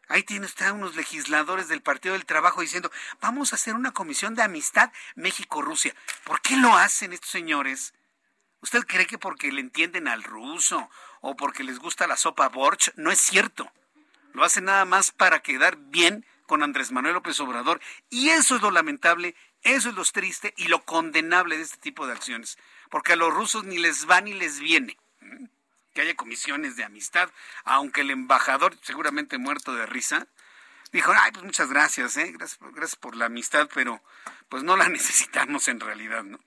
[0.08, 2.90] Ahí tiene usted unos legisladores del Partido del Trabajo diciendo,
[3.20, 5.94] vamos a hacer una comisión de amistad México-Rusia.
[6.24, 7.92] ¿Por qué lo hacen estos señores?
[8.62, 10.88] ¿Usted cree que porque le entienden al ruso
[11.20, 12.92] o porque les gusta la sopa Borch?
[12.96, 13.70] No es cierto.
[14.32, 17.80] Lo hacen nada más para quedar bien con Andrés Manuel López Obrador.
[18.08, 22.06] Y eso es lo lamentable, eso es lo triste y lo condenable de este tipo
[22.06, 22.56] de acciones.
[22.90, 24.96] Porque a los rusos ni les va ni les viene
[25.98, 27.28] que haya comisiones de amistad,
[27.64, 30.28] aunque el embajador, seguramente muerto de risa,
[30.92, 32.30] dijo, ay, pues muchas gracias, ¿eh?
[32.30, 34.00] gracias, gracias por la amistad, pero
[34.48, 36.40] pues no la necesitamos en realidad, ¿no?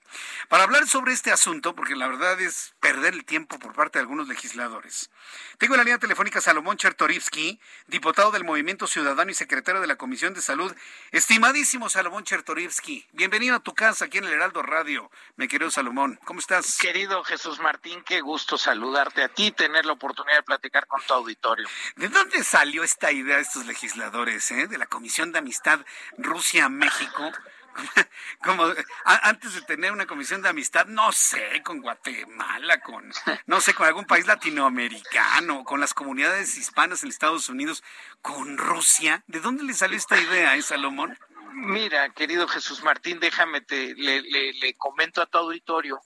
[0.48, 4.02] Para hablar sobre este asunto, porque la verdad es perder el tiempo por parte de
[4.02, 5.10] algunos legisladores.
[5.58, 9.96] Tengo en la línea telefónica Salomón Chertorivsky, diputado del Movimiento Ciudadano y secretario de la
[9.96, 10.74] Comisión de Salud.
[11.12, 16.18] Estimadísimo Salomón Chertorivsky, bienvenido a tu casa aquí en el Heraldo Radio, mi querido Salomón.
[16.24, 16.78] ¿Cómo estás?
[16.78, 21.00] Querido Jesús Martín, qué gusto saludarte a ti y tener la oportunidad de platicar con
[21.02, 21.66] tu auditorio.
[21.96, 24.66] ¿De dónde salió esta idea de estos legisladores, eh?
[24.66, 25.80] de la Comisión de Amistad
[26.18, 27.32] Rusia-México?
[28.44, 28.64] como
[29.04, 33.12] antes de tener una comisión de amistad, no sé, con Guatemala, con,
[33.46, 37.82] no sé, con algún país latinoamericano, con las comunidades hispanas en Estados Unidos,
[38.20, 39.22] con Rusia.
[39.26, 41.16] ¿De dónde le salió esta idea, eh, Salomón?
[41.54, 46.00] Mira, querido Jesús Martín, déjame, te, le, comento a tu auditorio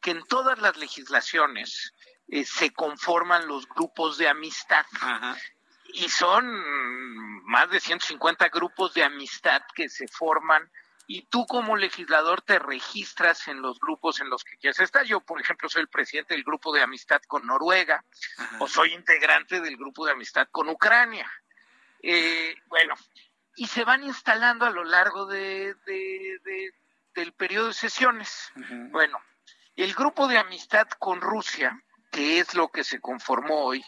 [0.00, 1.92] que en todas las legislaciones
[2.28, 4.86] eh, se conforman los grupos de amistad.
[5.94, 10.70] Y son más de 150 grupos de amistad que se forman
[11.06, 15.04] y tú como legislador te registras en los grupos en los que quieres estar.
[15.04, 18.04] Yo, por ejemplo, soy el presidente del grupo de amistad con Noruega
[18.60, 21.30] o soy integrante del grupo de amistad con Ucrania.
[22.02, 22.94] Eh, bueno,
[23.56, 25.74] y se van instalando a lo largo de,
[27.14, 28.52] del periodo de sesiones.
[28.90, 29.18] Bueno,
[29.76, 33.84] el grupo de amistad con Rusia, que es lo que se conformó hoy,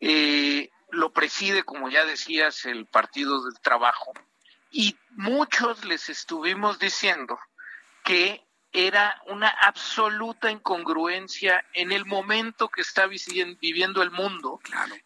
[0.00, 4.12] eh, lo preside, como ya decías, el Partido del Trabajo
[4.70, 7.38] y muchos les estuvimos diciendo
[8.04, 14.60] que era una absoluta incongruencia en el momento que está viviendo el mundo,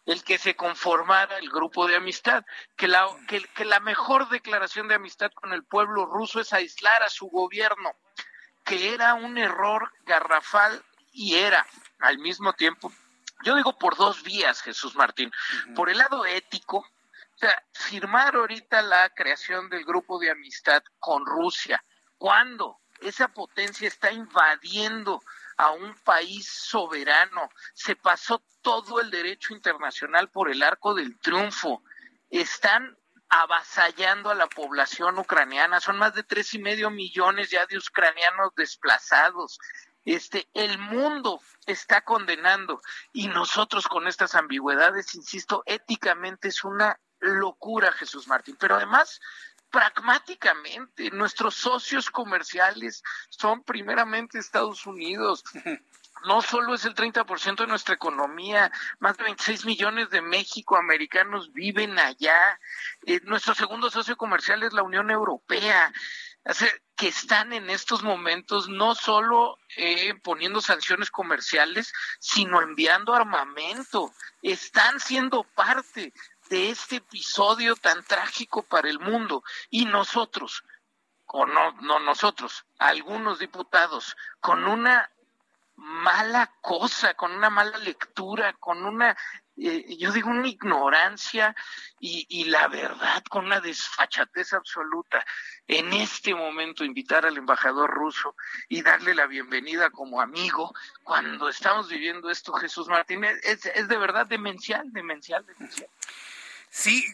[0.05, 4.87] el que se conformara el grupo de amistad, que la, que, que la mejor declaración
[4.87, 7.95] de amistad con el pueblo ruso es aislar a su gobierno,
[8.63, 11.65] que era un error garrafal y era
[11.99, 12.91] al mismo tiempo,
[13.43, 15.31] yo digo por dos vías, Jesús Martín,
[15.75, 16.87] por el lado ético,
[17.37, 21.83] sea, firmar ahorita la creación del grupo de amistad con Rusia,
[22.17, 25.21] cuando esa potencia está invadiendo
[25.57, 31.83] a un país soberano, se pasó todo el derecho internacional por el arco del triunfo,
[32.29, 32.97] están
[33.29, 38.53] avasallando a la población ucraniana, son más de tres y medio millones ya de ucranianos
[38.55, 39.59] desplazados,
[40.05, 42.81] este, el mundo está condenando.
[43.11, 46.99] Y nosotros con estas ambigüedades, insisto, éticamente es una
[47.33, 49.19] locura, Jesús Martín, pero además
[49.69, 55.43] pragmáticamente, nuestros socios comerciales son primeramente Estados Unidos.
[56.23, 61.99] No solo es el 30% de nuestra economía, más de 26 millones de México-americanos viven
[61.99, 62.59] allá.
[63.05, 65.93] Eh, nuestro segundo socio comercial es la Unión Europea
[66.95, 74.13] que están en estos momentos no solo eh, poniendo sanciones comerciales, sino enviando armamento.
[74.41, 76.13] Están siendo parte
[76.49, 79.43] de este episodio tan trágico para el mundo.
[79.69, 80.63] Y nosotros,
[81.25, 85.09] o no, no nosotros, algunos diputados, con una
[85.77, 89.15] mala cosa, con una mala lectura, con una,
[89.57, 91.53] eh, yo digo, una ignorancia
[91.99, 95.25] y, y, la verdad, con una desfachatez absoluta.
[95.67, 98.35] En este momento, invitar al embajador ruso
[98.69, 100.73] y darle la bienvenida como amigo,
[101.03, 105.89] cuando estamos viviendo esto, Jesús Martínez, es, es de verdad demencial, demencial, demencial.
[106.77, 107.05] Sí,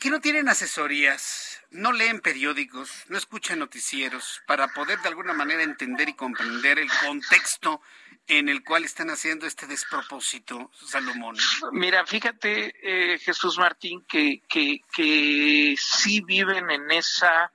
[0.00, 5.62] que, no tienen asesorías, no leen periódicos, no escuchan noticieros para poder de alguna manera
[5.62, 7.80] entender y comprender el contexto
[8.26, 11.36] en el cual están haciendo este despropósito, Salomón.
[11.70, 17.52] Mira, fíjate, eh, Jesús Martín, que, que, que sí viven en esa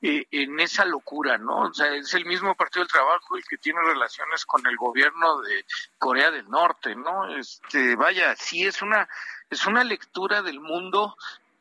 [0.00, 1.62] eh, en esa locura, ¿no?
[1.62, 5.40] O sea, es el mismo Partido del Trabajo el que tiene relaciones con el gobierno
[5.42, 5.66] de
[5.98, 7.36] Corea del Norte, ¿no?
[7.36, 9.08] Este, vaya, sí es una
[9.50, 11.16] es una lectura del mundo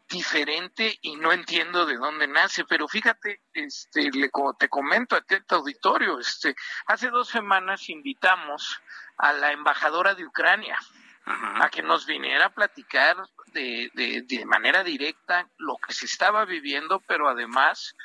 [0.10, 5.56] diferente y no entiendo de dónde nace, pero fíjate, este, le, te comento a este
[5.56, 6.56] auditorio, este,
[6.86, 8.80] hace dos semanas invitamos
[9.18, 10.80] a la embajadora de Ucrania
[11.26, 16.46] a que nos viniera a platicar de, de, de manera directa lo que se estaba
[16.46, 17.96] viviendo, pero además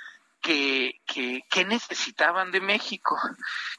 [0.43, 3.16] que, que, que, necesitaban de México.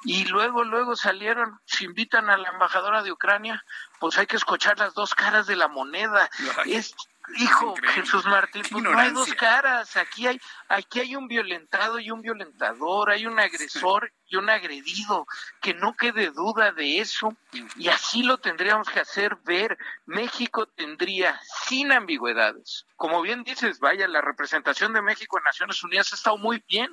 [0.06, 3.64] Y luego, luego salieron, se invitan a la embajadora de Ucrania,
[4.00, 6.30] pues hay que escuchar las dos caras de la moneda.
[6.66, 6.96] Es,
[7.38, 9.96] Hijo, Jesús Martín, pues no hay dos caras.
[9.96, 15.26] Aquí hay, aquí hay un violentado y un violentador, hay un agresor y un agredido.
[15.62, 17.36] Que no quede duda de eso.
[17.78, 19.78] Y así lo tendríamos que hacer ver.
[20.06, 26.14] México tendría, sin ambigüedades, como bien dices, vaya, la representación de México en Naciones Unidas
[26.14, 26.90] ha estado muy bien.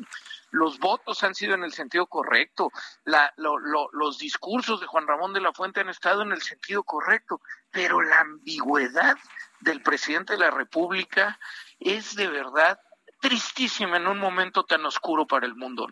[0.51, 2.73] Los votos han sido en el sentido correcto.
[3.05, 7.41] La, los discursos de Juan Ramón de la Fuente han estado en el sentido correcto.
[7.71, 9.17] Pero la ambigüedad
[9.61, 11.39] del presidente de la República
[11.79, 12.81] es de verdad
[13.21, 15.87] tristísima en un momento tan oscuro para el mundo.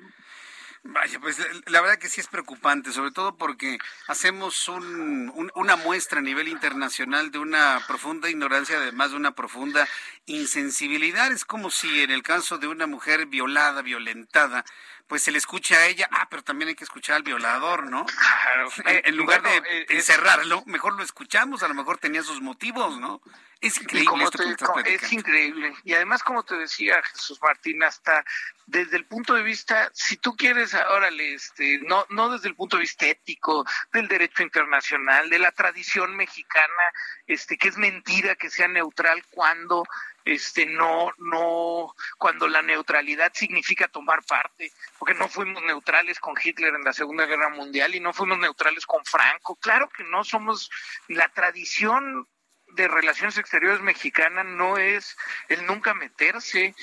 [0.85, 6.21] Vaya, pues la verdad que sí es preocupante, sobre todo porque hacemos un, una muestra
[6.21, 9.89] a nivel internacional de una profunda ignorancia, además de una profunda
[10.27, 11.33] insensibilidad.
[11.33, 14.65] Es como si en el caso de una mujer violada, violentada,
[15.09, 18.05] pues se le escucha a ella, ah, pero también hay que escuchar al violador, ¿no?
[18.05, 18.71] Claro.
[18.85, 23.23] En, lugar de eh, encerrarlo, mejor lo escuchamos, a lo mejor tenía sus motivos, ¿no?
[23.61, 24.43] Es increíble esto
[24.85, 25.75] Es increíble.
[25.83, 28.25] Y además, como te decía Jesús Martín, hasta
[28.67, 32.77] desde el punto de vista, si tú quieres, órale, este, no, no desde el punto
[32.77, 36.83] de vista ético, del derecho internacional, de la tradición mexicana,
[37.27, 39.85] este, que es mentira que sea neutral cuando
[40.33, 46.75] este no no cuando la neutralidad significa tomar parte porque no fuimos neutrales con Hitler
[46.75, 50.71] en la Segunda Guerra Mundial y no fuimos neutrales con Franco claro que no somos
[51.09, 52.27] la tradición
[52.75, 55.17] de relaciones exteriores mexicana no es
[55.49, 56.75] el nunca meterse,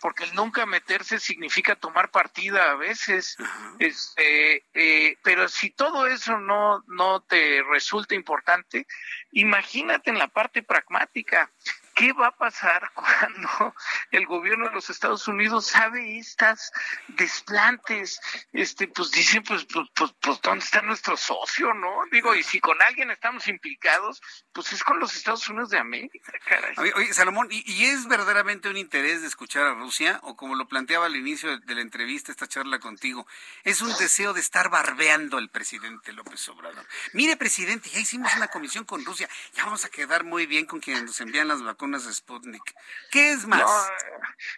[0.00, 3.36] porque el nunca meterse significa tomar partida a veces.
[3.78, 8.86] este, eh, pero si todo eso no, no te resulta importante,
[9.32, 11.50] imagínate en la parte pragmática.
[11.94, 13.74] ¿Qué va a pasar cuando
[14.10, 16.72] el gobierno de los Estados Unidos sabe estas
[17.08, 18.20] desplantes?
[18.52, 22.02] Este, pues dicen, pues, pues, pues, pues, ¿dónde está nuestro socio, no?
[22.10, 26.32] Digo, y si con alguien estamos implicados, pues es con los Estados Unidos de América,
[26.46, 26.74] caray.
[26.94, 30.20] Oye, Salomón, ¿y, ¿y, es verdaderamente un interés de escuchar a Rusia?
[30.22, 33.26] O como lo planteaba al inicio de la entrevista, esta charla contigo,
[33.64, 36.86] es un deseo de estar barbeando al presidente López Obrador.
[37.12, 40.80] Mire, presidente, ya hicimos una comisión con Rusia, ya vamos a quedar muy bien con
[40.80, 42.62] quienes nos envían las vacunas vacunas de Sputnik.
[43.10, 43.90] ¿Qué es más?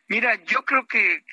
[0.09, 1.25] mira, yo creo que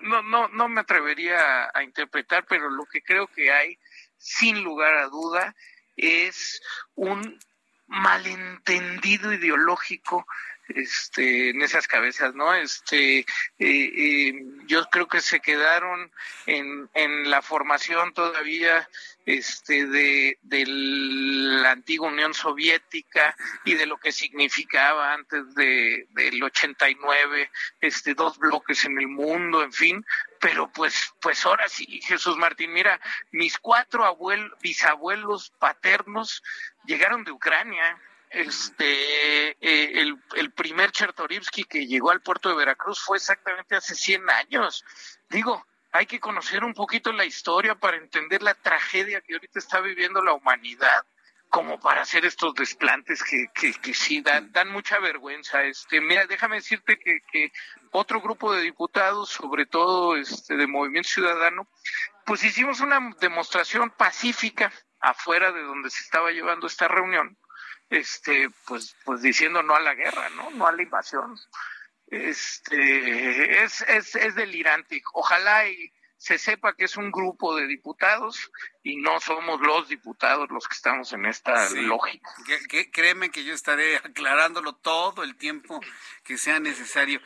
[0.00, 3.78] no, no, no me atrevería a, interpretar, pero lo que creo que hay,
[4.16, 5.54] sin lugar a duda,
[5.96, 6.62] es
[6.94, 7.38] un
[7.86, 10.26] malentendido ideológico
[10.68, 12.54] este, en esas cabezas, ¿no?
[12.54, 13.26] Este, eh,
[13.58, 14.32] eh,
[14.66, 16.10] yo creo que se quedaron
[16.46, 18.88] en, en la formación todavía
[19.28, 26.42] este, de, de la antigua Unión Soviética y de lo que significaba antes de, del
[26.42, 27.50] 89,
[27.82, 30.06] este, dos bloques en el mundo, en fin,
[30.40, 32.98] pero pues, pues ahora sí, Jesús Martín, mira,
[33.30, 36.42] mis cuatro abuelos, bisabuelos paternos
[36.86, 38.00] llegaron de Ucrania,
[38.30, 43.94] este eh, el, el, primer Chertorivsky que llegó al puerto de Veracruz fue exactamente hace
[43.94, 44.84] 100 años.
[45.28, 45.66] Digo,
[45.98, 50.22] hay que conocer un poquito la historia para entender la tragedia que ahorita está viviendo
[50.22, 51.04] la humanidad
[51.48, 55.64] como para hacer estos desplantes que, que, que sí dan, dan mucha vergüenza.
[55.64, 57.50] Este, mira, déjame decirte que, que
[57.90, 61.66] otro grupo de diputados, sobre todo este de Movimiento Ciudadano,
[62.24, 67.36] pues hicimos una demostración pacífica afuera de donde se estaba llevando esta reunión
[67.90, 70.50] este, pues, pues diciendo no a la guerra, ¿no?
[70.50, 71.36] No a la invasión.
[72.10, 75.02] Este, es, es, es delirante.
[75.12, 78.50] Ojalá y se sepa que es un grupo de diputados
[78.82, 82.28] y no somos los diputados los que estamos en esta lógica.
[82.92, 85.80] créeme que yo estaré aclarándolo todo el tiempo
[86.24, 87.20] que sea necesario.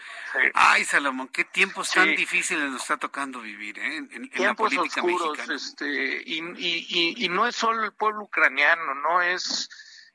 [0.52, 3.96] Ay, Salomón, qué tiempos tan difíciles nos está tocando vivir ¿eh?
[3.96, 9.70] en, tiempos oscuros, Este, y, y, y no es solo el pueblo ucraniano, no es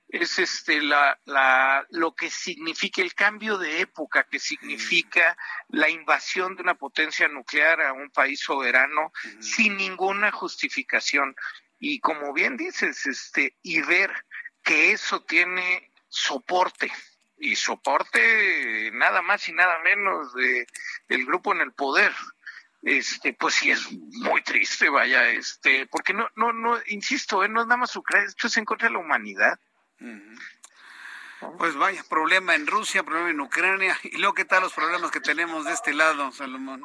[0.10, 6.56] es este la, la lo que significa el cambio de época que significa la invasión
[6.56, 9.12] de una potencia nuclear a un país soberano
[9.42, 11.36] sin ninguna justificación
[11.80, 14.14] y como bien dices este y ver
[14.64, 16.92] que eso tiene soporte
[17.38, 20.68] y soporte nada más y nada menos de
[21.10, 22.14] el grupo en el poder
[22.82, 27.50] este pues sí es muy triste vaya este porque no no no insisto ¿eh?
[27.50, 29.60] no es nada más Ucrania esto es en contra de la humanidad
[30.02, 30.57] Mm-hmm.
[31.57, 35.19] Pues vaya, problema en Rusia, problema en Ucrania, y luego qué tal los problemas que
[35.19, 36.84] tenemos de este lado, Salomón.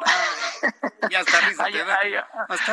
[1.10, 1.70] ya está risa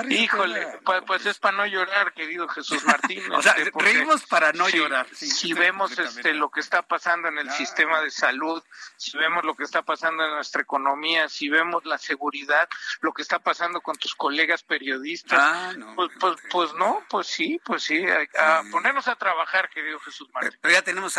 [0.09, 3.23] Híjole, Pues, pues, es para no llorar, querido Jesús Martín.
[3.33, 5.07] o sea, este, reímos para no llorar.
[5.13, 8.63] si vemos este lo que está pasando en el sistema de salud,
[8.97, 12.67] si vemos lo que está pasando en nuestra economía, si vemos la seguridad,
[13.01, 17.59] lo que está pasando con tus colegas periodistas, ah, pues, pues, pues, no, pues sí,
[17.63, 18.03] pues sí,
[18.37, 20.57] a, ponernos a trabajar, querido Jesús Martín.
[20.61, 21.17] Pero ya tenemos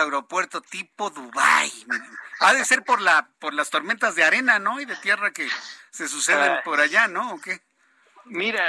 [0.60, 1.70] tipo Dubai.
[2.40, 4.81] Ha de ser por la por las tormentas de arena, ¿no?
[4.81, 5.48] Y de tierra que
[5.90, 6.62] se suceden ah.
[6.64, 7.35] por allá, ¿no?
[7.35, 7.62] ¿O qué?
[8.24, 8.64] Mira,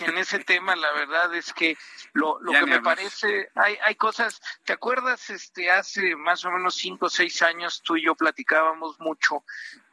[0.00, 1.76] en ese tema la verdad es que
[2.12, 5.30] lo, lo que me parece, hay, hay cosas, ¿te acuerdas?
[5.30, 9.44] Este, hace más o menos cinco o seis años tú y yo platicábamos mucho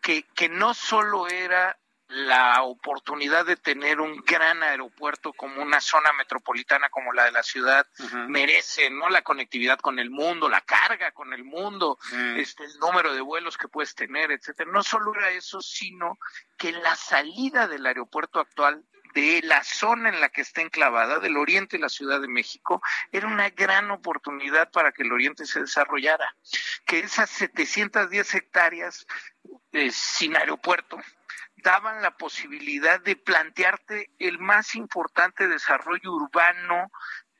[0.02, 6.14] que, que no solo era la oportunidad de tener un gran aeropuerto como una zona
[6.14, 7.88] metropolitana como la de la ciudad
[8.28, 9.10] merece, ¿no?
[9.10, 11.98] La conectividad con el mundo, la carga con el mundo,
[12.38, 14.72] este, el número de vuelos que puedes tener, etcétera.
[14.72, 16.20] No solo era eso, sino
[16.58, 18.84] que la salida del aeropuerto actual
[19.16, 22.82] de la zona en la que está enclavada, del oriente de la Ciudad de México,
[23.14, 26.36] era una gran oportunidad para que el oriente se desarrollara.
[26.86, 29.08] Que esas 710 hectáreas
[29.72, 31.00] eh, sin aeropuerto,
[31.66, 36.92] daban la posibilidad de plantearte el más importante desarrollo urbano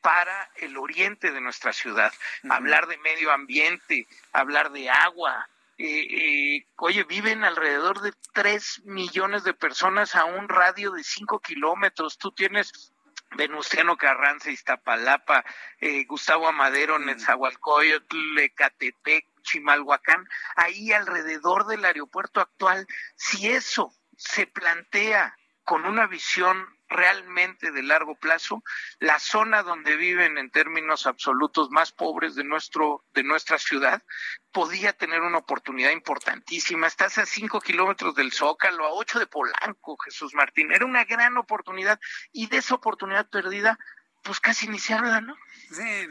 [0.02, 2.12] para el oriente de nuestra ciudad.
[2.50, 5.48] Hablar de medio ambiente, hablar de agua.
[5.78, 11.40] Eh, eh, oye, viven alrededor de 3 millones de personas a un radio de 5
[11.40, 12.18] kilómetros.
[12.18, 12.94] Tú tienes
[13.38, 15.46] Venustiano Carranza, Iztapalapa,
[15.80, 17.06] eh, Gustavo Amadero, mm.
[17.06, 22.88] Netzahualcoyotl, Ecatepec, Chimalhuacán, ahí alrededor del aeropuerto actual.
[23.16, 28.64] Si eso se plantea con una visión realmente de largo plazo,
[29.00, 34.04] la zona donde viven en términos absolutos más pobres de nuestro de nuestra ciudad
[34.52, 36.88] podía tener una oportunidad importantísima.
[36.88, 40.72] Estás a cinco kilómetros del Zócalo, a ocho de Polanco, Jesús Martín.
[40.72, 42.00] Era una gran oportunidad
[42.32, 43.78] y de esa oportunidad perdida,
[44.26, 45.38] pues casi ni se habla, ¿no?
[45.72, 46.08] Sí,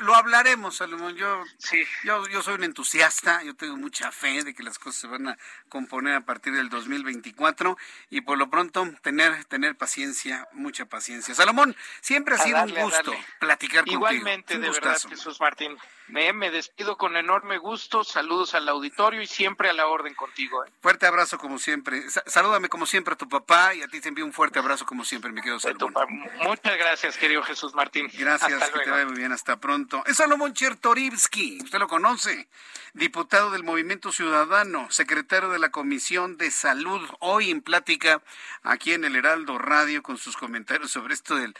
[0.00, 1.16] lo hablaremos, Salomón.
[1.16, 1.82] Yo, sí.
[2.04, 5.28] yo, yo soy un entusiasta, yo tengo mucha fe de que las cosas se van
[5.28, 5.38] a
[5.68, 7.76] componer a partir del 2024
[8.10, 11.34] y por lo pronto tener, tener paciencia, mucha paciencia.
[11.34, 14.10] Salomón, siempre ha sido un gusto platicar contigo.
[14.10, 15.76] Igualmente, de verdad, Jesús Martín.
[16.08, 20.64] Me, me, despido con enorme gusto, saludos al auditorio y siempre a la orden contigo.
[20.64, 20.70] ¿eh?
[20.82, 22.02] Fuerte abrazo como siempre.
[22.26, 25.04] Salúdame como siempre a tu papá y a ti te envío un fuerte abrazo como
[25.04, 25.94] siempre, mi querido Salomón.
[26.42, 28.08] Muchas gracias, querido Jesús Martín.
[28.18, 30.02] Gracias, que te vaya muy bien, hasta pronto.
[30.06, 32.48] Es Salomón Chertorivsky, usted lo conoce,
[32.94, 38.22] diputado del Movimiento Ciudadano, secretario de la Comisión de Salud, hoy en plática
[38.62, 41.54] aquí en el Heraldo Radio con sus comentarios sobre esto del,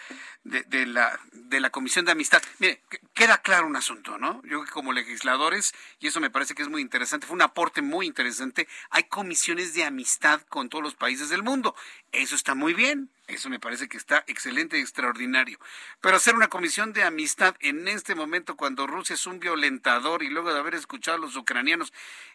[0.44, 2.42] de, la, de la Comisión de Amistad.
[2.58, 2.82] Mire,
[3.14, 4.42] queda claro un asunto, ¿no?
[4.44, 8.06] Yo como legisladores, y eso me parece que es muy interesante, fue un aporte muy
[8.06, 11.74] interesante, hay comisiones de amistad con todos los países del mundo.
[12.12, 15.58] Eso está muy bien, eso me parece que está excelente y extraordinario.
[16.00, 20.28] Pero hacer una comisión de amistad en este momento cuando Rusia es un violentador y
[20.28, 21.92] luego de haber escuchado a los ucranianos,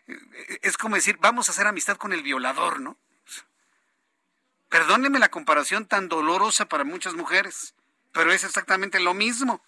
[0.08, 2.98] eh, es como decir, vamos a hacer amistad con el violador, ¿no?
[4.70, 7.76] Perdóneme la comparación tan dolorosa para muchas mujeres,
[8.12, 9.62] pero es exactamente lo mismo.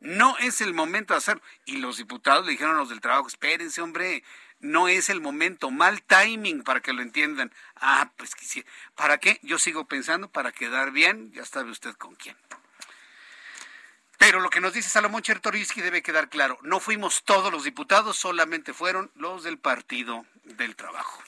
[0.00, 1.42] No es el momento de hacerlo.
[1.66, 4.24] Y los diputados le dijeron a los del trabajo, espérense, hombre,
[4.60, 7.52] no es el momento, mal timing para que lo entiendan.
[7.76, 8.68] Ah, pues quisiera.
[8.94, 9.40] ¿Para qué?
[9.42, 12.36] Yo sigo pensando, para quedar bien, ya sabe usted con quién.
[14.18, 16.58] Pero lo que nos dice Salomón Chertoriski debe quedar claro.
[16.62, 20.26] No fuimos todos los diputados, solamente fueron los del Partido
[20.56, 21.22] del Trabajo.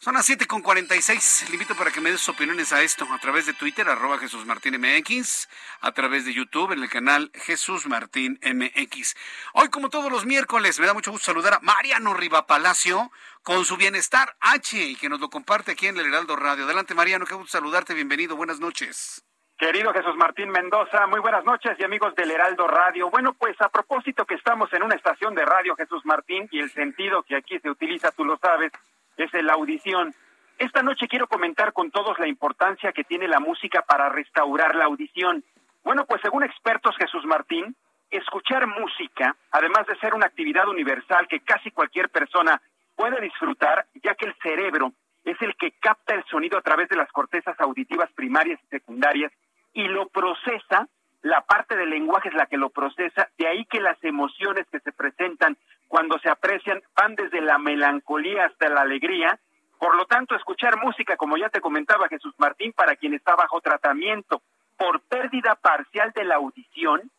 [0.00, 1.46] Son las 7 con 46.
[1.48, 4.18] Le invito para que me des sus opiniones a esto a través de Twitter, arroba
[4.18, 5.48] Jesús Martín MX,
[5.80, 9.14] a través de YouTube en el canal Jesús Martín MX.
[9.54, 13.10] Hoy, como todos los miércoles, me da mucho gusto saludar a Mariano Riva Palacio
[13.42, 16.64] con su bienestar H y que nos lo comparte aquí en el Heraldo Radio.
[16.64, 17.94] Adelante, Mariano, qué gusto saludarte.
[17.94, 18.36] Bienvenido.
[18.36, 19.24] Buenas noches.
[19.58, 23.10] Querido Jesús Martín Mendoza, muy buenas noches y amigos del Heraldo Radio.
[23.10, 26.70] Bueno, pues a propósito que estamos en una estación de radio Jesús Martín y el
[26.70, 28.70] sentido que aquí se utiliza, tú lo sabes,
[29.16, 30.14] es la audición.
[30.58, 34.84] Esta noche quiero comentar con todos la importancia que tiene la música para restaurar la
[34.84, 35.42] audición.
[35.82, 37.74] Bueno, pues según expertos Jesús Martín,
[38.12, 42.62] escuchar música, además de ser una actividad universal que casi cualquier persona
[42.94, 44.92] puede disfrutar, ya que el cerebro
[45.24, 49.32] es el que capta el sonido a través de las cortezas auditivas primarias y secundarias
[49.72, 50.88] y lo procesa,
[51.22, 54.80] la parte del lenguaje es la que lo procesa, de ahí que las emociones que
[54.80, 55.56] se presentan
[55.88, 59.38] cuando se aprecian van desde la melancolía hasta la alegría.
[59.78, 63.60] Por lo tanto, escuchar música, como ya te comentaba Jesús Martín, para quien está bajo
[63.60, 64.42] tratamiento
[64.76, 67.10] por pérdida parcial de la audición,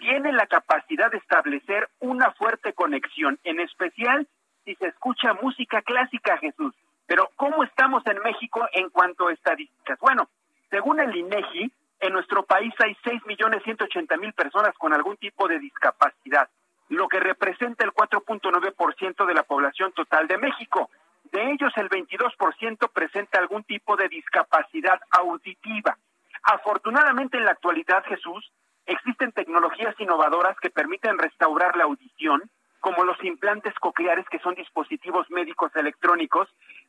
[0.00, 4.26] tiene la capacidad de establecer una fuerte conexión, en especial
[4.64, 6.74] si se escucha música clásica, Jesús.
[7.06, 9.98] Pero ¿cómo estamos en México en cuanto a estadísticas?
[10.00, 10.28] Bueno,
[10.70, 11.70] según el INEGI,
[12.04, 16.48] en nuestro país hay 6.180.000 personas con algún tipo de discapacidad,
[16.90, 20.90] lo que representa el 4.9% de la población total de México.
[21.32, 25.96] De ellos, el 22% presenta algún tipo de discapacidad auditiva.
[26.42, 28.52] Afortunadamente, en la actualidad, Jesús,
[28.84, 32.42] existen tecnologías innovadoras que permiten restaurar la audición,
[32.80, 36.48] como los implantes cocleares, que son dispositivos médicos electrónicos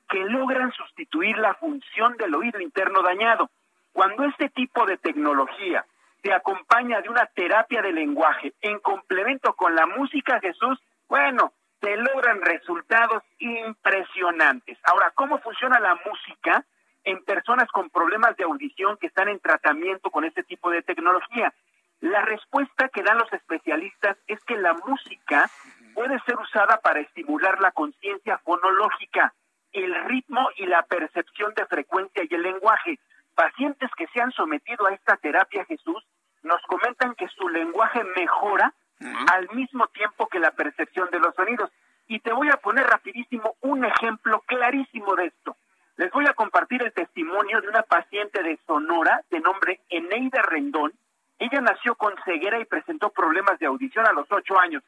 [0.10, 3.50] que logran sustituir la función del oído interno dañado.
[3.96, 5.86] Cuando este tipo de tecnología
[6.22, 10.78] se acompaña de una terapia de lenguaje en complemento con la música, Jesús,
[11.08, 14.78] bueno, se logran resultados impresionantes.
[14.84, 16.66] Ahora, ¿cómo funciona la música
[17.06, 21.54] en personas con problemas de audición que están en tratamiento con este tipo de tecnología?
[22.02, 25.50] La respuesta que dan los especialistas es que la música
[25.94, 29.34] puede ser usada para estimular la conciencia fonológica,
[29.72, 33.00] el ritmo y la percepción de frecuencia y el lenguaje.
[33.36, 36.03] Pacientes que se han sometido a esta terapia, Jesús,
[36.44, 38.74] nos comentan que su lenguaje mejora
[39.32, 41.70] al mismo tiempo que la percepción de los sonidos.
[42.07, 45.57] Y te voy a poner rapidísimo un ejemplo clarísimo de esto.
[45.98, 50.94] Les voy a compartir el testimonio de una paciente de Sonora de nombre Eneida Rendón.
[51.40, 54.84] Ella nació con ceguera y presentó problemas de audición a los ocho años.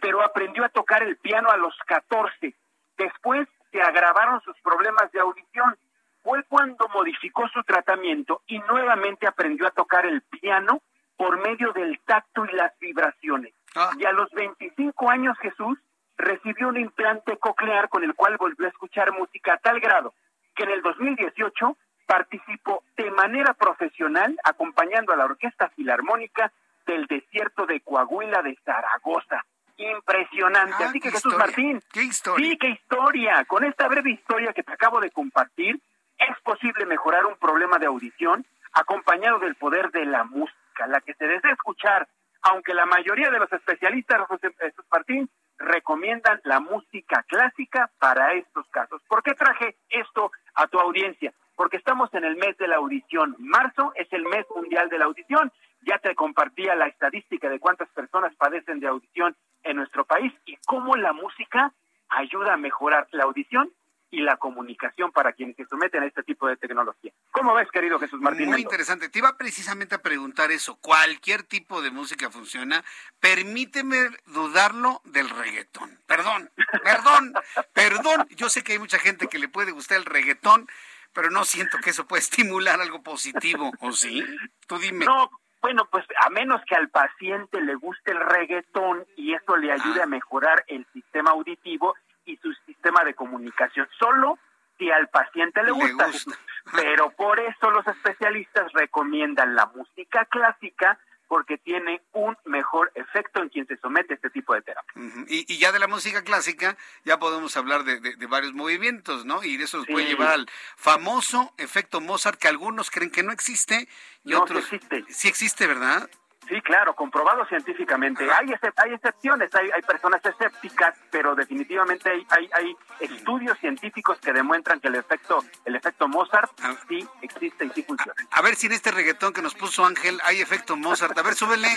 [0.00, 2.54] Pero aprendió a tocar el piano a los 14.
[2.98, 5.76] Después se agravaron sus problemas de audición.
[6.22, 10.80] Fue cuando modificó su tratamiento y nuevamente aprendió a tocar el piano
[11.16, 13.54] por medio del tacto y las vibraciones.
[13.74, 13.90] Ah.
[13.98, 15.78] Y a los 25 años Jesús
[16.16, 20.14] recibió un implante coclear con el cual volvió a escuchar música a tal grado
[20.54, 21.76] que en el 2018
[22.06, 26.52] participó de manera profesional acompañando a la Orquesta Filarmónica
[26.86, 29.44] del Desierto de Coahuila de Zaragoza
[29.76, 30.74] impresionante.
[30.78, 32.50] Ah, Así que Jesús Martín, qué historia.
[32.50, 33.44] Sí, qué historia.
[33.46, 35.80] Con esta breve historia que te acabo de compartir,
[36.28, 41.14] es posible mejorar un problema de audición acompañado del poder de la música, la que
[41.14, 42.08] se desea escuchar,
[42.42, 44.20] aunque la mayoría de los especialistas,
[44.58, 45.28] Jesús Martín,
[45.58, 49.00] recomiendan la música clásica para estos casos.
[49.08, 51.32] ¿Por qué traje esto a tu audiencia?
[51.54, 53.36] Porque estamos en el mes de la audición.
[53.38, 55.52] Marzo es el mes mundial de la audición.
[55.82, 60.56] Ya te compartía la estadística de cuántas personas padecen de audición en nuestro país y
[60.66, 61.72] cómo la música
[62.08, 63.70] ayuda a mejorar la audición
[64.12, 67.10] y la comunicación para quienes se someten a este tipo de tecnología.
[67.30, 68.50] ¿Cómo ves, querido Jesús Martín?
[68.50, 69.08] Muy interesante.
[69.08, 70.76] Te iba precisamente a preguntar eso.
[70.76, 72.84] ¿Cualquier tipo de música funciona?
[73.20, 75.98] Permíteme dudarlo del reggaetón.
[76.06, 76.50] Perdón,
[76.84, 77.32] perdón,
[77.72, 78.28] perdón.
[78.36, 80.68] Yo sé que hay mucha gente que le puede gustar el reggaetón,
[81.14, 84.22] pero no siento que eso pueda estimular algo positivo, ¿o sí?
[84.66, 85.06] Tú dime.
[85.06, 85.30] No,
[85.62, 90.00] bueno, pues a menos que al paciente le guste el reggaetón y eso le ayude
[90.00, 90.04] ah.
[90.04, 93.88] a mejorar el sistema auditivo y su sistema de comunicación.
[93.98, 94.38] Solo
[94.78, 96.10] si al paciente le gusta.
[96.76, 100.98] Pero por eso los especialistas recomiendan la música clásica
[101.32, 104.92] porque tiene un mejor efecto en quien se somete a este tipo de terapia.
[105.28, 109.42] y, ya de la música clásica, ya podemos hablar de, varios movimientos, ¿no?
[109.42, 110.46] Y eso nos puede llevar al
[110.76, 113.88] famoso efecto Mozart, que algunos creen que no existe
[114.24, 115.06] y otros existe.
[115.08, 116.10] sí existe, ¿verdad?
[116.48, 118.24] Sí, claro, comprobado científicamente.
[118.30, 124.32] Hay, hay excepciones, hay, hay personas escépticas, pero definitivamente hay, hay, hay estudios científicos que
[124.32, 126.50] demuestran que el efecto el efecto Mozart
[126.88, 128.14] sí existe y sí funciona.
[128.30, 131.16] A, ver si en este reggaetón que nos puso Ángel hay efecto Mozart.
[131.16, 131.68] A ver, súbele.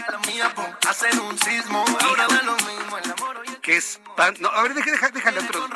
[3.62, 4.02] ¿Qué es?
[4.40, 5.68] No, a ver, déjale, déjale otro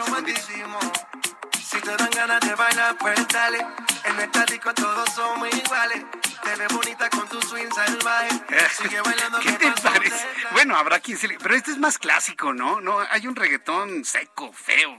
[1.69, 3.59] Si te dan ganas de bailar, pues dale.
[4.03, 6.03] En el tático todos somos iguales.
[6.43, 8.29] Te ves bonita con tu swing salvaje.
[8.81, 9.39] Sigue bailando.
[9.39, 10.25] ¿Qué te parece?
[10.51, 11.37] Bueno, habrá quien se le...
[11.37, 12.81] Pero este es más clásico, ¿no?
[12.81, 14.97] No, hay un reggaetón seco, feo,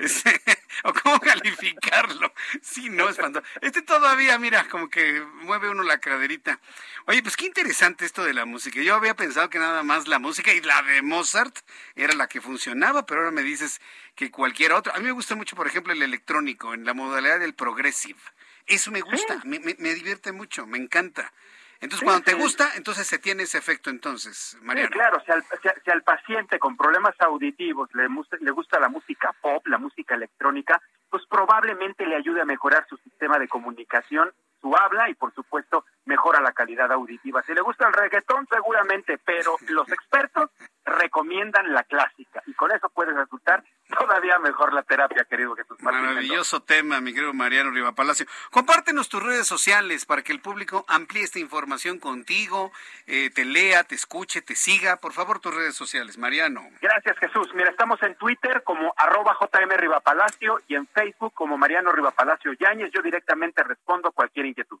[0.84, 2.32] o cómo calificarlo.
[2.62, 3.44] Sí, no, espantoso.
[3.60, 6.60] Este todavía, mira, como que mueve uno la caderita.
[7.06, 8.80] Oye, pues qué interesante esto de la música.
[8.80, 11.58] Yo había pensado que nada más la música y la de Mozart
[11.94, 13.80] era la que funcionaba, pero ahora me dices
[14.14, 14.94] que cualquier otro.
[14.94, 18.20] A mí me gusta mucho, por ejemplo, el electrónico, en la modalidad del progressive.
[18.66, 21.32] Eso me gusta, me, me divierte mucho, me encanta.
[21.80, 24.88] Entonces, cuando te gusta, entonces se tiene ese efecto entonces, Mariano.
[24.88, 25.42] Sí, claro, si al,
[25.82, 28.06] si, al, paciente con problemas auditivos le,
[28.40, 32.98] le gusta la música pop, la música electrónica, pues probablemente le ayude a mejorar su
[32.98, 34.30] sistema de comunicación,
[34.60, 37.42] su habla y por supuesto mejora la calidad auditiva.
[37.44, 40.50] Si le gusta el reggaetón, seguramente, pero los expertos
[40.84, 46.02] recomiendan la clásica y con eso puede resultar todavía mejor la terapia, querido Jesús Martín.
[46.02, 48.26] Maravilloso tema, mi querido Mariano Riva Palacio.
[48.50, 52.72] Compártenos tus redes sociales para que el público amplíe esta información contigo,
[53.06, 54.96] eh, te lea, te escuche, te siga.
[54.96, 56.66] Por favor, tus redes sociales, Mariano.
[56.80, 57.48] Gracias, Jesús.
[57.54, 62.90] Mira, estamos en Twitter como arroba JM Rivapalacio y en Facebook como Mariano Rivapalacio Yáñez.
[62.92, 64.78] Yo directamente respondo cualquier inquietud.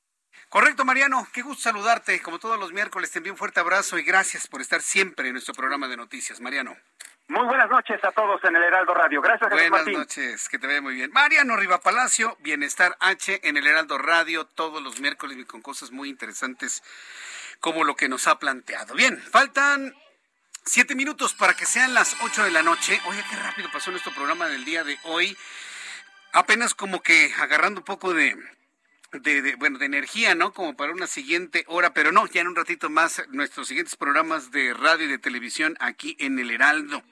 [0.48, 1.26] Correcto, Mariano.
[1.32, 2.20] Qué gusto saludarte.
[2.22, 5.34] Como todos los miércoles, te envío un fuerte abrazo y gracias por estar siempre en
[5.34, 6.76] nuestro programa de noticias, Mariano.
[7.30, 9.22] Muy buenas noches a todos en el Heraldo Radio.
[9.22, 11.12] Gracias, Jesús Buenas noches, que te vea muy bien.
[11.12, 15.92] Mariano Riva Palacio, Bienestar H en el Heraldo Radio todos los miércoles y con cosas
[15.92, 16.82] muy interesantes
[17.60, 18.96] como lo que nos ha planteado.
[18.96, 19.94] Bien, faltan
[20.64, 23.00] siete minutos para que sean las ocho de la noche.
[23.06, 25.38] Oye, qué rápido pasó nuestro programa del día de hoy.
[26.32, 28.36] Apenas como que agarrando un poco de,
[29.12, 30.52] de, bueno, de energía, ¿no?
[30.52, 34.50] Como para una siguiente hora, pero no, ya en un ratito más nuestros siguientes programas
[34.50, 37.02] de radio y de televisión aquí en el Heraldo.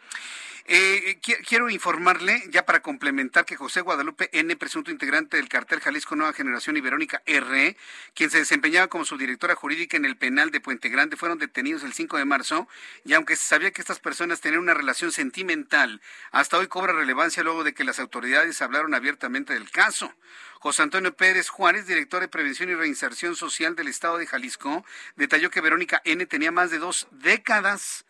[0.70, 6.14] Eh, quiero informarle, ya para complementar, que José Guadalupe N., presunto integrante del cartel Jalisco
[6.14, 7.74] Nueva Generación y Verónica R.,
[8.12, 11.94] quien se desempeñaba como subdirectora jurídica en el penal de Puente Grande, fueron detenidos el
[11.94, 12.68] 5 de marzo
[13.02, 17.42] y aunque se sabía que estas personas tenían una relación sentimental, hasta hoy cobra relevancia
[17.42, 20.12] luego de que las autoridades hablaron abiertamente del caso.
[20.60, 24.84] José Antonio Pérez Juárez, director de Prevención y Reinserción Social del Estado de Jalisco,
[25.16, 26.26] detalló que Verónica N.
[26.26, 28.04] tenía más de dos décadas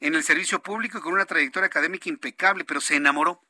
[0.00, 3.42] en el servicio público y con una trayectoria académica impecable, pero se enamoró.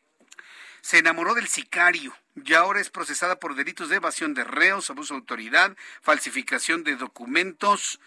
[0.81, 5.15] Se enamoró del sicario y ahora es procesada por delitos de evasión de reos, abuso
[5.15, 8.01] de autoridad, falsificación de documentos.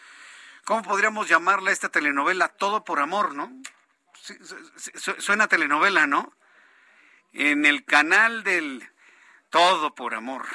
[0.63, 2.49] ¿Cómo podríamos llamarla esta telenovela?
[2.49, 3.51] Todo por amor, ¿no?
[5.19, 6.33] Suena telenovela, ¿no?
[7.33, 8.87] En el canal del
[9.49, 10.45] Todo por amor.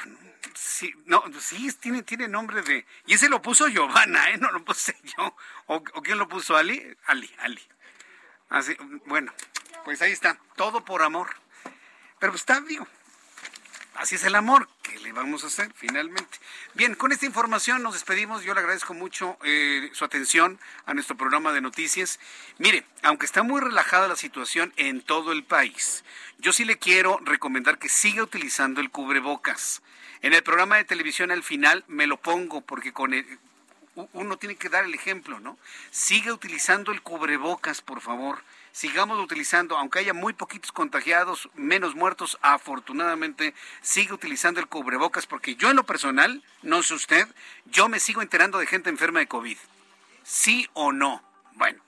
[0.55, 2.85] Sí, no, sí, tiene, tiene nombre de...
[3.05, 4.37] Y ese lo puso Giovanna, ¿eh?
[4.37, 5.35] No lo puse yo.
[5.67, 6.55] ¿O, quién lo puso?
[6.55, 6.95] ¿Ali?
[7.05, 7.61] Ali, Ali.
[8.49, 8.75] Así,
[9.05, 9.33] bueno,
[9.83, 11.35] pues ahí está, todo por amor.
[12.19, 12.87] Pero está, digo,
[13.95, 16.37] así es el amor, ¿qué le vamos a hacer finalmente?
[16.73, 18.43] Bien, con esta información nos despedimos.
[18.43, 22.19] Yo le agradezco mucho eh, su atención a nuestro programa de noticias.
[22.59, 26.03] Mire, aunque está muy relajada la situación en todo el país,
[26.37, 29.81] yo sí le quiero recomendar que siga utilizando el cubrebocas.
[30.23, 33.25] En el programa de televisión al final me lo pongo porque con el,
[34.13, 35.57] uno tiene que dar el ejemplo, ¿no?
[35.91, 38.41] Siga utilizando el cubrebocas, por favor.
[38.71, 45.55] Sigamos utilizando, aunque haya muy poquitos contagiados, menos muertos, afortunadamente, sigue utilizando el cubrebocas, porque
[45.55, 47.27] yo en lo personal, no sé usted,
[47.65, 49.57] yo me sigo enterando de gente enferma de COVID.
[50.23, 51.21] ¿Sí o no?
[51.55, 51.83] Bueno,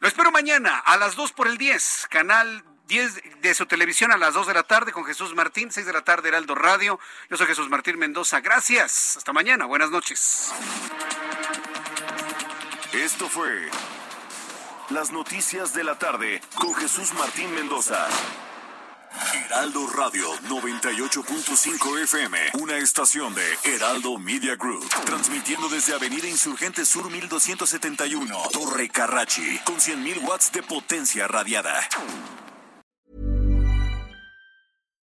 [0.00, 4.16] lo espero mañana a las 2 por el 10, canal 10 de su televisión a
[4.16, 6.98] las 2 de la tarde con Jesús Martín, 6 de la tarde Heraldo Radio.
[7.30, 8.40] Yo soy Jesús Martín Mendoza.
[8.40, 9.16] Gracias.
[9.16, 9.64] Hasta mañana.
[9.66, 10.52] Buenas noches.
[12.92, 13.70] Esto fue
[14.90, 18.08] Las Noticias de la Tarde con Jesús Martín Mendoza.
[19.34, 27.08] Heraldo Radio 98.5 FM, una estación de Heraldo Media Group, transmitiendo desde Avenida Insurgente Sur
[27.08, 31.88] 1271, Torre Carrachi, con 100.000 watts de potencia radiada.